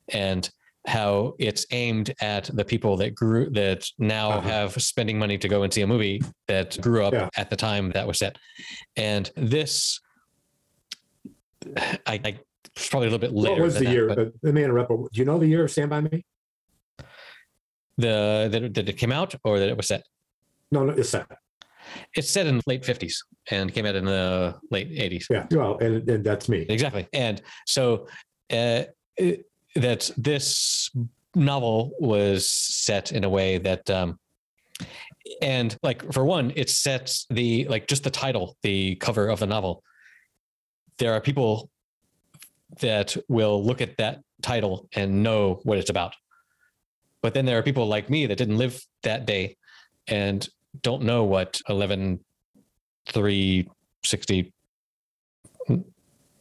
and 0.09 0.49
how 0.87 1.35
it's 1.41 1.67
aimed 1.73 2.15
at 2.21 2.45
the 2.55 2.65
people 2.65 2.97
that 2.99 3.15
grew 3.15 3.51
that 3.51 3.85
now 3.99 4.31
Uh-huh. 4.31 4.49
have 4.49 4.81
spending 4.83 5.19
money 5.19 5.37
to 5.39 5.49
go 5.49 5.65
and 5.65 5.73
see 5.75 5.83
a 5.83 5.87
movie 5.87 6.23
that 6.47 6.81
grew 6.81 7.05
up 7.05 7.13
Yeah. 7.13 7.29
at 7.37 7.51
the 7.51 7.57
time 7.57 7.91
that 7.91 8.07
was 8.07 8.19
set. 8.19 8.37
And 8.97 9.29
this, 9.37 10.01
I, 11.77 11.99
I 12.25 12.39
it's 12.77 12.89
probably 12.89 13.09
a 13.09 13.11
little 13.11 13.19
bit 13.27 13.33
later. 13.33 13.55
What 13.57 13.63
was 13.63 13.75
the 13.79 13.85
that, 13.85 13.93
year? 13.93 14.07
but 14.09 14.19
Uh, 14.19 14.25
let 14.43 14.55
me 14.55 14.63
interrupt. 14.63 14.91
Do 14.91 15.09
you 15.15 15.25
know 15.25 15.39
the 15.39 15.47
year 15.49 15.65
of 15.65 15.71
Stand 15.73 15.91
By 15.91 16.03
Me? 16.03 16.25
the 17.99 18.49
that, 18.53 18.75
that 18.75 18.89
it 18.91 18.99
came 18.99 19.11
out 19.13 19.35
or 19.43 19.59
that 19.59 19.69
it 19.69 19.77
was 19.77 19.89
set? 19.89 20.05
No, 20.71 20.85
no, 20.85 20.93
it's 20.93 21.09
set. 21.09 21.27
It's 22.17 22.31
set 22.31 22.47
in 22.47 22.57
the 22.57 22.63
late 22.67 22.83
50s 22.83 23.15
and 23.51 23.73
came 23.73 23.87
out 23.87 23.95
in 23.95 24.05
the 24.05 24.55
late 24.71 24.91
80s. 24.91 25.25
Yeah. 25.31 25.47
Well, 25.51 25.79
and, 25.79 26.09
and 26.09 26.25
that's 26.25 26.49
me. 26.49 26.67
Exactly. 26.69 27.07
And 27.13 27.43
so 27.67 28.09
uh, 28.51 28.85
it- 29.17 29.47
that 29.77 30.11
this 30.17 30.91
novel 31.35 31.93
was 32.01 32.49
set 32.49 33.13
in 33.13 33.25
a 33.25 33.29
way 33.29 33.59
that 33.59 33.89
um 33.91 34.19
and 35.43 35.77
like 35.83 36.11
for 36.13 36.25
one 36.25 36.51
it 36.57 36.71
sets 36.71 37.27
the 37.29 37.67
like 37.69 37.87
just 37.87 38.03
the 38.05 38.11
title 38.11 38.57
the 38.63 38.95
cover 38.97 39.29
of 39.29 39.39
the 39.41 39.47
novel 39.47 39.83
there 40.99 41.13
are 41.13 41.21
people 41.21 41.69
that 42.81 43.15
will 43.29 43.63
look 43.63 43.83
at 43.83 43.99
that 43.99 44.21
title 44.41 44.89
and 44.95 45.23
know 45.23 45.61
what 45.65 45.77
it's 45.77 45.91
about 45.91 46.15
but 47.21 47.35
then 47.35 47.45
there 47.45 47.59
are 47.59 47.63
people 47.63 47.87
like 47.87 48.09
me 48.09 48.25
that 48.25 48.39
didn't 48.39 48.57
live 48.57 48.83
that 49.03 49.27
day 49.27 49.57
and 50.09 50.49
don't 50.83 51.03
know 51.03 51.25
what 51.25 51.61
11 51.69 52.21
3 53.09 53.69
60 54.05 54.53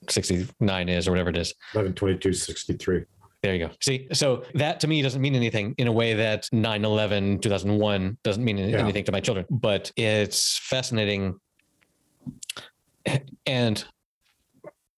69 0.08 0.90
is 0.90 1.08
or 1.08 1.12
whatever 1.12 1.30
it 1.30 1.38
is 1.38 1.54
11 1.74 1.94
22 1.94 2.34
63. 2.34 3.04
there 3.42 3.56
you 3.56 3.68
go. 3.68 3.74
See, 3.82 4.08
so 4.14 4.44
that 4.54 4.80
to 4.82 4.88
me 4.88 5.02
doesn't 5.02 5.22
mean 5.22 5.36
anything 5.36 5.74
in 5.78 5.88
a 5.88 5.92
way 5.92 6.14
that 6.14 6.48
9 6.52 6.86
11, 6.86 7.40
2001 7.40 8.18
doesn't 8.24 8.44
mean 8.44 8.58
Yeah. 8.58 8.78
anything 8.78 9.04
to 9.06 9.12
my 9.12 9.20
children, 9.20 9.46
but 9.50 9.92
it's 9.96 10.58
fascinating. 10.60 11.40
And 13.46 13.84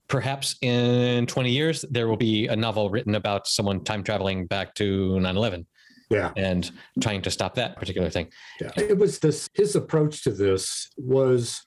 perhaps 0.07 0.55
in 0.61 1.25
20 1.25 1.51
years, 1.51 1.83
there 1.89 2.07
will 2.07 2.15
be 2.17 2.47
a 2.47 2.55
novel 2.55 2.89
written 2.89 3.15
about 3.15 3.47
someone 3.47 3.83
time 3.83 4.03
traveling 4.03 4.45
back 4.45 4.73
to 4.75 5.19
9 5.19 5.35
11 5.37 5.65
Yeah. 6.09 6.31
and 6.37 6.71
trying 7.01 7.21
to 7.23 7.31
stop 7.31 7.55
that 7.55 7.75
particular 7.75 8.09
thing. 8.09 8.29
Yeah. 8.61 8.71
It 8.77 8.97
was 8.97 9.19
this, 9.19 9.49
his 9.53 9.75
approach 9.75 10.23
to 10.23 10.31
this 10.31 10.89
was, 10.97 11.65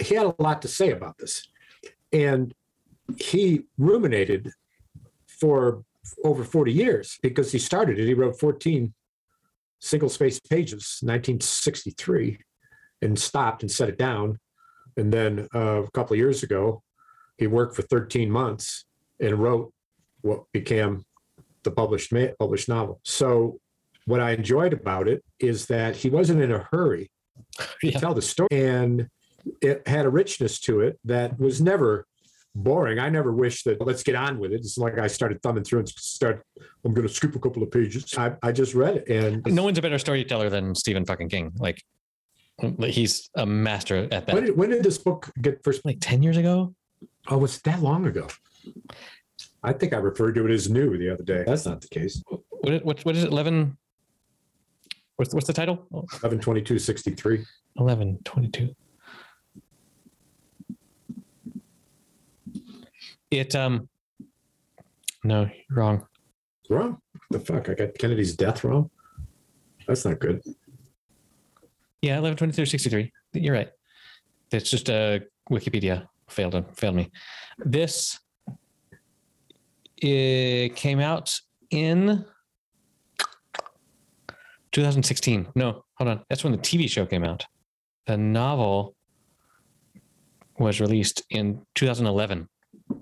he 0.00 0.14
had 0.14 0.26
a 0.26 0.34
lot 0.38 0.62
to 0.62 0.68
say 0.68 0.90
about 0.90 1.18
this. 1.18 1.48
And 2.12 2.54
he 3.16 3.62
ruminated 3.76 4.52
for 5.26 5.82
over 6.24 6.44
40 6.44 6.72
years 6.72 7.18
because 7.22 7.52
he 7.52 7.58
started 7.58 7.98
it. 7.98 8.06
He 8.06 8.14
wrote 8.14 8.38
14 8.38 8.94
single 9.80 10.08
space 10.08 10.40
pages, 10.40 10.98
1963, 11.02 12.38
and 13.02 13.18
stopped 13.18 13.62
and 13.62 13.70
set 13.70 13.88
it 13.88 13.98
down. 13.98 14.38
And 14.96 15.12
then 15.12 15.48
uh, 15.54 15.82
a 15.82 15.90
couple 15.92 16.14
of 16.14 16.18
years 16.18 16.42
ago, 16.42 16.82
he 17.36 17.46
worked 17.46 17.76
for 17.76 17.82
13 17.82 18.30
months 18.30 18.84
and 19.20 19.38
wrote 19.38 19.72
what 20.22 20.44
became 20.52 21.04
the 21.68 21.74
published 21.74 22.12
ma- 22.12 22.32
published 22.38 22.68
novel. 22.68 23.00
So 23.04 23.60
what 24.06 24.20
I 24.20 24.30
enjoyed 24.32 24.72
about 24.72 25.06
it 25.08 25.22
is 25.38 25.66
that 25.66 25.96
he 25.96 26.08
wasn't 26.10 26.40
in 26.40 26.50
a 26.52 26.66
hurry 26.70 27.10
to 27.58 27.66
Yeah. 27.82 27.98
tell 27.98 28.14
the 28.14 28.22
story, 28.22 28.48
and 28.52 29.08
it 29.62 29.86
had 29.86 30.06
a 30.06 30.08
richness 30.08 30.58
to 30.60 30.80
it 30.80 30.98
that 31.04 31.38
was 31.38 31.60
never 31.60 32.06
boring. 32.54 32.98
I 32.98 33.08
never 33.10 33.32
wish 33.32 33.62
that 33.64 33.80
let's 33.86 34.02
get 34.02 34.14
on 34.14 34.38
with 34.38 34.52
it. 34.52 34.56
It's 34.60 34.78
like 34.78 34.98
I 34.98 35.06
started 35.06 35.42
thumbing 35.42 35.64
through 35.64 35.80
and 35.80 35.88
start. 35.88 36.42
I'm 36.84 36.94
going 36.94 37.06
to 37.06 37.12
skip 37.12 37.34
a 37.36 37.38
couple 37.38 37.62
of 37.62 37.70
pages. 37.70 38.14
I, 38.16 38.32
I 38.42 38.50
just 38.52 38.74
read 38.74 38.96
it, 38.96 39.08
and 39.08 39.44
No 39.54 39.62
one's 39.64 39.78
a 39.78 39.82
better 39.82 39.98
storyteller 39.98 40.48
than 40.50 40.74
Stephen 40.74 41.04
fucking 41.04 41.28
King. 41.28 41.52
Like, 41.56 41.82
he's 42.80 43.28
a 43.36 43.46
master 43.46 44.08
at 44.10 44.26
that. 44.26 44.34
when 44.34 44.44
did, 44.46 44.56
when 44.56 44.70
did 44.70 44.82
this 44.82 44.98
book 44.98 45.30
get 45.40 45.62
first? 45.62 45.84
like 45.84 45.98
10 46.00 46.22
years 46.22 46.36
ago? 46.36 46.74
Oh, 47.28 47.38
was 47.38 47.60
that 47.60 47.80
long 47.82 48.06
ago. 48.06 48.26
I 49.62 49.72
think 49.72 49.92
I 49.92 49.96
referred 49.98 50.34
to 50.36 50.46
it 50.46 50.52
as 50.52 50.70
new 50.70 50.96
the 50.98 51.12
other 51.12 51.24
day. 51.24 51.44
That's 51.46 51.66
not 51.66 51.80
the 51.80 51.88
case. 51.88 52.22
What, 52.50 52.74
is- 52.74 52.82
what, 52.82 53.04
what 53.04 53.16
is 53.16 53.24
it? 53.24 53.30
11? 53.32 53.76
What's, 55.16 55.34
what's 55.34 55.46
the 55.46 55.52
title? 55.52 55.86
11 56.22 56.38
22 56.40 56.78
63. 56.78 57.44
11 57.78 58.18
22 58.24 58.74
it 63.30 63.54
um 63.54 63.88
no 65.22 65.42
you're 65.42 65.78
wrong 65.78 66.04
Wrong. 66.70 66.98
The 67.30 67.40
fuck? 67.40 67.68
I 67.70 67.74
got 67.74 67.96
Kennedy's 67.98 68.36
death 68.36 68.62
wrong. 68.64 68.90
That's 69.86 70.04
not 70.04 70.18
good. 70.18 70.42
yeah 72.02 72.18
11 72.18 72.36
23 72.36 72.64
63 72.66 73.12
you're 73.34 73.54
right 73.54 73.70
it's 74.50 74.70
just 74.70 74.90
uh 74.90 75.18
wikipedia 75.50 76.06
failed 76.28 76.64
failed 76.76 76.94
me 76.96 77.10
this 77.58 78.18
it 80.02 80.76
came 80.76 81.00
out 81.00 81.38
in 81.70 82.24
2016 84.72 85.48
no 85.54 85.84
hold 85.94 86.08
on. 86.08 86.24
That's 86.28 86.44
when 86.44 86.52
the 86.52 86.58
tv 86.58 86.88
show 86.88 87.06
came 87.06 87.24
out. 87.24 87.44
The 88.06 88.16
novel 88.16 88.94
was 90.58 90.80
released 90.80 91.22
in 91.30 91.62
2011 91.74 92.48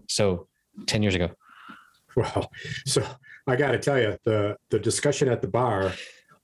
so 0.08 0.48
10 0.86 1.02
years 1.02 1.14
ago. 1.14 1.30
Well, 2.16 2.50
so 2.86 3.02
I 3.46 3.56
got 3.56 3.72
to 3.72 3.78
tell 3.78 3.98
you, 4.00 4.16
the 4.24 4.56
the 4.70 4.78
discussion 4.78 5.28
at 5.28 5.42
the 5.42 5.48
bar 5.48 5.92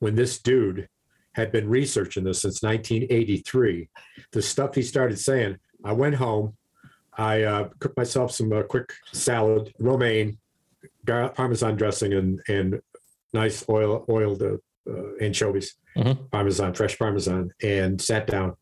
when 0.01 0.15
this 0.15 0.41
dude 0.41 0.89
had 1.35 1.51
been 1.51 1.69
researching 1.69 2.25
this 2.25 2.43
since 2.43 2.63
1983, 2.63 3.89
the 4.33 4.43
stuff 4.43 4.75
he 4.75 4.83
started 4.83 5.19
saying. 5.19 5.57
I 5.85 5.93
went 5.93 6.15
home, 6.15 6.57
I 7.17 7.43
uh, 7.43 7.69
cooked 7.81 7.97
myself 7.97 8.33
some 8.33 8.53
uh, 8.53 8.63
quick 8.65 8.93
salad, 9.13 9.73
romaine, 9.79 10.39
gar- 11.05 11.31
parmesan 11.31 11.77
dressing, 11.77 12.13
and 12.13 12.41
and 12.49 12.81
nice 13.33 13.65
oil 13.69 14.05
oiled 14.09 14.43
uh, 14.43 14.57
uh, 14.91 15.15
anchovies, 15.21 15.75
Mhm. 15.97 16.31
parmesan, 16.31 16.75
fresh 16.75 16.99
parmesan, 16.99 17.53
and 17.63 18.01
sat 18.01 18.27
down 18.27 18.57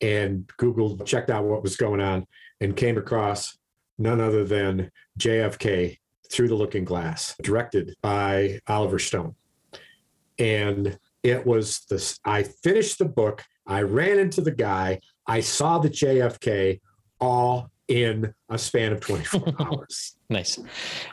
and 0.00 0.46
Googled, 0.60 1.04
checked 1.06 1.30
out 1.30 1.44
what 1.44 1.62
was 1.62 1.76
going 1.76 2.00
on, 2.00 2.26
and 2.60 2.76
came 2.76 2.98
across 2.98 3.58
none 3.98 4.20
other 4.20 4.44
than 4.44 4.90
JFK 5.18 5.98
through 6.30 6.48
the 6.48 6.54
Looking 6.54 6.84
Glass, 6.84 7.34
directed 7.42 7.94
by 8.02 8.60
Oliver 8.66 8.98
Stone. 8.98 9.34
And 10.38 10.98
it 11.22 11.46
was 11.46 11.80
this 11.90 12.18
I 12.24 12.42
finished 12.42 12.98
the 12.98 13.04
book, 13.06 13.42
I 13.66 13.82
ran 13.82 14.18
into 14.18 14.40
the 14.40 14.50
guy, 14.52 15.00
I 15.26 15.40
saw 15.40 15.78
the 15.78 15.88
JFK 15.90 16.80
all 17.20 17.70
in 17.88 18.32
a 18.48 18.58
span 18.58 18.92
of 18.92 19.00
24 19.00 19.54
hours. 19.60 20.16
Nice. 20.28 20.58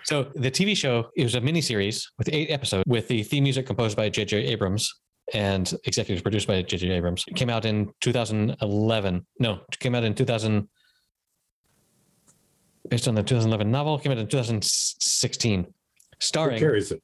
So 0.03 0.31
the 0.35 0.49
TV 0.51 0.75
show 0.75 1.09
it 1.15 1.23
was 1.23 1.35
a 1.35 1.41
miniseries 1.41 2.05
with 2.17 2.29
eight 2.33 2.49
episodes 2.49 2.83
with 2.87 3.07
the 3.07 3.23
theme 3.23 3.43
music 3.43 3.65
composed 3.67 3.95
by 3.95 4.09
J.J. 4.09 4.37
Abrams 4.45 4.91
and 5.33 5.73
executive 5.85 6.23
produced 6.23 6.47
by 6.47 6.61
J.J. 6.61 6.89
Abrams. 6.91 7.23
It 7.27 7.35
came 7.35 7.49
out 7.49 7.65
in 7.65 7.91
2011. 8.01 9.25
No, 9.39 9.53
it 9.71 9.79
came 9.79 9.95
out 9.95 10.03
in 10.03 10.13
2000. 10.15 10.67
Based 12.89 13.07
on 13.07 13.15
the 13.15 13.23
2011 13.23 13.71
novel, 13.71 13.97
came 13.97 14.11
out 14.11 14.17
in 14.17 14.27
2016, 14.27 15.63
Who 15.63 15.71
starring 16.19 16.59
carries 16.59 16.91
it? 16.91 17.01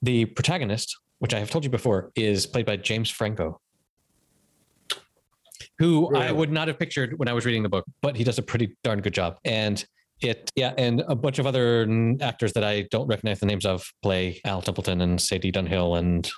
the 0.00 0.24
protagonist, 0.24 0.96
which 1.18 1.34
I 1.34 1.38
have 1.38 1.50
told 1.50 1.62
you 1.62 1.70
before, 1.70 2.10
is 2.16 2.46
played 2.46 2.64
by 2.64 2.76
James 2.76 3.10
Franco, 3.10 3.60
who 5.80 6.14
I 6.14 6.30
would 6.30 6.52
not 6.52 6.68
have 6.68 6.78
pictured 6.78 7.18
when 7.18 7.26
I 7.26 7.32
was 7.32 7.46
reading 7.46 7.62
the 7.62 7.68
book, 7.70 7.86
but 8.02 8.14
he 8.14 8.22
does 8.22 8.38
a 8.38 8.42
pretty 8.42 8.76
darn 8.84 9.00
good 9.00 9.14
job. 9.14 9.38
And 9.46 9.82
it, 10.20 10.50
yeah, 10.54 10.74
and 10.76 11.02
a 11.08 11.14
bunch 11.14 11.38
of 11.38 11.46
other 11.46 11.88
actors 12.20 12.52
that 12.52 12.62
I 12.62 12.82
don't 12.90 13.06
recognize 13.06 13.40
the 13.40 13.46
names 13.46 13.64
of 13.64 13.90
play 14.02 14.42
Al 14.44 14.60
Templeton 14.60 15.00
and 15.00 15.18
Sadie 15.18 15.50
Dunhill 15.50 15.98
and 15.98 16.30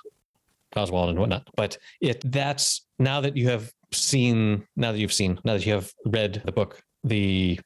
Oswald 0.77 1.09
and 1.09 1.19
whatnot. 1.19 1.45
But 1.57 1.77
it 1.99 2.21
that's 2.31 2.87
now 2.99 3.19
that 3.19 3.35
you 3.35 3.49
have 3.49 3.69
seen, 3.91 4.65
now 4.77 4.93
that 4.93 4.99
you've 4.99 5.11
seen, 5.11 5.37
now 5.43 5.53
that 5.53 5.65
you 5.65 5.73
have 5.73 5.91
read 6.05 6.41
the 6.45 6.53
book, 6.53 6.81
the 7.03 7.59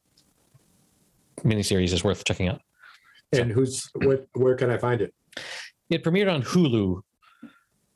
miniseries 1.43 1.93
is 1.93 2.03
worth 2.03 2.23
checking 2.23 2.47
out. 2.47 2.59
And 3.33 3.51
who's 3.51 3.87
what 3.93 4.25
where 4.33 4.55
can 4.55 4.71
I 4.71 4.79
find 4.79 4.99
it? 4.99 5.13
It 5.91 6.03
premiered 6.03 6.33
on 6.33 6.41
Hulu, 6.41 7.01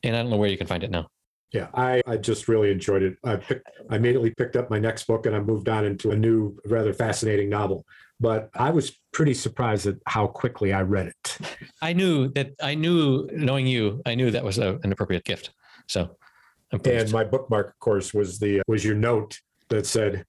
and 0.03 0.15
I 0.15 0.21
don't 0.21 0.29
know 0.29 0.37
where 0.37 0.49
you 0.49 0.57
can 0.57 0.67
find 0.67 0.83
it 0.83 0.91
now. 0.91 1.07
Yeah, 1.51 1.67
I, 1.73 2.01
I 2.07 2.15
just 2.15 2.47
really 2.47 2.71
enjoyed 2.71 3.03
it. 3.03 3.17
I 3.25 3.35
picked, 3.35 3.69
I 3.89 3.97
immediately 3.97 4.31
picked 4.31 4.55
up 4.55 4.69
my 4.69 4.79
next 4.79 5.05
book 5.05 5.25
and 5.25 5.35
I 5.35 5.39
moved 5.39 5.67
on 5.67 5.83
into 5.83 6.11
a 6.11 6.15
new, 6.15 6.57
rather 6.65 6.93
fascinating 6.93 7.49
novel. 7.49 7.85
But 8.21 8.49
I 8.53 8.69
was 8.69 8.97
pretty 9.11 9.33
surprised 9.33 9.85
at 9.87 9.95
how 10.05 10.27
quickly 10.27 10.71
I 10.71 10.83
read 10.83 11.07
it. 11.07 11.37
I 11.81 11.91
knew 11.93 12.29
that. 12.29 12.51
I 12.61 12.75
knew, 12.75 13.27
knowing 13.33 13.67
you, 13.67 14.01
I 14.05 14.15
knew 14.15 14.31
that 14.31 14.43
was 14.43 14.59
a, 14.59 14.79
an 14.83 14.91
appropriate 14.91 15.25
gift. 15.25 15.51
So. 15.87 16.15
And 16.85 17.11
my 17.11 17.25
bookmark, 17.25 17.69
of 17.69 17.79
course, 17.79 18.13
was 18.13 18.39
the 18.39 18.61
uh, 18.61 18.63
was 18.67 18.85
your 18.85 18.95
note 18.95 19.37
that 19.69 19.85
said, 19.85 20.25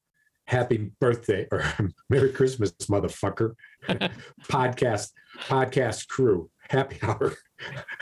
"Happy 0.46 0.90
birthday" 0.98 1.46
or 1.52 1.62
"Merry 2.10 2.32
Christmas, 2.32 2.72
motherfucker." 2.90 3.54
podcast 4.48 5.12
podcast 5.38 6.08
crew 6.08 6.50
happy 6.72 6.98
hour. 7.02 7.34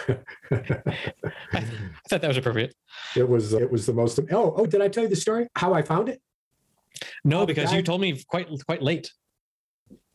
I 0.51 1.61
thought 2.09 2.21
that 2.23 2.29
was 2.29 2.37
appropriate. 2.37 2.75
it 3.17 3.29
was 3.29 3.53
it 3.53 3.71
was 3.71 3.87
the 3.87 3.93
most. 3.93 4.19
Oh 4.33 4.55
oh, 4.57 4.67
did 4.67 4.81
I 4.81 4.89
tell 4.89 5.03
you 5.05 5.09
the 5.11 5.17
story? 5.17 5.49
How 5.57 5.75
I 5.75 5.83
found 5.83 6.09
it? 6.09 6.21
No, 7.25 7.41
Oh, 7.43 7.47
because 7.47 7.73
I- 7.73 7.77
you 7.77 7.83
told 7.83 8.01
me 8.01 8.23
quite 8.29 8.49
quite 8.67 8.83
late. 8.83 9.13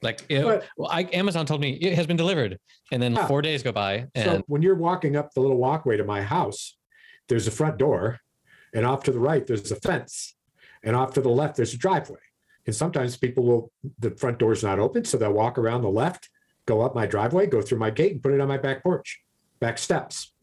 Like 0.02 0.22
it, 0.30 0.44
But- 0.44 0.66
well, 0.78 0.90
I, 0.92 1.04
Amazon 1.14 1.46
told 1.46 1.62
me 1.62 1.72
it 1.82 1.96
has 1.96 2.06
been 2.08 2.18
delivered, 2.18 2.60
and 2.92 3.02
then 3.02 3.14
Yeah. 3.14 3.28
four 3.28 3.42
days 3.42 3.64
go 3.64 3.72
by, 3.72 4.08
So 4.16 4.22
and 4.36 4.44
when 4.48 4.62
you're 4.62 4.76
walking 4.76 5.16
up 5.16 5.34
the 5.34 5.40
little 5.42 5.58
walkway 5.58 5.98
to 5.98 6.04
my 6.04 6.22
house, 6.22 6.78
there's 7.28 7.48
a 7.48 7.52
front 7.52 7.78
door, 7.78 8.20
and 8.74 8.86
off 8.86 9.04
to 9.04 9.12
the 9.12 9.20
right 9.20 9.46
there's 9.48 9.72
a 9.72 9.76
fence, 9.78 10.36
and 10.84 10.96
off 10.96 11.14
to 11.16 11.22
the 11.22 11.30
left 11.30 11.56
there's 11.58 11.74
a 11.74 11.78
driveway. 11.78 12.20
And 12.68 12.76
sometimes 12.76 13.16
people 13.18 13.44
will 13.46 13.72
the 14.00 14.12
front 14.12 14.38
door's 14.40 14.64
not 14.64 14.80
open, 14.80 15.06
so 15.06 15.18
they'll 15.18 15.32
walk 15.34 15.58
around 15.58 15.82
the 15.82 15.90
left, 15.90 16.30
go 16.66 16.82
up 16.82 16.96
my 16.96 17.06
driveway, 17.06 17.48
go 17.48 17.62
through 17.62 17.80
my 17.80 17.90
gate, 17.90 18.14
and 18.14 18.24
put 18.24 18.34
it 18.34 18.42
on 18.42 18.48
my 18.48 18.58
back 18.58 18.84
porch, 18.84 19.22
back 19.60 19.78
steps. 19.78 20.34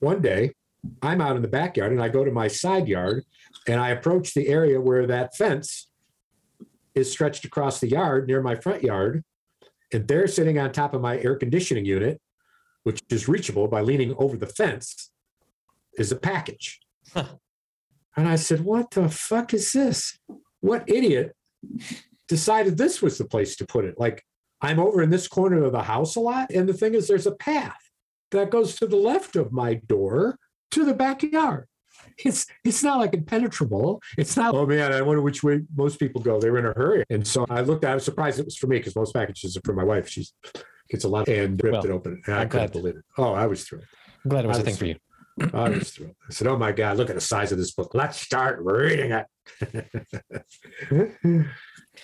One 0.00 0.22
day, 0.22 0.54
I'm 1.02 1.20
out 1.20 1.36
in 1.36 1.42
the 1.42 1.48
backyard 1.48 1.92
and 1.92 2.02
I 2.02 2.08
go 2.08 2.24
to 2.24 2.30
my 2.30 2.48
side 2.48 2.88
yard 2.88 3.24
and 3.66 3.80
I 3.80 3.90
approach 3.90 4.32
the 4.32 4.48
area 4.48 4.80
where 4.80 5.06
that 5.06 5.36
fence 5.36 5.88
is 6.94 7.10
stretched 7.10 7.44
across 7.44 7.80
the 7.80 7.88
yard 7.88 8.26
near 8.26 8.40
my 8.40 8.54
front 8.54 8.82
yard. 8.82 9.24
And 9.92 10.06
they're 10.06 10.26
sitting 10.26 10.58
on 10.58 10.72
top 10.72 10.94
of 10.94 11.00
my 11.00 11.18
air 11.18 11.34
conditioning 11.36 11.84
unit, 11.84 12.20
which 12.82 13.00
is 13.10 13.28
reachable 13.28 13.68
by 13.68 13.80
leaning 13.80 14.14
over 14.18 14.36
the 14.36 14.46
fence, 14.46 15.10
is 15.96 16.12
a 16.12 16.16
package. 16.16 16.80
Huh. 17.12 17.24
And 18.16 18.28
I 18.28 18.36
said, 18.36 18.60
What 18.60 18.90
the 18.90 19.08
fuck 19.08 19.54
is 19.54 19.72
this? 19.72 20.18
What 20.60 20.84
idiot 20.88 21.34
decided 22.28 22.76
this 22.76 23.00
was 23.02 23.18
the 23.18 23.24
place 23.24 23.56
to 23.56 23.66
put 23.66 23.84
it? 23.84 23.98
Like, 23.98 24.22
I'm 24.60 24.78
over 24.78 25.02
in 25.02 25.10
this 25.10 25.28
corner 25.28 25.64
of 25.64 25.72
the 25.72 25.82
house 25.82 26.16
a 26.16 26.20
lot. 26.20 26.50
And 26.52 26.68
the 26.68 26.72
thing 26.74 26.94
is, 26.94 27.06
there's 27.08 27.26
a 27.26 27.34
path 27.34 27.78
that 28.32 28.50
goes 28.50 28.76
to 28.76 28.86
the 28.86 28.96
left 28.96 29.36
of 29.36 29.52
my 29.52 29.74
door 29.74 30.38
to 30.72 30.84
the 30.84 30.94
backyard. 30.94 31.66
It's 32.24 32.46
it's 32.64 32.82
not 32.82 32.98
like 32.98 33.14
impenetrable. 33.14 34.00
It's 34.16 34.36
not. 34.36 34.54
Oh 34.54 34.66
man, 34.66 34.92
I 34.92 35.02
wonder 35.02 35.20
which 35.22 35.42
way 35.42 35.62
most 35.76 35.98
people 35.98 36.20
go. 36.20 36.40
They 36.40 36.50
were 36.50 36.58
in 36.58 36.66
a 36.66 36.72
hurry, 36.72 37.04
and 37.10 37.26
so 37.26 37.44
I 37.50 37.60
looked. 37.60 37.84
I 37.84 37.94
was 37.94 38.04
surprised 38.04 38.38
it 38.38 38.44
was 38.44 38.56
for 38.56 38.66
me 38.68 38.78
because 38.78 38.94
most 38.96 39.12
packages 39.14 39.56
are 39.56 39.60
for 39.64 39.72
my 39.74 39.84
wife. 39.84 40.08
She's 40.08 40.32
gets 40.90 41.04
a 41.04 41.08
lot 41.08 41.28
and 41.28 41.60
ripped 41.62 41.72
Well, 41.74 41.84
it 41.84 41.90
open. 41.90 42.22
And 42.26 42.34
I 42.34 42.40
I'm 42.42 42.48
couldn't 42.48 42.72
glad. 42.72 42.80
believe 42.82 42.96
it. 42.96 43.04
Oh, 43.18 43.32
I 43.34 43.46
was 43.46 43.64
thrilled. 43.64 43.84
I'm 44.24 44.30
glad 44.30 44.44
it 44.44 44.48
was 44.48 44.58
a 44.58 44.62
thing 44.62 44.72
was- 44.72 44.78
for 44.78 44.84
you. 44.86 44.96
I 45.54 45.68
was 45.70 45.90
thrilled. 45.90 46.14
I 46.28 46.32
said, 46.32 46.46
"Oh 46.48 46.56
my 46.58 46.72
god, 46.72 46.96
look 46.96 47.08
at 47.10 47.14
the 47.14 47.20
size 47.20 47.52
of 47.52 47.58
this 47.58 47.72
book. 47.72 47.92
Let's 47.94 48.20
start 48.20 48.58
reading 48.62 49.12
it." 49.12 49.26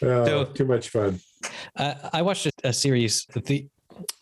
oh, 0.03 0.25
So- 0.27 0.45
too 0.45 0.65
much 0.65 0.89
fun. 0.91 1.21
Uh, 1.77 1.95
I 2.13 2.23
watched 2.23 2.47
a, 2.47 2.53
a 2.65 2.73
series 2.73 3.27
the, 3.35 3.69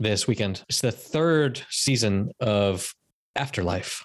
this 0.00 0.26
weekend. 0.26 0.64
It's 0.68 0.80
the 0.80 0.90
third 0.92 1.62
season 1.70 2.30
of 2.40 2.92
Afterlife. 3.36 4.04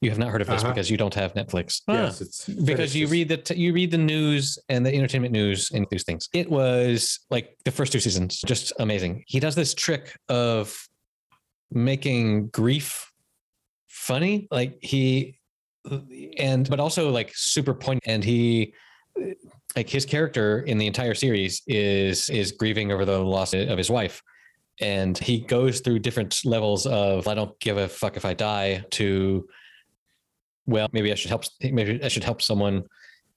You 0.00 0.10
have 0.10 0.18
not 0.18 0.30
heard 0.30 0.40
of 0.40 0.48
this 0.48 0.62
Uh-huh. 0.62 0.72
because 0.72 0.90
you 0.90 0.96
don't 0.96 1.14
have 1.14 1.32
Netflix. 1.34 1.82
Yes, 1.86 2.20
it's 2.20 2.48
Ah, 2.48 2.52
because 2.64 2.96
you 2.96 3.06
read 3.06 3.28
the 3.28 3.36
t- 3.36 3.54
you 3.54 3.72
read 3.72 3.90
the 3.92 3.98
news 3.98 4.58
and 4.68 4.84
the 4.84 4.92
entertainment 4.92 5.32
news 5.32 5.70
and 5.70 5.86
these 5.90 6.02
things. 6.02 6.28
It 6.32 6.50
was 6.50 7.20
like 7.30 7.56
the 7.64 7.70
first 7.70 7.92
two 7.92 8.00
seasons, 8.00 8.40
just 8.44 8.72
amazing. 8.80 9.22
He 9.28 9.38
does 9.38 9.54
this 9.54 9.74
trick 9.74 10.16
of 10.28 10.88
making 11.70 12.48
grief 12.48 13.12
funny, 13.88 14.48
like 14.50 14.78
he 14.82 15.38
and 16.38 16.68
but 16.68 16.80
also 16.80 17.10
like 17.10 17.30
super 17.34 17.74
poignant. 17.74 18.02
And 18.06 18.24
he 18.24 18.74
like 19.76 19.88
his 19.88 20.04
character 20.04 20.60
in 20.60 20.78
the 20.78 20.86
entire 20.86 21.14
series 21.14 21.62
is 21.66 22.28
is 22.28 22.52
grieving 22.52 22.92
over 22.92 23.04
the 23.04 23.18
loss 23.18 23.54
of 23.54 23.78
his 23.78 23.90
wife. 23.90 24.22
And 24.80 25.16
he 25.16 25.40
goes 25.40 25.80
through 25.80 26.00
different 26.00 26.44
levels 26.44 26.86
of 26.86 27.28
I 27.28 27.34
don't 27.34 27.58
give 27.60 27.76
a 27.76 27.88
fuck 27.88 28.16
if 28.16 28.24
I 28.24 28.34
die 28.34 28.84
to 28.92 29.46
well, 30.66 30.88
maybe 30.92 31.12
I 31.12 31.14
should 31.14 31.30
help. 31.30 31.44
Maybe 31.60 32.02
I 32.02 32.08
should 32.08 32.24
help 32.24 32.42
someone. 32.42 32.84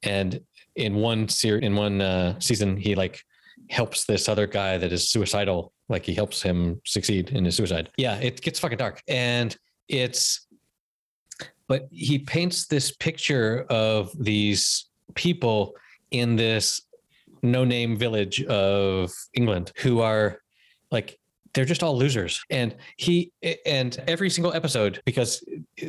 And 0.04 0.40
in 0.76 0.96
one 0.96 1.28
ser- 1.28 1.60
in 1.60 1.76
one 1.76 2.02
uh, 2.02 2.40
season, 2.40 2.78
he 2.78 2.96
like 2.96 3.22
helps 3.70 4.06
this 4.06 4.30
other 4.30 4.48
guy 4.48 4.78
that 4.78 4.92
is 4.92 5.10
suicidal. 5.10 5.74
Like 5.90 6.06
he 6.06 6.14
helps 6.14 6.42
him 6.42 6.82
succeed 6.86 7.32
in 7.32 7.46
his 7.46 7.56
suicide. 7.56 7.90
Yeah, 7.98 8.16
it 8.18 8.42
gets 8.42 8.60
fucking 8.60 8.78
dark, 8.78 9.02
and 9.08 9.56
it's. 9.88 10.48
But 11.68 11.88
he 11.92 12.20
paints 12.20 12.68
this 12.68 12.92
picture 12.92 13.66
of 13.70 14.12
these 14.24 14.86
people 15.16 15.74
in 16.20 16.36
this 16.36 16.82
no-name 17.44 17.96
village 17.96 18.44
of 18.44 19.12
England 19.34 19.72
who 19.78 20.02
are 20.02 20.40
like 20.92 21.20
they're 21.54 21.66
just 21.66 21.84
all 21.84 21.98
losers. 21.98 22.44
And 22.50 22.76
he 22.98 23.32
and 23.66 23.98
every 24.08 24.30
single 24.30 24.54
episode 24.54 25.02
because 25.06 25.44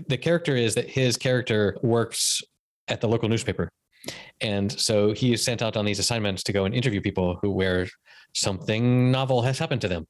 the 0.08 0.16
character 0.16 0.54
is 0.54 0.74
that 0.76 0.88
his 0.88 1.16
character 1.16 1.76
works 1.82 2.40
at 2.88 3.00
the 3.00 3.08
local 3.08 3.28
newspaper. 3.28 3.68
And 4.40 4.70
so 4.70 5.12
he 5.12 5.32
is 5.32 5.42
sent 5.42 5.62
out 5.62 5.76
on 5.76 5.84
these 5.84 5.98
assignments 5.98 6.44
to 6.44 6.52
go 6.52 6.64
and 6.64 6.74
interview 6.74 7.00
people 7.00 7.38
who 7.42 7.50
where 7.50 7.88
something 8.32 9.10
novel 9.10 9.42
has 9.42 9.58
happened 9.58 9.80
to 9.80 9.88
them. 9.88 10.06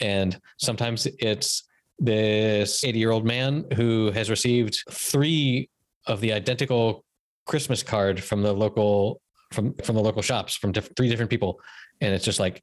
And 0.00 0.40
sometimes 0.58 1.06
it's 1.20 1.62
this 2.00 2.82
80 2.82 2.98
year 2.98 3.10
old 3.12 3.24
man 3.24 3.66
who 3.76 4.10
has 4.10 4.28
received 4.30 4.82
three 4.90 5.68
of 6.06 6.20
the 6.20 6.32
identical 6.32 7.04
christmas 7.46 7.82
card 7.82 8.22
from 8.22 8.42
the 8.42 8.52
local 8.52 9.20
from 9.52 9.74
from 9.84 9.96
the 9.96 10.02
local 10.02 10.22
shops 10.22 10.54
from 10.54 10.72
diff- 10.72 10.90
three 10.96 11.08
different 11.08 11.30
people 11.30 11.60
and 12.00 12.14
it's 12.14 12.24
just 12.24 12.38
like 12.40 12.62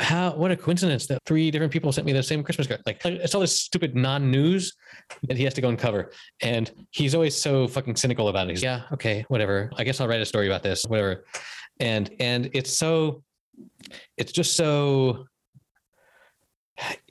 how 0.00 0.32
what 0.34 0.50
a 0.50 0.56
coincidence 0.56 1.06
that 1.06 1.18
three 1.26 1.50
different 1.50 1.72
people 1.72 1.90
sent 1.90 2.06
me 2.06 2.12
the 2.12 2.22
same 2.22 2.42
Christmas 2.42 2.66
card. 2.66 2.80
Like 2.86 3.04
it's 3.04 3.34
all 3.34 3.40
this 3.40 3.60
stupid 3.60 3.96
non-news 3.96 4.74
that 5.24 5.36
he 5.36 5.44
has 5.44 5.54
to 5.54 5.60
go 5.60 5.68
and 5.68 5.78
cover. 5.78 6.12
And 6.40 6.70
he's 6.90 7.14
always 7.14 7.36
so 7.36 7.66
fucking 7.66 7.96
cynical 7.96 8.28
about 8.28 8.46
it. 8.46 8.50
He's 8.50 8.62
yeah, 8.62 8.82
okay, 8.92 9.24
whatever. 9.28 9.70
I 9.76 9.84
guess 9.84 10.00
I'll 10.00 10.08
write 10.08 10.20
a 10.20 10.26
story 10.26 10.46
about 10.46 10.62
this, 10.62 10.84
whatever. 10.84 11.24
And 11.80 12.10
and 12.20 12.50
it's 12.52 12.72
so 12.72 13.22
it's 14.16 14.32
just 14.32 14.54
so 14.56 15.26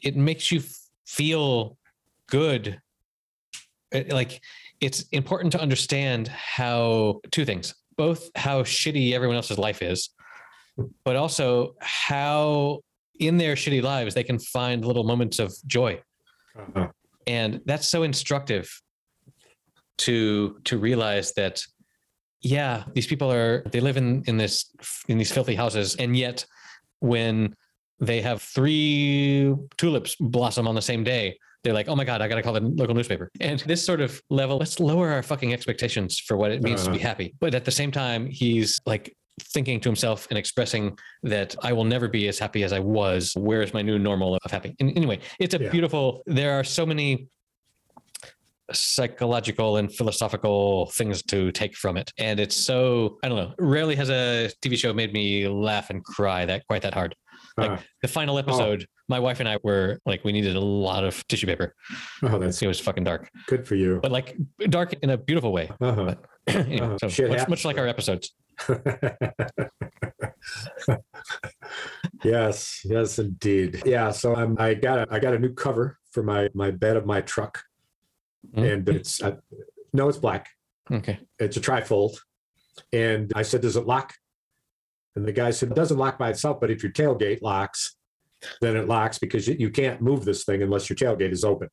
it 0.01 0.15
makes 0.15 0.51
you 0.51 0.61
feel 1.05 1.77
good. 2.27 2.79
It- 3.91 4.13
like 4.13 4.41
it's 4.79 5.01
important 5.11 5.51
to 5.53 5.59
understand 5.59 6.27
how 6.29 7.19
two 7.31 7.43
things, 7.43 7.75
both 7.97 8.29
how 8.35 8.63
shitty 8.63 9.13
everyone 9.13 9.35
else's 9.35 9.57
life 9.57 9.81
is 9.81 10.09
but 11.03 11.15
also 11.15 11.75
how 11.81 12.79
in 13.19 13.37
their 13.37 13.55
shitty 13.55 13.81
lives 13.81 14.13
they 14.13 14.23
can 14.23 14.37
find 14.39 14.85
little 14.85 15.03
moments 15.03 15.39
of 15.39 15.53
joy 15.65 15.99
Uh-huh. 16.57 16.87
and 17.25 17.61
that's 17.65 17.87
so 17.87 18.03
instructive 18.03 18.67
to 19.97 20.59
to 20.63 20.77
realize 20.77 21.33
that 21.33 21.61
yeah 22.41 22.83
these 22.93 23.07
people 23.07 23.31
are 23.31 23.63
they 23.71 23.79
live 23.79 23.97
in 23.97 24.23
in 24.27 24.37
this 24.37 24.71
in 25.07 25.17
these 25.17 25.31
filthy 25.31 25.55
houses 25.55 25.95
and 25.95 26.15
yet 26.15 26.45
when 26.99 27.55
they 27.99 28.21
have 28.21 28.41
three 28.41 29.53
tulips 29.77 30.15
blossom 30.19 30.67
on 30.67 30.75
the 30.75 30.81
same 30.81 31.03
day 31.03 31.35
they're 31.67 31.73
like 31.73 31.89
oh 31.89 31.95
my 31.97 32.05
god 32.05 32.21
i 32.21 32.29
gotta 32.29 32.41
call 32.41 32.53
the 32.53 32.61
local 32.61 32.95
newspaper 32.95 33.29
and 33.41 33.59
this 33.61 33.85
sort 33.85 33.99
of 33.99 34.21
level 34.29 34.57
let's 34.57 34.79
lower 34.79 35.09
our 35.11 35.21
fucking 35.21 35.51
expectations 35.51 36.17
for 36.17 36.37
what 36.37 36.49
it 36.49 36.63
means 36.63 36.85
to 36.85 36.89
be 36.89 36.95
uh-huh. 36.95 37.09
happy 37.09 37.35
but 37.41 37.53
at 37.53 37.65
the 37.65 37.71
same 37.71 37.91
time 37.91 38.25
he's 38.25 38.79
like 38.85 39.13
thinking 39.41 39.81
to 39.81 39.89
himself 39.89 40.27
and 40.29 40.37
expressing 40.37 40.97
that 41.23 41.55
I 41.61 41.73
will 41.73 41.83
never 41.83 42.07
be 42.07 42.27
as 42.27 42.39
happy 42.39 42.63
as 42.63 42.73
I 42.73 42.79
was. 42.79 43.33
Where 43.35 43.61
is 43.61 43.71
my 43.71 43.83
new 43.83 43.99
normal 43.99 44.35
of 44.43 44.49
happy? 44.49 44.75
And 44.79 44.97
anyway, 44.97 45.19
it's 45.39 45.53
a 45.53 45.61
Yeah. 45.61 45.69
beautiful. 45.69 46.23
There 46.25 46.59
are 46.59 46.63
so 46.63 46.87
many 46.87 47.27
psychological 48.73 49.77
and 49.77 49.93
philosophical 49.93 50.87
things 50.87 51.21
to 51.23 51.51
take 51.51 51.75
from 51.75 51.97
it, 51.97 52.11
and 52.17 52.39
it's 52.39 52.55
so 52.55 53.19
I 53.23 53.29
don't 53.29 53.37
know. 53.37 53.53
Rarely 53.59 53.95
has 53.95 54.09
a 54.09 54.51
TV 54.61 54.75
show 54.75 54.91
made 54.91 55.13
me 55.13 55.47
laugh 55.47 55.91
and 55.91 56.03
cry 56.03 56.45
that 56.45 56.65
quite 56.67 56.81
that 56.81 56.95
hard. 56.95 57.15
Like 57.57 57.71
Uh, 57.71 57.77
the 58.03 58.07
final 58.07 58.37
episode, 58.37 58.85
my 59.09 59.19
wife 59.19 59.39
and 59.39 59.49
I 59.49 59.57
were 59.63 59.99
like, 60.05 60.23
we 60.23 60.31
needed 60.31 60.55
a 60.55 60.59
lot 60.59 61.03
of 61.03 61.25
tissue 61.27 61.47
paper. 61.47 61.73
oh, 62.23 62.37
that's 62.37 62.61
It 62.61 62.67
was 62.67 62.79
fucking 62.79 63.03
dark, 63.03 63.29
good 63.47 63.67
for 63.67 63.73
you. 63.75 63.99
but 64.01 64.11
like 64.11 64.37
dark 64.69 64.93
in 65.01 65.09
a 65.09 65.17
beautiful 65.17 65.51
way. 65.51 65.71
Uh-huh. 65.81 66.13
anyway, 66.47 66.79
Uh, 67.03 67.09
so 67.09 67.27
much, 67.27 67.47
much 67.49 67.65
like 67.65 67.77
our 67.77 67.87
episodes. 67.87 68.33
yes, 72.23 72.81
yes, 72.85 73.19
indeed. 73.19 73.81
Yeah. 73.85 74.11
So 74.11 74.35
I'm, 74.35 74.55
I 74.59 74.73
got 74.73 74.99
a, 74.99 75.07
I 75.13 75.19
got 75.19 75.33
a 75.33 75.39
new 75.39 75.53
cover 75.53 75.97
for 76.11 76.23
my 76.23 76.49
my 76.53 76.71
bed 76.71 76.95
of 76.97 77.05
my 77.05 77.21
truck, 77.21 77.63
Mhm. 78.55 78.73
and 78.73 78.89
it's 78.89 79.21
uh, 79.21 79.35
no, 79.93 80.07
it's 80.09 80.17
black. 80.17 80.47
Okay. 80.91 81.19
It's 81.39 81.57
a 81.57 81.61
trifold. 81.61 82.17
And 82.93 83.31
I 83.35 83.41
said, 83.41 83.61
Does 83.61 83.75
it 83.75 83.85
lock? 83.85 84.13
And 85.17 85.27
the 85.27 85.31
guy 85.31 85.49
said, 85.49 85.69
It 85.71 85.75
doesn't 85.75 85.97
lock 85.97 86.19
by 86.19 86.29
itself, 86.29 86.59
but 86.61 86.69
if 86.69 86.83
your 86.83 86.91
tailgate 86.91 87.41
locks, 87.41 87.95
then 88.61 88.77
it 88.77 88.87
locks 88.87 89.17
because 89.17 89.47
you, 89.47 89.55
you 89.57 89.71
can't 89.71 89.99
move 89.99 90.23
this 90.25 90.43
thing 90.45 90.61
unless 90.61 90.89
your 90.91 90.95
tailgate 90.95 91.31
is 91.31 91.43
open. 91.43 91.69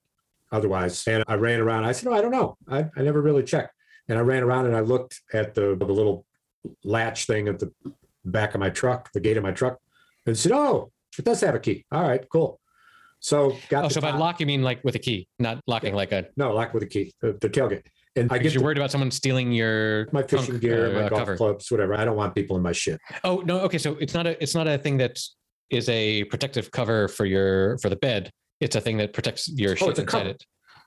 Otherwise, 0.51 1.07
and 1.07 1.23
I 1.29 1.35
ran 1.35 1.61
around. 1.61 1.85
I 1.85 1.93
said, 1.93 2.09
No, 2.09 2.17
I 2.17 2.23
don't 2.23 2.31
know. 2.31 2.57
I, 2.69 2.87
I 2.97 3.03
never 3.03 3.21
really 3.21 3.43
checked. 3.43 3.75
And 4.09 4.19
I 4.19 4.23
ran 4.23 4.43
around 4.43 4.65
and 4.67 4.75
I 4.75 4.81
looked 4.81 5.21
at 5.35 5.55
the, 5.55 5.77
the 5.77 5.85
little 5.85 6.25
latch 6.85 7.27
thing 7.27 7.49
at 7.49 7.59
the 7.59 7.71
back 8.25 8.55
of 8.55 8.61
my 8.61 8.71
truck, 8.71 9.11
the 9.13 9.21
gate 9.21 9.37
of 9.37 9.43
my 9.43 9.53
truck, 9.53 9.79
and 10.27 10.37
said, 10.37 10.53
Oh, 10.53 10.91
it 11.19 11.27
does 11.27 11.43
have 11.43 11.55
a 11.55 11.61
key. 11.61 11.85
All 11.93 12.03
right, 12.03 12.27
cool. 12.33 12.61
So 13.21 13.57
got 13.69 13.85
Oh, 13.85 13.89
so 13.89 14.01
by 14.01 14.11
top- 14.13 14.21
lock 14.21 14.41
you 14.41 14.47
mean 14.47 14.63
like 14.63 14.83
with 14.85 14.95
a 14.95 14.99
key, 14.99 15.29
not 15.39 15.61
locking 15.67 15.95
like 15.95 16.13
a. 16.13 16.29
no 16.39 16.55
lock 16.55 16.73
with 16.73 16.83
a 16.83 16.87
key, 16.87 17.13
the, 17.21 17.33
the 17.41 17.51
tailgate. 17.51 17.83
And 18.17 18.31
I 18.31 18.35
Because 18.39 18.43
get 18.45 18.55
you're 18.55 18.61
to 18.61 18.65
worried 18.65 18.79
about 18.79 18.91
someone 18.93 19.11
stealing 19.11 19.51
your 19.51 20.09
my 20.13 20.23
fishing 20.23 20.59
gear, 20.59 20.91
uh, 20.97 21.03
my 21.03 21.09
golf 21.09 21.21
cover. 21.21 21.37
clubs, 21.37 21.71
whatever. 21.71 21.95
I 21.95 22.05
don't 22.05 22.17
want 22.17 22.35
people 22.35 22.57
in 22.57 22.63
my 22.63 22.73
shit. 22.73 23.01
Oh 23.25 23.43
no. 23.45 23.61
Okay, 23.61 23.79
so 23.79 23.97
it's 24.01 24.15
not 24.15 24.27
a 24.27 24.41
it's 24.43 24.55
not 24.55 24.69
a 24.69 24.79
thing 24.79 24.99
that 24.99 25.19
is 25.71 25.89
a 25.89 26.25
protective 26.25 26.71
cover 26.71 27.09
for 27.09 27.25
your 27.25 27.77
for 27.79 27.89
the 27.89 27.97
bed. 27.97 28.31
It's 28.61 28.77
a 28.77 28.81
thing 28.81 28.97
that 28.99 29.13
protects 29.13 29.49
your 29.49 29.73
Oh, 29.73 29.75
shit 29.75 29.89
it's 29.91 29.99
a 29.99 30.03
inside 30.03 30.19
cover. 30.19 30.31
it. 30.31 30.45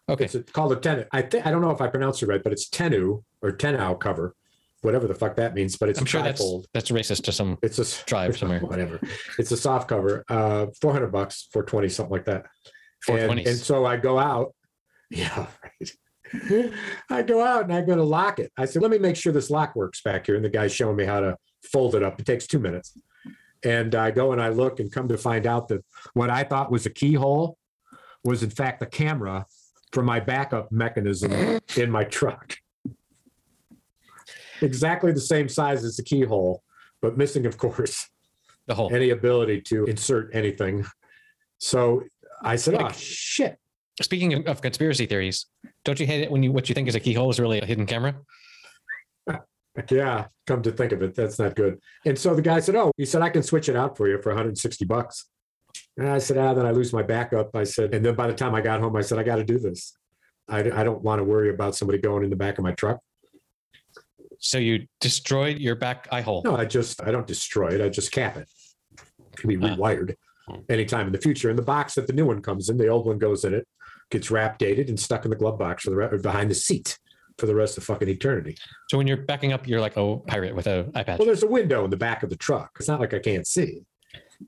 Okay. 0.10 0.24
It's 0.26 0.36
a- 0.36 0.44
called 0.44 0.72
a 0.72 0.78
ten. 0.78 1.06
I 1.12 1.22
think 1.22 1.46
I 1.46 1.52
don't 1.52 1.62
know 1.62 1.72
if 1.72 1.82
I 1.82 1.88
pronounce 1.88 2.24
it 2.24 2.28
right, 2.28 2.42
but 2.42 2.54
it's 2.54 2.70
tenu 2.70 3.22
or 3.42 3.52
tenau 3.52 4.00
cover, 4.00 4.34
whatever 4.84 5.06
the 5.06 5.14
fuck 5.16 5.36
that 5.36 5.54
means. 5.54 5.76
But 5.78 5.90
it's 5.90 6.00
I'm 6.00 6.06
a 6.06 6.08
sure 6.08 6.22
that's 6.24 6.42
trifold. 6.42 6.66
that's 6.74 6.92
racist 6.92 7.24
to 7.24 7.34
some. 7.34 7.58
It's 7.62 7.78
a 7.78 8.06
tribe 8.06 8.38
somewhere. 8.42 8.62
Whatever. 8.62 9.02
It's 9.38 9.52
a 9.52 9.58
soft 9.58 9.90
cover. 9.90 10.24
Uh, 10.30 10.68
four 10.82 10.94
hundred 10.94 11.12
bucks, 11.12 11.50
four 11.52 11.64
twenty, 11.64 11.90
something 11.90 12.14
like 12.14 12.24
that. 12.26 12.46
Four 13.06 13.18
And, 13.18 13.40
and 13.42 13.58
so 13.58 13.86
I 13.86 13.98
go 13.98 14.18
out. 14.18 14.54
Yeah, 15.10 15.48
right. 15.64 15.92
I 17.10 17.22
go 17.24 17.44
out 17.44 17.64
and 17.64 17.74
I 17.74 17.82
go 17.82 17.96
to 17.96 18.04
lock 18.04 18.40
it. 18.40 18.52
I 18.58 18.66
said, 18.66 18.82
let 18.82 18.92
me 18.92 18.98
make 18.98 19.16
sure 19.16 19.32
this 19.34 19.50
lock 19.50 19.76
works 19.76 20.02
back 20.02 20.26
here. 20.26 20.36
And 20.36 20.44
the 20.46 20.50
guy's 20.50 20.74
showing 20.74 20.96
me 20.96 21.06
how 21.06 21.20
to 21.20 21.38
fold 21.64 21.96
it 21.96 22.04
up. 22.04 22.20
It 22.20 22.26
takes 22.26 22.48
two 22.48 22.60
minutes. 22.60 22.98
And 23.64 23.96
I 23.96 24.12
go 24.12 24.32
and 24.34 24.42
I 24.42 24.50
look 24.50 24.80
and 24.80 24.92
come 24.92 25.08
to 25.08 25.18
find 25.18 25.48
out 25.48 25.68
that 25.70 25.84
what 26.14 26.30
I 26.30 26.44
thought 26.44 26.72
was 26.72 26.86
a 26.86 26.90
keyhole 26.92 27.58
was 28.24 28.44
in 28.44 28.50
fact 28.50 28.80
the 28.80 28.86
camera 28.86 29.46
for 29.92 30.04
my 30.04 30.20
backup 30.20 30.72
mechanism 30.72 31.60
in 31.76 31.90
my 31.90 32.04
truck. 32.04 32.56
Exactly 34.62 35.12
the 35.12 35.22
same 35.22 35.48
size 35.50 35.84
as 35.84 35.98
the 35.98 36.04
keyhole, 36.04 36.64
but 37.02 37.18
missing, 37.18 37.46
of 37.46 37.58
course, 37.58 38.10
The 38.68 38.76
hole. 38.76 38.94
any 38.94 39.12
ability 39.12 39.62
to 39.62 39.86
insert 39.86 40.34
anything. 40.36 40.86
So 41.60 42.04
I 42.42 42.56
said, 42.56 42.76
oh, 42.76 42.90
shit. 42.92 43.58
Speaking 44.02 44.34
of, 44.34 44.46
of 44.46 44.62
conspiracy 44.62 45.06
theories, 45.08 45.48
don't 45.84 46.00
you 46.00 46.06
hate 46.06 46.22
it 46.22 46.32
when 46.32 46.44
you 46.44 46.52
what 46.52 46.70
you 46.70 46.76
think 46.76 46.88
is 46.88 46.96
a 46.96 47.00
keyhole 47.00 47.30
is 47.32 47.40
really 47.40 47.60
a 47.62 47.66
hidden 47.66 47.86
camera? 47.86 48.16
Yeah, 49.92 50.26
come 50.48 50.64
to 50.64 50.72
think 50.72 50.92
of 50.92 51.04
it, 51.04 51.14
that's 51.14 51.38
not 51.38 51.56
good. 51.56 51.80
And 52.04 52.18
so 52.18 52.34
the 52.34 52.42
guy 52.42 52.60
said, 52.62 52.76
"Oh, 52.76 52.92
he 52.98 53.06
said 53.06 53.22
I 53.22 53.30
can 53.30 53.44
switch 53.44 53.70
it 53.70 53.76
out 53.76 53.96
for 53.96 54.08
you 54.08 54.20
for 54.24 54.30
160 54.30 54.86
bucks." 54.86 55.26
And 55.98 56.08
I 56.10 56.18
said, 56.18 56.36
"Ah, 56.40 56.56
then 56.56 56.66
I 56.66 56.72
lose 56.72 56.92
my 56.94 57.04
backup." 57.04 57.56
I 57.56 57.64
said, 57.64 57.94
and 57.94 58.04
then 58.04 58.16
by 58.16 58.26
the 58.26 58.34
time 58.34 58.56
I 58.56 58.62
got 58.62 58.80
home, 58.80 58.96
I 58.96 59.02
said, 59.02 59.20
"I 59.20 59.24
got 59.24 59.36
to 59.36 59.44
do 59.44 59.60
this. 59.60 59.96
I, 60.50 60.62
I 60.62 60.84
don't 60.84 61.04
want 61.04 61.20
to 61.20 61.24
worry 61.24 61.52
about 61.52 61.76
somebody 61.76 62.00
going 62.00 62.24
in 62.24 62.32
the 62.32 62.36
back 62.36 62.58
of 62.58 62.64
my 62.64 62.72
truck. 62.72 62.98
So 64.40 64.58
you 64.58 64.88
destroyed 65.00 65.60
your 65.60 65.76
back 65.76 66.08
eye 66.12 66.22
hole. 66.22 66.42
No, 66.44 66.56
I 66.56 66.66
just 66.66 67.04
I 67.04 67.12
don't 67.12 67.28
destroy 67.28 67.70
it. 67.76 67.80
I 67.82 67.90
just 67.90 68.12
cap 68.12 68.36
it. 68.38 68.50
It 68.98 69.38
can 69.38 69.48
be 69.48 69.58
Ah. 69.58 69.76
rewired 69.76 70.16
anytime 70.70 71.06
in 71.06 71.12
the 71.14 71.20
future. 71.22 71.52
And 71.52 71.60
the 71.60 71.62
box 71.64 71.94
that 71.96 72.08
the 72.08 72.14
new 72.14 72.26
one 72.26 72.42
comes 72.42 72.70
in, 72.70 72.78
the 72.78 72.88
old 72.88 73.06
one 73.06 73.20
goes 73.20 73.46
in 73.46 73.54
it, 73.54 73.68
gets 74.12 74.32
wrap 74.32 74.58
dated 74.58 74.90
and 74.90 75.00
stuck 75.00 75.26
in 75.26 75.30
the 75.32 75.38
glove 75.38 75.58
box 75.58 75.84
for 75.84 75.90
the 75.90 75.96
re- 75.96 76.08
or 76.12 76.18
behind 76.20 76.50
the 76.50 76.56
seat 76.56 76.98
for 77.38 77.46
the 77.46 77.54
rest 77.56 77.78
of 77.78 77.84
fucking 77.84 78.08
eternity. 78.08 78.58
So 78.90 78.98
when 78.98 79.06
you're 79.08 79.18
backing 79.18 79.54
up, 79.54 79.68
you're 79.68 79.82
like 79.82 79.96
a 79.98 80.18
pirate 80.28 80.56
with 80.56 80.66
a 80.68 80.86
iPad. 80.96 81.20
Well, 81.20 81.28
there's 81.28 81.44
a 81.44 81.48
window 81.48 81.84
in 81.86 81.92
the 81.92 81.98
back 81.98 82.24
of 82.24 82.30
the 82.30 82.36
truck. 82.36 82.72
It's 82.80 82.88
not 82.88 83.00
like 83.00 83.14
I 83.14 83.20
can't 83.20 83.46
see. 83.46 83.82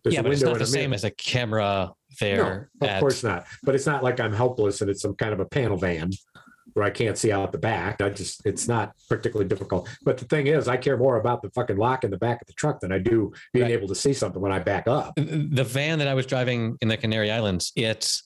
There's 0.03 0.13
yeah, 0.15 0.21
a 0.21 0.23
but 0.23 0.31
it's 0.31 0.41
not 0.41 0.57
the 0.57 0.65
same 0.65 0.93
as 0.93 1.03
a 1.03 1.11
camera 1.11 1.91
there. 2.19 2.69
No, 2.81 2.87
of 2.87 2.93
at- 2.93 2.99
course 2.99 3.23
not. 3.23 3.45
But 3.63 3.75
it's 3.75 3.85
not 3.85 4.03
like 4.03 4.19
I'm 4.19 4.33
helpless 4.33 4.81
and 4.81 4.89
it's 4.89 5.01
some 5.01 5.15
kind 5.15 5.33
of 5.33 5.39
a 5.39 5.45
panel 5.45 5.77
van 5.77 6.11
where 6.73 6.85
I 6.85 6.91
can't 6.91 7.17
see 7.17 7.31
out 7.31 7.51
the 7.51 7.57
back. 7.57 7.99
I 8.01 8.09
just, 8.09 8.45
it's 8.45 8.67
not 8.67 8.93
particularly 9.09 9.47
difficult. 9.49 9.89
But 10.03 10.17
the 10.19 10.25
thing 10.25 10.45
is, 10.47 10.67
I 10.67 10.77
care 10.77 10.97
more 10.97 11.17
about 11.17 11.41
the 11.41 11.49
fucking 11.51 11.77
lock 11.77 12.03
in 12.03 12.11
the 12.11 12.17
back 12.17 12.41
of 12.41 12.47
the 12.47 12.53
truck 12.53 12.79
than 12.79 12.91
I 12.91 12.99
do 12.99 13.33
being 13.53 13.65
Right. 13.65 13.71
able 13.73 13.87
to 13.87 13.95
see 13.95 14.13
something 14.13 14.39
when 14.41 14.51
I 14.51 14.59
back 14.59 14.87
up. 14.87 15.13
the 15.15 15.63
van 15.67 15.97
that 15.99 16.07
I 16.07 16.13
was 16.13 16.25
driving 16.27 16.77
in 16.81 16.87
the 16.87 16.97
Canary 16.97 17.31
Islands, 17.31 17.71
it's 17.75 18.23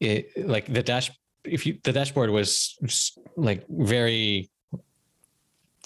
it 0.00 0.46
like 0.48 0.72
the 0.72 0.82
dash. 0.82 1.10
If 1.44 1.66
you 1.66 1.78
the 1.84 1.92
dashboard 1.92 2.30
was 2.30 2.76
like 3.36 3.64
very 3.68 4.50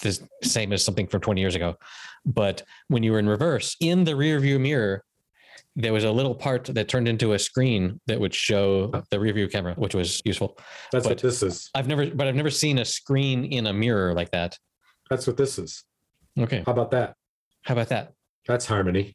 the 0.02 0.18
same 0.42 0.72
as 0.72 0.84
something 0.84 1.06
from 1.06 1.20
20 1.20 1.40
years 1.40 1.54
ago, 1.54 1.76
but 2.24 2.62
when 2.88 3.02
you 3.02 3.12
were 3.12 3.18
in 3.18 3.28
reverse 3.28 3.76
in 3.80 4.04
the 4.04 4.16
rear 4.16 4.40
view 4.40 4.58
mirror, 4.58 5.04
there 5.76 5.92
was 5.92 6.04
a 6.04 6.10
little 6.10 6.34
part 6.34 6.64
that 6.64 6.88
turned 6.88 7.06
into 7.08 7.34
a 7.34 7.38
screen 7.38 8.00
that 8.06 8.18
would 8.18 8.34
show 8.34 8.90
the 9.10 9.20
rear 9.20 9.32
view 9.32 9.48
camera, 9.48 9.74
which 9.74 9.94
was 9.94 10.20
useful. 10.24 10.58
That's 10.90 11.06
what 11.06 11.18
this 11.18 11.42
is. 11.42 11.70
I've 11.74 11.86
never, 11.86 12.06
but 12.10 12.26
I've 12.26 12.34
never 12.34 12.50
seen 12.50 12.78
a 12.78 12.84
screen 12.84 13.44
in 13.44 13.66
a 13.66 13.72
mirror 13.72 14.12
like 14.14 14.30
that. 14.32 14.58
That's 15.08 15.26
what 15.26 15.36
this 15.36 15.58
is. 15.58 15.84
Okay, 16.38 16.62
How 16.66 16.72
about 16.72 16.90
that? 16.92 17.14
how 17.62 17.74
about 17.74 17.88
that? 17.90 18.12
That's 18.46 18.66
harmony. 18.66 19.14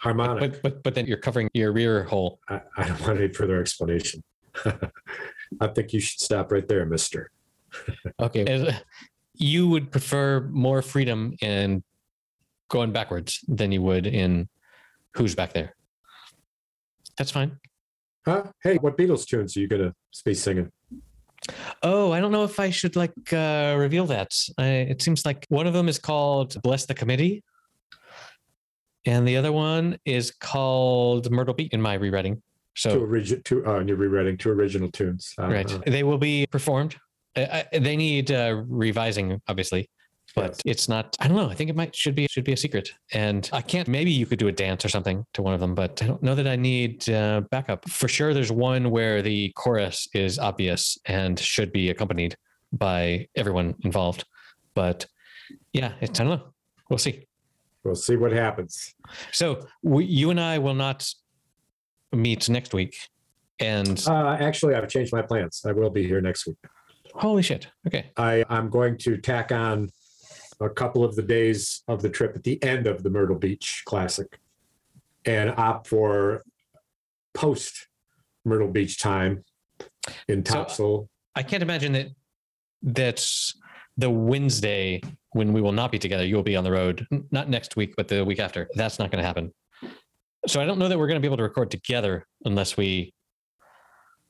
Harmonic. 0.00 0.40
But 0.40 0.62
but 0.62 0.82
but 0.82 0.94
then 0.94 1.06
you're 1.06 1.18
covering 1.18 1.48
your 1.54 1.72
rear 1.72 2.04
hole. 2.04 2.38
I, 2.48 2.60
I 2.76 2.88
don't 2.88 3.00
want 3.00 3.18
any 3.18 3.32
further 3.32 3.60
explanation. 3.60 4.22
I 5.60 5.66
think 5.68 5.92
you 5.92 6.00
should 6.00 6.20
stop 6.20 6.52
right 6.52 6.66
there, 6.66 6.84
mister. 6.86 7.30
Okay. 8.20 8.44
As- 8.44 8.74
You 9.34 9.68
would 9.68 9.92
prefer 9.92 10.40
more 10.50 10.82
freedom 10.82 11.34
in 11.40 11.82
going 12.68 12.92
backwards 12.92 13.40
than 13.46 13.70
you 13.72 13.80
would 13.82 14.06
in 14.06 14.48
who's 15.16 15.34
back 15.34 15.52
there. 15.52 15.74
That's 17.16 17.30
fine. 17.30 17.58
Huh? 18.24 18.44
Hey, 18.62 18.76
what 18.76 18.96
Beatles 18.98 19.26
tunes 19.26 19.56
are 19.56 19.60
you 19.60 19.68
going 19.68 19.82
to 19.82 19.94
be 20.24 20.34
singing? 20.34 20.70
Oh, 21.82 22.10
I 22.12 22.20
don't 22.20 22.32
know 22.32 22.44
if 22.44 22.58
I 22.60 22.70
should 22.70 22.96
like 22.96 23.12
uh, 23.32 23.76
reveal 23.78 24.06
that. 24.06 24.32
I, 24.58 24.66
it 24.92 25.02
seems 25.02 25.24
like 25.24 25.46
one 25.48 25.66
of 25.66 25.72
them 25.72 25.88
is 25.88 25.98
called 25.98 26.60
Bless 26.62 26.84
the 26.86 26.94
Committee. 26.94 27.42
And 29.08 29.26
the 29.26 29.36
other 29.38 29.52
one 29.52 29.98
is 30.04 30.30
called 30.30 31.30
Myrtle 31.30 31.54
Beach 31.54 31.72
in 31.72 31.80
my 31.80 31.94
rewriting. 31.94 32.34
Two, 32.36 32.42
So, 32.76 33.00
origi- 33.00 33.42
two, 33.42 33.64
oh, 33.66 33.76
and 33.76 33.88
you're 33.88 33.96
rewriting 33.96 34.36
two 34.36 34.50
original 34.50 34.90
tunes. 34.90 35.34
Uh, 35.38 35.48
right. 35.48 35.72
uh, 35.72 35.80
They 35.86 36.02
will 36.02 36.18
be 36.18 36.46
performed. 36.46 36.96
I, 37.34 37.64
I, 37.72 37.78
they 37.78 37.96
need 37.96 38.30
uh, 38.30 38.62
revising, 38.68 39.40
obviously. 39.48 39.88
but 40.34 40.50
yes. 40.50 40.60
it's 40.72 40.88
not 40.90 41.16
i 41.20 41.26
don't 41.26 41.38
know 41.38 41.48
i 41.48 41.54
think 41.54 41.70
it 41.70 41.76
might 41.82 41.96
should 41.96 42.14
be 42.14 42.26
should 42.28 42.44
be 42.44 42.52
a 42.52 42.56
secret 42.64 42.86
and 43.24 43.48
i 43.60 43.62
can't 43.62 43.88
maybe 43.88 44.10
you 44.20 44.26
could 44.26 44.38
do 44.38 44.48
a 44.48 44.52
dance 44.66 44.84
or 44.84 44.90
something 44.96 45.24
to 45.32 45.40
one 45.40 45.54
of 45.54 45.60
them 45.64 45.74
but 45.74 45.92
i 46.02 46.06
don't 46.06 46.22
know 46.22 46.34
that 46.34 46.46
i 46.46 46.54
need 46.70 47.08
uh, 47.08 47.40
backup 47.50 47.80
for 47.88 48.08
sure 48.08 48.34
there's 48.34 48.52
one 48.52 48.90
where 48.96 49.22
the 49.22 49.50
chorus 49.62 50.06
is 50.12 50.38
obvious 50.38 50.98
and 51.06 51.34
should 51.40 51.70
be 51.72 51.88
accompanied 51.88 52.36
by 52.72 53.26
everyone 53.40 53.74
involved 53.88 54.22
but 54.74 55.06
yeah 55.72 55.92
it's, 56.02 56.20
i 56.20 56.24
don't 56.24 56.38
know 56.38 56.44
we'll 56.90 56.98
see 57.08 57.24
We'll 57.84 57.94
see 57.94 58.16
what 58.16 58.32
happens. 58.32 58.94
so 59.32 59.66
we, 59.82 60.04
you 60.04 60.30
and 60.30 60.40
i 60.40 60.58
will 60.58 60.74
not 60.74 61.08
meet 62.12 62.48
next 62.48 62.72
week 62.74 62.96
and 63.60 64.02
Uh, 64.06 64.36
actually, 64.40 64.74
I've 64.76 64.88
changed 64.88 65.12
my 65.12 65.20
plans. 65.22 65.62
I 65.66 65.72
will 65.72 65.90
be 65.90 66.06
here 66.06 66.20
next 66.20 66.46
week. 66.46 66.56
holy 67.14 67.42
shit 67.42 67.68
okay 67.86 68.10
I, 68.16 68.44
I'm 68.48 68.68
going 68.70 68.96
to 68.98 69.16
tack 69.16 69.52
on 69.52 69.90
a 70.60 70.68
couple 70.68 71.04
of 71.04 71.14
the 71.16 71.22
days 71.22 71.82
of 71.88 72.02
the 72.02 72.08
trip 72.10 72.34
at 72.36 72.42
the 72.44 72.62
end 72.62 72.86
of 72.86 73.02
the 73.04 73.10
Myrtle 73.10 73.36
Beach 73.38 73.82
Classic 73.86 74.38
and 75.24 75.50
opt 75.56 75.86
for 75.86 76.42
post 77.34 77.88
Myrtle 78.44 78.68
Beach 78.68 78.98
time 78.98 79.44
in 80.28 80.44
So- 80.44 80.54
Topsail. 80.54 81.08
I 81.36 81.42
can't 81.44 81.62
imagine 81.62 81.92
that 81.92 82.08
that's 82.82 83.54
the 83.96 84.10
Wednesday 84.10 85.00
when 85.38 85.52
we 85.52 85.60
will 85.60 85.72
not 85.72 85.92
be 85.92 85.98
together. 86.00 86.26
You'll 86.26 86.42
be 86.42 86.56
on 86.56 86.64
the 86.64 86.72
road, 86.72 87.06
not 87.30 87.48
next 87.48 87.76
week, 87.76 87.94
but 87.96 88.08
the 88.08 88.24
week 88.24 88.40
after. 88.40 88.68
That's 88.74 88.98
not 88.98 89.12
going 89.12 89.22
to 89.22 89.26
happen. 89.26 89.54
So 90.48 90.60
I 90.60 90.64
don't 90.66 90.78
know 90.80 90.88
that 90.88 90.98
we're 90.98 91.06
going 91.06 91.16
to 91.16 91.20
be 91.20 91.28
able 91.28 91.36
to 91.36 91.44
record 91.44 91.70
together 91.70 92.26
unless 92.44 92.76
we. 92.76 93.14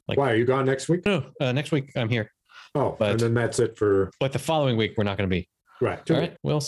like- 0.06 0.18
Why 0.18 0.30
are 0.32 0.36
you 0.36 0.44
gone 0.44 0.66
next 0.66 0.88
week? 0.88 1.06
No, 1.06 1.24
uh, 1.40 1.52
next 1.52 1.72
week 1.72 1.90
I'm 1.96 2.10
here, 2.10 2.30
Oh, 2.74 2.94
But- 2.98 3.12
and 3.12 3.20
then 3.20 3.34
that's 3.34 3.58
it 3.58 3.78
for 3.78 4.10
but 4.20 4.32
the 4.32 4.38
following 4.38 4.76
week 4.76 4.92
we're 4.98 5.04
not 5.04 5.16
going 5.16 5.28
to 5.28 5.34
be. 5.34 5.48
right. 5.80 6.08
All 6.10 6.16
right, 6.18 6.36
we'll 6.42 6.62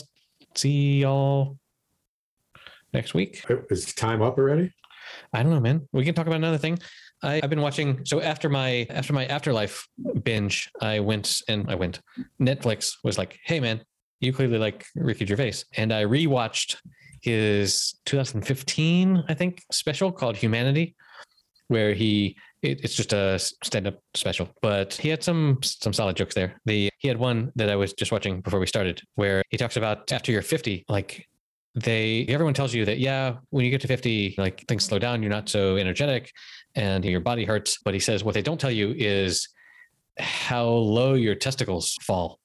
see 0.56 1.00
y'all 1.00 1.58
next 2.94 3.12
week. 3.12 3.44
Is 3.70 3.94
time 3.94 4.22
up 4.22 4.38
already? 4.38 4.72
I 5.34 5.42
don't 5.42 5.52
know, 5.52 5.60
man. 5.60 5.86
We 5.92 6.04
can 6.04 6.14
talk 6.14 6.26
about 6.26 6.36
another 6.36 6.58
thing. 6.58 6.78
I, 7.22 7.40
I've 7.42 7.50
been 7.50 7.60
watching. 7.60 8.04
So 8.06 8.20
after 8.22 8.48
my 8.48 8.86
after 8.88 9.12
my 9.12 9.26
afterlife 9.26 9.86
binge, 10.22 10.70
I 10.80 11.00
went 11.00 11.42
and 11.48 11.68
I 11.70 11.74
went. 11.74 12.00
Netflix 12.40 12.94
was 13.04 13.18
like, 13.18 13.38
"Hey, 13.44 13.60
man, 13.60 13.82
you 14.20 14.32
clearly 14.32 14.58
like 14.58 14.86
Ricky 14.94 15.26
Gervais," 15.26 15.64
and 15.76 15.92
I 15.92 16.04
rewatched 16.04 16.76
his 17.22 17.94
2015, 18.06 19.24
I 19.28 19.34
think, 19.34 19.62
special 19.70 20.10
called 20.10 20.36
Humanity, 20.36 20.94
where 21.68 21.92
he 21.94 22.36
it, 22.62 22.84
it's 22.84 22.94
just 22.94 23.12
a 23.12 23.38
stand-up 23.38 23.98
special, 24.14 24.48
but 24.60 24.92
he 24.94 25.08
had 25.08 25.22
some 25.22 25.58
some 25.62 25.92
solid 25.92 26.16
jokes 26.16 26.34
there. 26.34 26.60
The 26.66 26.90
he 26.98 27.08
had 27.08 27.18
one 27.18 27.52
that 27.56 27.70
I 27.70 27.76
was 27.76 27.92
just 27.94 28.12
watching 28.12 28.40
before 28.40 28.60
we 28.60 28.66
started, 28.66 29.00
where 29.14 29.42
he 29.50 29.56
talks 29.56 29.76
about 29.76 30.12
after 30.12 30.32
you're 30.32 30.42
50, 30.42 30.84
like 30.88 31.26
they 31.74 32.26
everyone 32.28 32.54
tells 32.54 32.74
you 32.74 32.84
that 32.84 32.98
yeah, 32.98 33.36
when 33.50 33.64
you 33.64 33.70
get 33.70 33.80
to 33.82 33.88
50, 33.88 34.34
like 34.36 34.64
things 34.66 34.84
slow 34.84 34.98
down, 34.98 35.22
you're 35.22 35.30
not 35.30 35.48
so 35.48 35.76
energetic, 35.76 36.30
and 36.74 37.04
your 37.04 37.20
body 37.20 37.44
hurts. 37.44 37.78
But 37.84 37.94
he 37.94 38.00
says 38.00 38.24
what 38.24 38.34
they 38.34 38.42
don't 38.42 38.60
tell 38.60 38.70
you 38.70 38.94
is 38.96 39.48
how 40.18 40.66
low 40.66 41.14
your 41.14 41.34
testicles 41.34 41.96
fall 42.02 42.40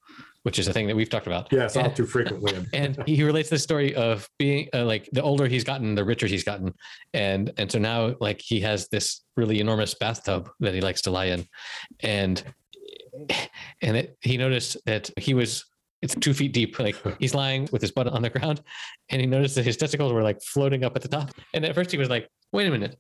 which 0.46 0.60
is 0.60 0.68
a 0.68 0.74
thing 0.74 0.86
that 0.86 0.96
we've 0.96 1.10
talked 1.10 1.26
about. 1.26 1.52
Yes, 1.52 1.76
all 1.76 1.90
too 1.90 2.06
frequently. 2.16 2.54
and 2.72 3.02
he 3.08 3.24
relates 3.24 3.50
the 3.50 3.58
story 3.58 3.96
of 3.96 4.30
being 4.38 4.70
uh, 4.76 4.86
like 4.86 5.10
the 5.12 5.24
older 5.24 5.48
he's 5.48 5.64
gotten, 5.64 5.96
the 5.96 6.06
richer 6.06 6.28
he's 6.28 6.44
gotten, 6.44 6.72
and 7.16 7.52
and 7.58 7.72
so 7.72 7.80
now 7.80 8.16
like 8.22 8.40
he 8.42 8.60
has 8.62 8.88
this 8.90 9.24
really 9.36 9.60
enormous 9.60 9.96
bathtub 9.96 10.48
that 10.60 10.76
he 10.76 10.82
likes 10.82 11.02
to 11.02 11.10
lie 11.10 11.26
in, 11.26 11.48
and 12.02 12.44
and 13.82 13.98
it, 13.98 14.18
he 14.22 14.38
noticed 14.38 14.78
that 14.86 15.10
he 15.18 15.34
was 15.34 15.66
it's 16.04 16.14
two 16.14 16.36
feet 16.36 16.54
deep, 16.54 16.78
like 16.78 16.96
he's 17.20 17.34
lying 17.34 17.68
with 17.72 17.82
his 17.82 17.92
butt 17.92 18.08
on 18.08 18.22
the 18.22 18.30
ground, 18.30 18.62
and 19.10 19.20
he 19.20 19.26
noticed 19.26 19.56
that 19.56 19.66
his 19.66 19.78
testicles 19.78 20.14
were 20.14 20.22
like 20.22 20.40
floating 20.44 20.84
up 20.84 20.96
at 20.96 21.02
the 21.02 21.08
top, 21.08 21.32
and 21.56 21.66
at 21.66 21.74
first 21.74 21.92
he 21.92 21.98
was 21.98 22.10
like, 22.10 22.30
wait 22.56 22.68
a 22.68 22.72
minute. 22.72 22.98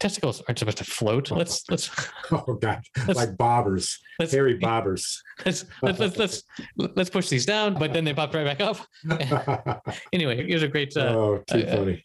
Testicles 0.00 0.42
aren't 0.46 0.58
supposed 0.58 0.78
to 0.78 0.84
float. 0.84 1.30
Let's 1.30 1.64
let's 1.70 1.90
Oh 2.32 2.54
God, 2.54 2.82
like 3.06 3.36
bobbers, 3.36 3.98
let's 4.18 4.32
hairy 4.32 4.58
bobbers. 4.58 5.16
let's 5.46 5.64
let's 5.80 5.98
let's 6.00 6.18
let's, 6.18 6.42
let's 6.76 7.10
push 7.10 7.28
these 7.28 7.46
down, 7.46 7.74
but 7.74 7.92
then 7.92 8.04
they 8.04 8.12
popped 8.12 8.34
right 8.34 8.44
back 8.44 8.60
up. 8.60 8.78
Anyway, 10.12 10.52
was 10.52 10.64
a 10.64 10.68
great 10.68 10.96
uh, 10.96 11.14
oh, 11.16 11.44
too 11.46 11.64
uh, 11.66 11.76
funny. 11.76 12.04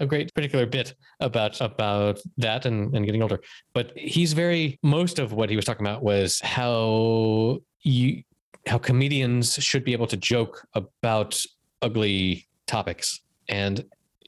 a 0.00 0.06
great 0.06 0.32
particular 0.34 0.66
bit 0.66 0.94
about 1.20 1.60
about 1.60 2.18
that 2.36 2.66
and, 2.66 2.94
and 2.94 3.06
getting 3.06 3.22
older. 3.22 3.40
But 3.72 3.92
he's 3.96 4.34
very 4.34 4.78
most 4.82 5.18
of 5.18 5.32
what 5.32 5.48
he 5.48 5.56
was 5.56 5.64
talking 5.64 5.86
about 5.86 6.02
was 6.02 6.38
how 6.40 7.60
you 7.82 8.22
how 8.66 8.78
comedians 8.78 9.54
should 9.54 9.84
be 9.84 9.92
able 9.92 10.06
to 10.06 10.16
joke 10.16 10.66
about 10.74 11.40
ugly 11.82 12.46
topics. 12.66 13.20
And 13.48 13.84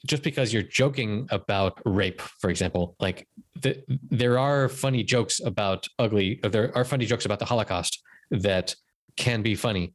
just 0.07 0.23
because 0.23 0.53
you're 0.53 0.63
joking 0.63 1.27
about 1.31 1.81
rape, 1.85 2.21
for 2.21 2.51
example, 2.51 2.97
like 2.99 3.29
the, 3.61 3.83
there 4.11 4.39
are 4.39 4.69
funny 4.69 5.03
jokes 5.03 5.41
about 5.45 5.87
ugly, 5.99 6.41
there 6.43 6.77
are 6.77 6.85
funny 6.85 7.07
jokes 7.07 7.25
about 7.25 7.39
the 7.39 7.45
Holocaust 7.45 8.03
that 8.31 8.75
can 9.17 9.43
be 9.43 9.55
funny 9.55 9.95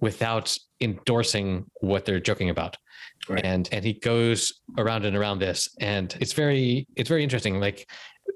without 0.00 0.56
endorsing 0.80 1.64
what 1.80 2.04
they're 2.04 2.20
joking 2.20 2.50
about 2.50 2.76
Right. 3.28 3.44
and 3.44 3.68
and 3.72 3.82
he 3.84 3.94
goes 3.94 4.60
around 4.76 5.06
and 5.06 5.16
around 5.16 5.38
this 5.38 5.68
and 5.80 6.14
it's 6.20 6.34
very 6.34 6.86
it's 6.94 7.08
very 7.08 7.22
interesting 7.22 7.58
like 7.58 7.88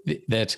th- 0.06 0.22
that 0.28 0.56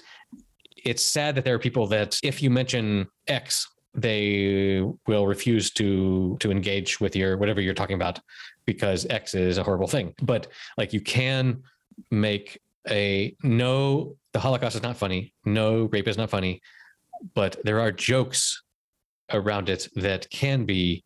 it's 0.76 1.02
sad 1.02 1.34
that 1.34 1.44
there 1.44 1.54
are 1.56 1.58
people 1.58 1.88
that 1.88 2.16
if 2.22 2.40
you 2.40 2.48
mention 2.48 3.08
x 3.26 3.66
they 3.92 4.84
will 5.08 5.26
refuse 5.26 5.72
to 5.72 6.36
to 6.38 6.52
engage 6.52 7.00
with 7.00 7.16
your 7.16 7.38
whatever 7.38 7.60
you're 7.60 7.74
talking 7.74 7.96
about 7.96 8.20
because 8.66 9.06
x 9.10 9.34
is 9.34 9.58
a 9.58 9.62
horrible 9.62 9.86
thing. 9.86 10.14
But 10.22 10.48
like 10.76 10.92
you 10.92 11.00
can 11.00 11.62
make 12.10 12.60
a 12.88 13.36
no 13.42 14.16
the 14.32 14.40
holocaust 14.40 14.74
is 14.74 14.82
not 14.82 14.96
funny 14.96 15.34
no 15.44 15.84
rape 15.92 16.08
is 16.08 16.16
not 16.16 16.30
funny 16.30 16.62
but 17.34 17.56
there 17.62 17.78
are 17.78 17.92
jokes 17.92 18.62
around 19.32 19.68
it 19.68 19.88
that 19.96 20.28
can 20.30 20.64
be 20.64 21.04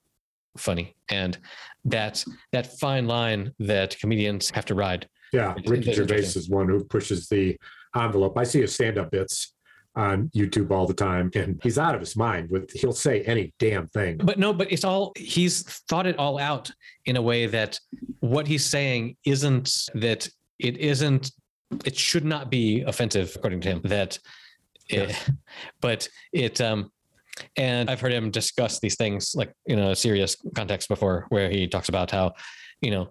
funny. 0.57 0.95
And 1.09 1.39
that 1.85 2.25
that 2.53 2.79
fine 2.79 3.07
line 3.07 3.53
that 3.59 3.99
comedians 3.99 4.51
have 4.51 4.65
to 4.67 4.75
ride. 4.75 5.09
Yeah, 5.33 5.55
Ricky 5.67 5.93
Gervais 5.93 6.19
is 6.19 6.49
one 6.49 6.69
who 6.69 6.85
pushes 6.85 7.29
the 7.29 7.57
envelope. 7.97 8.39
I 8.39 8.45
see 8.45 8.61
his 8.61 8.75
stand-up 8.75 9.11
bits 9.11 9.54
on 9.97 10.29
YouTube 10.35 10.71
all 10.71 10.87
the 10.87 10.95
time, 10.95 11.31
and 11.35 11.61
he's 11.63 11.79
out 11.79 11.95
of 11.95 12.01
his 12.01 12.17
mind. 12.17 12.51
With 12.51 12.71
he'll 12.73 12.93
say 12.93 13.23
any 13.23 13.53
damn 13.59 13.87
thing. 13.89 14.17
but 14.19 14.39
no 14.39 14.53
but 14.53 14.71
it's 14.73 14.85
all 14.85 15.13
he's 15.17 15.63
thought 15.89 16.07
it 16.07 16.19
all 16.19 16.39
out 16.39 16.71
in 17.07 17.17
a 17.17 17.23
way 17.23 17.47
that 17.47 17.79
what 18.21 18.47
he's 18.47 18.65
saying 18.65 19.17
isn't 19.25 19.89
that 19.95 20.29
it 20.59 20.77
isn't 20.79 21.31
it 21.85 21.97
should 21.97 22.25
not 22.25 22.51
be 22.51 22.83
offensive 22.83 23.33
according 23.37 23.61
to 23.61 23.69
him 23.69 23.81
that 23.85 24.19
it, 24.89 25.17
but 25.81 26.09
it 26.33 26.61
um 26.61 26.91
and 27.57 27.91
i've 27.91 28.01
heard 28.01 28.13
him 28.13 28.31
discuss 28.31 28.79
these 28.81 28.97
things 28.97 29.35
like 29.35 29.53
in 29.67 29.79
a 29.79 29.95
serious 29.95 30.37
context 30.55 30.89
before 30.89 31.27
where 31.31 31.51
he 31.51 31.67
talks 31.67 31.89
about 31.89 32.11
how 32.11 32.33
you 32.81 32.91
know 32.91 33.09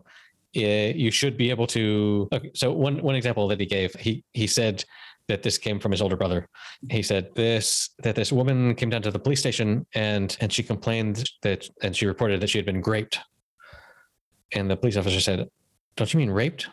eh, 0.56 0.94
you 0.96 1.12
should 1.12 1.38
be 1.38 1.50
able 1.50 1.68
to 1.68 2.28
okay, 2.32 2.52
so 2.54 2.72
one 2.72 3.02
one 3.02 3.16
example 3.16 3.48
that 3.48 3.60
he 3.60 3.66
gave 3.66 3.94
he 3.96 4.24
he 4.34 4.48
said 4.48 4.84
that 5.28 5.44
this 5.44 5.58
came 5.58 5.80
from 5.80 5.92
his 5.92 6.02
older 6.02 6.16
brother. 6.18 6.48
He 6.90 7.02
said 7.02 7.34
this 7.36 7.90
that 8.04 8.16
this 8.16 8.32
woman 8.32 8.76
came 8.76 8.90
down 8.90 9.02
to 9.04 9.12
the 9.12 9.20
police 9.20 9.40
station 9.40 9.86
and 9.94 10.36
and 10.40 10.52
she 10.52 10.64
complained 10.64 11.30
that 11.42 11.70
and 11.82 11.96
she 11.96 12.06
reported 12.06 12.42
that 12.42 12.50
she 12.50 12.58
had 12.58 12.66
been 12.66 12.82
raped. 12.82 13.20
And 14.52 14.70
the 14.70 14.78
police 14.78 14.98
officer 14.98 15.20
said 15.20 15.48
don't 15.96 16.14
you 16.14 16.20
mean 16.20 16.32
raped? 16.32 16.68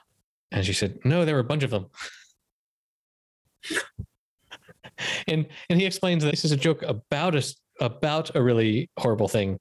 And 0.52 0.64
she 0.64 0.72
said 0.72 0.98
no 1.04 1.24
there 1.24 1.34
were 1.34 1.40
a 1.40 1.44
bunch 1.44 1.62
of 1.62 1.70
them. 1.70 1.86
And 5.28 5.46
and 5.70 5.80
he 5.80 5.86
explains 5.86 6.22
that 6.22 6.30
this 6.30 6.44
is 6.44 6.52
a 6.52 6.56
joke 6.56 6.82
about 6.82 7.34
us 7.34 7.56
about 7.80 8.34
a 8.36 8.42
really 8.42 8.90
horrible 8.98 9.28
thing. 9.28 9.58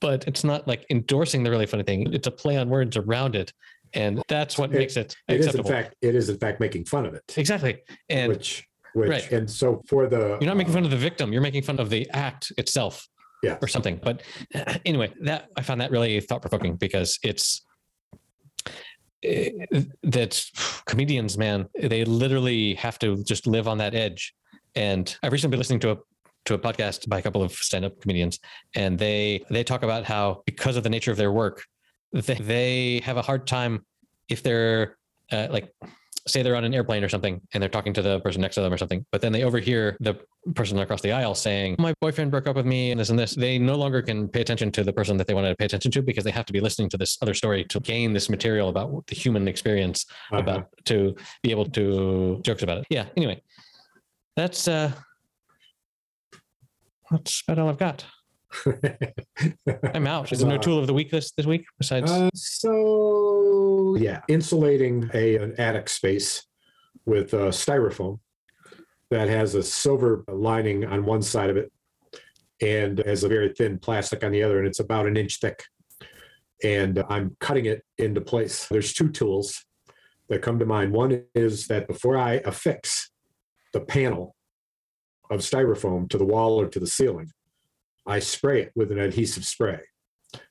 But 0.00 0.28
it's 0.28 0.44
not 0.44 0.68
like 0.68 0.84
endorsing 0.90 1.42
the 1.42 1.50
really 1.50 1.66
funny 1.66 1.82
thing. 1.82 2.12
It's 2.12 2.26
a 2.26 2.30
play 2.30 2.58
on 2.58 2.68
words 2.68 2.96
around 2.96 3.34
it 3.34 3.52
and 3.94 4.22
that's 4.28 4.58
what 4.58 4.70
It- 4.70 4.78
makes 4.78 4.96
it 4.96 5.14
It 5.28 5.40
is 5.40 5.54
in 5.54 5.64
fact, 5.64 5.94
it 6.02 6.14
is 6.14 6.28
in 6.28 6.38
fact 6.38 6.60
making 6.60 6.84
fun 6.84 7.06
of 7.06 7.14
it. 7.14 7.22
exactly 7.36 7.78
and 8.08 8.28
which, 8.32 8.66
which, 8.94 9.08
Right. 9.10 9.32
and 9.32 9.50
so 9.50 9.82
for 9.86 10.06
the 10.08 10.38
you're 10.40 10.46
not 10.52 10.56
making 10.56 10.72
uh, 10.72 10.76
fun 10.76 10.84
of 10.84 10.90
the 10.90 10.96
victim 10.96 11.32
you're 11.32 11.42
making 11.42 11.62
fun 11.62 11.78
of 11.78 11.90
the 11.90 12.08
act 12.12 12.52
itself 12.58 13.06
Yeah. 13.42 13.58
or 13.62 13.68
something 13.68 14.00
but 14.02 14.22
anyway 14.86 15.12
that 15.22 15.48
i 15.56 15.62
found 15.62 15.80
that 15.80 15.90
really 15.90 16.20
thought-provoking 16.20 16.76
because 16.76 17.18
it's 17.22 17.64
eh, 19.22 19.50
that 20.02 20.42
comedians 20.86 21.36
man 21.38 21.66
they 21.80 22.04
literally 22.04 22.74
have 22.74 22.98
to 23.00 23.22
just 23.24 23.46
live 23.46 23.68
on 23.68 23.78
that 23.78 23.94
edge 23.94 24.34
and 24.74 25.16
i've 25.22 25.32
recently 25.32 25.52
been 25.52 25.60
listening 25.60 25.80
to 25.80 25.90
a 25.92 25.96
to 26.44 26.54
a 26.54 26.58
podcast 26.58 27.08
by 27.08 27.18
a 27.18 27.22
couple 27.22 27.42
of 27.42 27.52
stand-up 27.52 28.00
comedians 28.00 28.38
and 28.74 28.98
they 28.98 29.44
they 29.50 29.62
talk 29.64 29.82
about 29.82 30.04
how 30.04 30.42
because 30.46 30.76
of 30.76 30.82
the 30.82 30.88
nature 30.90 31.10
of 31.10 31.16
their 31.16 31.32
work 31.32 31.64
they, 32.12 32.34
they 32.34 33.00
have 33.04 33.16
a 33.16 33.22
hard 33.22 33.46
time 33.46 33.84
if 34.28 34.42
they're 34.42 34.96
uh, 35.32 35.48
like 35.50 35.72
say 36.26 36.42
they're 36.42 36.56
on 36.56 36.64
an 36.64 36.74
airplane 36.74 37.02
or 37.02 37.08
something 37.08 37.40
and 37.52 37.62
they're 37.62 37.70
talking 37.70 37.92
to 37.94 38.02
the 38.02 38.20
person 38.20 38.40
next 38.40 38.54
to 38.54 38.60
them 38.60 38.72
or 38.72 38.76
something 38.76 39.04
but 39.12 39.20
then 39.20 39.32
they 39.32 39.44
overhear 39.44 39.96
the 40.00 40.18
person 40.54 40.78
across 40.78 41.00
the 41.00 41.12
aisle 41.12 41.34
saying 41.34 41.76
my 41.78 41.92
boyfriend 42.00 42.30
broke 42.30 42.46
up 42.46 42.56
with 42.56 42.66
me 42.66 42.90
and 42.90 43.00
this 43.00 43.10
and 43.10 43.18
this. 43.18 43.34
They 43.34 43.58
no 43.58 43.74
longer 43.74 44.02
can 44.02 44.28
pay 44.28 44.40
attention 44.40 44.70
to 44.72 44.84
the 44.84 44.92
person 44.92 45.16
that 45.16 45.26
they 45.26 45.34
wanted 45.34 45.50
to 45.50 45.56
pay 45.56 45.64
attention 45.64 45.90
to 45.92 46.02
because 46.02 46.24
they 46.24 46.30
have 46.30 46.46
to 46.46 46.52
be 46.52 46.60
listening 46.60 46.88
to 46.90 46.96
this 46.96 47.18
other 47.22 47.34
story 47.34 47.64
to 47.64 47.80
gain 47.80 48.12
this 48.12 48.28
material 48.28 48.68
about 48.68 49.06
the 49.06 49.14
human 49.14 49.48
experience 49.48 50.06
uh-huh. 50.30 50.40
about 50.40 50.68
to 50.84 51.14
be 51.42 51.50
able 51.50 51.66
to 51.66 52.40
jokes 52.42 52.62
about 52.62 52.78
it. 52.78 52.86
Yeah 52.90 53.06
anyway 53.16 53.42
that's 54.36 54.68
uh 54.68 54.92
that's 57.10 57.42
about 57.46 57.58
all 57.58 57.68
i've 57.68 57.78
got 57.78 58.04
i'm 59.94 60.06
out 60.06 60.32
is 60.32 60.40
there 60.40 60.48
no 60.48 60.54
Uh, 60.58 60.58
tool 60.58 60.78
of 60.78 60.86
the 60.86 60.94
week 60.94 61.10
this 61.10 61.32
this 61.32 61.46
week 61.46 61.64
besides 61.78 62.10
Uh, 62.10 62.30
so 62.34 63.96
yeah, 63.98 64.20
insulating 64.28 65.10
a 65.14 65.36
an 65.36 65.54
attic 65.58 65.88
space 65.88 66.46
with 67.04 67.34
uh, 67.34 67.48
styrofoam 67.48 68.18
that 69.10 69.28
has 69.28 69.54
a 69.54 69.62
silver 69.62 70.24
lining 70.28 70.84
on 70.84 71.04
one 71.04 71.22
side 71.22 71.50
of 71.50 71.56
it 71.56 71.72
and 72.60 72.98
has 72.98 73.24
a 73.24 73.28
very 73.28 73.52
thin 73.52 73.78
plastic 73.78 74.24
on 74.24 74.32
the 74.32 74.42
other, 74.42 74.58
and 74.58 74.66
it's 74.66 74.80
about 74.80 75.06
an 75.06 75.16
inch 75.16 75.38
thick. 75.40 75.64
And 76.62 77.02
I'm 77.08 77.36
cutting 77.40 77.66
it 77.66 77.84
into 77.98 78.20
place. 78.20 78.66
There's 78.66 78.92
two 78.92 79.10
tools 79.10 79.64
that 80.28 80.42
come 80.42 80.58
to 80.58 80.66
mind. 80.66 80.92
One 80.92 81.24
is 81.34 81.68
that 81.68 81.86
before 81.86 82.16
I 82.16 82.40
affix 82.44 83.10
the 83.72 83.80
panel 83.80 84.34
of 85.30 85.40
styrofoam 85.40 86.10
to 86.10 86.18
the 86.18 86.24
wall 86.24 86.60
or 86.60 86.66
to 86.68 86.80
the 86.80 86.86
ceiling, 86.86 87.30
I 88.08 88.18
spray 88.18 88.62
it 88.62 88.72
with 88.74 88.90
an 88.90 88.98
adhesive 88.98 89.44
spray 89.44 89.80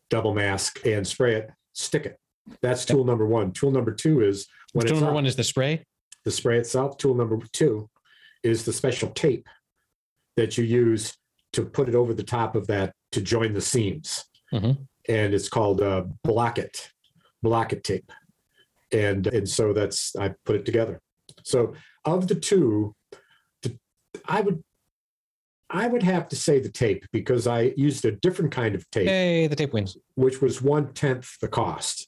double 0.10 0.34
mask 0.34 0.86
and 0.86 1.06
spray 1.06 1.36
it, 1.36 1.50
stick 1.74 2.06
it. 2.06 2.18
That's 2.62 2.86
tool 2.86 3.04
number 3.04 3.26
one. 3.26 3.52
Tool 3.52 3.72
number 3.72 3.92
two 3.92 4.22
is 4.22 4.48
when 4.72 4.86
tool 4.86 4.96
it's 4.96 5.02
number 5.02 5.12
up, 5.12 5.16
one 5.16 5.26
is 5.26 5.36
the 5.36 5.44
spray 5.44 5.86
the 6.24 6.32
spray 6.32 6.58
itself. 6.58 6.98
Tool 6.98 7.16
number 7.16 7.40
two 7.54 7.90
is 8.44 8.66
the 8.66 8.74
special 8.74 9.10
tape 9.10 9.48
that 10.36 10.58
you 10.58 10.64
use 10.64 11.18
to 11.54 11.66
put 11.66 11.90
it 11.90 11.96
over 11.96 12.14
the 12.14 12.24
top 12.24 12.56
of 12.56 12.68
that 12.68 12.94
to 13.12 13.22
join 13.22 13.54
the 13.54 13.62
seams. 13.62 14.26
Mhm. 14.54 14.88
And 15.10 15.34
it's 15.34 15.50
called 15.50 15.82
uh, 15.82 16.04
blocket, 16.24 16.92
blocket 17.42 17.84
tape. 17.84 18.12
And 18.92 19.28
and 19.28 19.48
so 19.48 19.74
that's 19.74 20.16
I 20.16 20.34
put 20.46 20.56
it 20.56 20.66
together. 20.66 21.02
So 21.44 21.74
of 22.06 22.28
the 22.28 22.36
two, 22.36 22.96
the, 23.62 23.78
I 24.26 24.42
would 24.42 24.64
I 25.70 25.88
would 25.88 26.04
have 26.04 26.30
to 26.30 26.36
say 26.36 26.60
the 26.60 26.70
tape 26.70 27.06
because 27.12 27.48
I 27.48 27.74
used 27.76 28.06
a 28.06 28.12
different 28.12 28.52
kind 28.52 28.76
of 28.76 28.90
tape 28.90 29.08
hey 29.08 29.48
the 29.48 29.56
tape 29.56 29.74
wins 29.74 29.98
which 30.16 30.42
was 30.42 30.62
one 30.62 30.94
tenth 30.94 31.38
the 31.40 31.48
cost. 31.48 32.08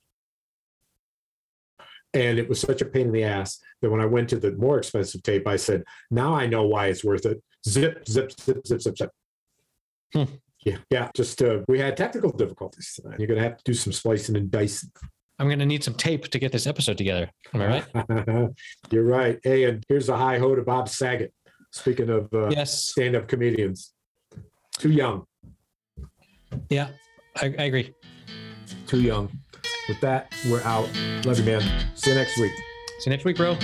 And 2.14 2.39
it 2.39 2.49
was 2.49 2.60
such 2.60 2.82
a 2.82 2.86
pain 2.86 3.07
in 3.07 3.12
the 3.12 3.24
ass 3.24 3.60
that 3.82 3.91
when 3.91 4.01
I 4.01 4.05
went 4.05 4.30
to 4.30 4.39
the 4.39 4.51
more 4.53 4.80
expensive 4.80 5.22
tape, 5.22 5.45
I 5.47 5.57
said, 5.57 5.84
now 6.10 6.34
I 6.34 6.47
know 6.47 6.66
why 6.66 6.88
it's 6.88 7.03
worth 7.03 7.24
it. 7.28 7.39
Zip, 7.68 8.07
zip, 8.07 8.32
zip, 8.32 8.66
zip, 8.66 8.82
zip, 8.82 8.97
zip. 8.97 9.12
Hmm. 10.14 10.24
Yeah, 10.66 10.78
yeah. 10.89 11.10
Just 11.16 11.41
uh, 11.43 11.60
we 11.68 11.78
had 11.80 11.95
technical 11.95 12.32
difficulties 12.32 12.99
tonight. 12.99 13.20
You're 13.20 13.28
gonna 13.28 13.43
have 13.43 13.57
to 13.57 13.64
do 13.64 13.76
some 13.76 13.93
splicing 13.93 14.36
and 14.36 14.49
dicing. 14.49 14.89
I'm 15.39 15.47
going 15.47 15.60
to 15.60 15.66
need 15.66 15.86
some 15.86 15.93
tape 15.93 16.28
to 16.28 16.38
get 16.38 16.51
this 16.51 16.68
episode 16.68 16.97
together. 16.97 17.32
Am 17.53 17.62
I 17.62 17.68
right? 17.68 18.49
You're 18.91 19.05
right. 19.05 19.39
Hey, 19.41 19.64
and 19.64 19.82
here's 19.88 20.10
a 20.10 20.18
high 20.18 20.38
ho 20.38 20.53
to 20.53 20.64
Bob 20.64 20.89
Saget. 20.89 21.34
Speaking 21.72 22.09
of 22.09 22.34
uh, 22.34 22.49
yes. 22.49 22.86
stand-up 22.86 23.28
comedians, 23.28 23.93
too 24.78 24.91
young, 24.91 25.26
Yeah, 26.70 26.89
I, 27.38 27.45
I 27.57 27.63
agree. 27.63 27.93
too 28.88 29.01
young. 29.01 29.30
With 29.88 29.99
that, 30.01 30.34
we're 30.49 30.61
out. 30.63 30.89
Love 31.26 31.39
you, 31.39 31.45
man. 31.45 31.61
See 31.95 32.09
you 32.11 32.15
next 32.15 32.38
week. 32.39 32.51
See 32.99 33.09
you 33.09 33.11
next 33.11 33.26
week, 33.26 33.38
bro. 33.38 33.57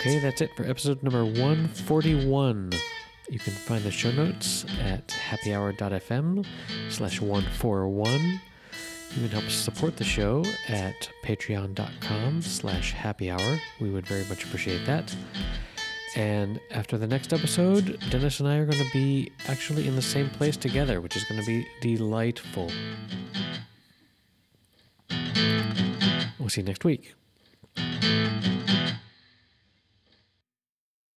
Okay, 0.00 0.18
that's 0.18 0.40
it 0.40 0.50
for 0.56 0.64
episode 0.64 1.02
number 1.02 1.24
141. 1.24 2.70
You 3.28 3.38
can 3.38 3.52
find 3.52 3.84
the 3.84 3.90
show 3.90 4.10
notes 4.10 4.64
at 4.80 5.06
happyhour.fm 5.08 6.46
slash 6.88 7.20
141. 7.20 8.40
You 9.14 9.28
can 9.28 9.30
help 9.30 9.50
support 9.50 9.96
the 9.96 10.04
show 10.04 10.44
at 10.68 11.10
patreon.com 11.24 12.42
slash 12.42 12.92
happy 12.92 13.30
hour. 13.30 13.60
We 13.80 13.90
would 13.90 14.06
very 14.06 14.24
much 14.26 14.44
appreciate 14.44 14.86
that. 14.86 15.14
And 16.16 16.60
after 16.70 16.96
the 16.96 17.06
next 17.06 17.32
episode, 17.32 17.98
Dennis 18.10 18.40
and 18.40 18.48
I 18.48 18.56
are 18.56 18.66
going 18.66 18.84
to 18.84 18.92
be 18.92 19.32
actually 19.48 19.88
in 19.88 19.96
the 19.96 20.02
same 20.02 20.30
place 20.30 20.56
together, 20.56 21.00
which 21.00 21.16
is 21.16 21.24
going 21.24 21.40
to 21.40 21.46
be 21.46 21.66
delightful. 21.80 22.70
We'll 26.38 26.48
see 26.48 26.60
you 26.60 26.66
next 26.66 26.84
week. 26.84 27.14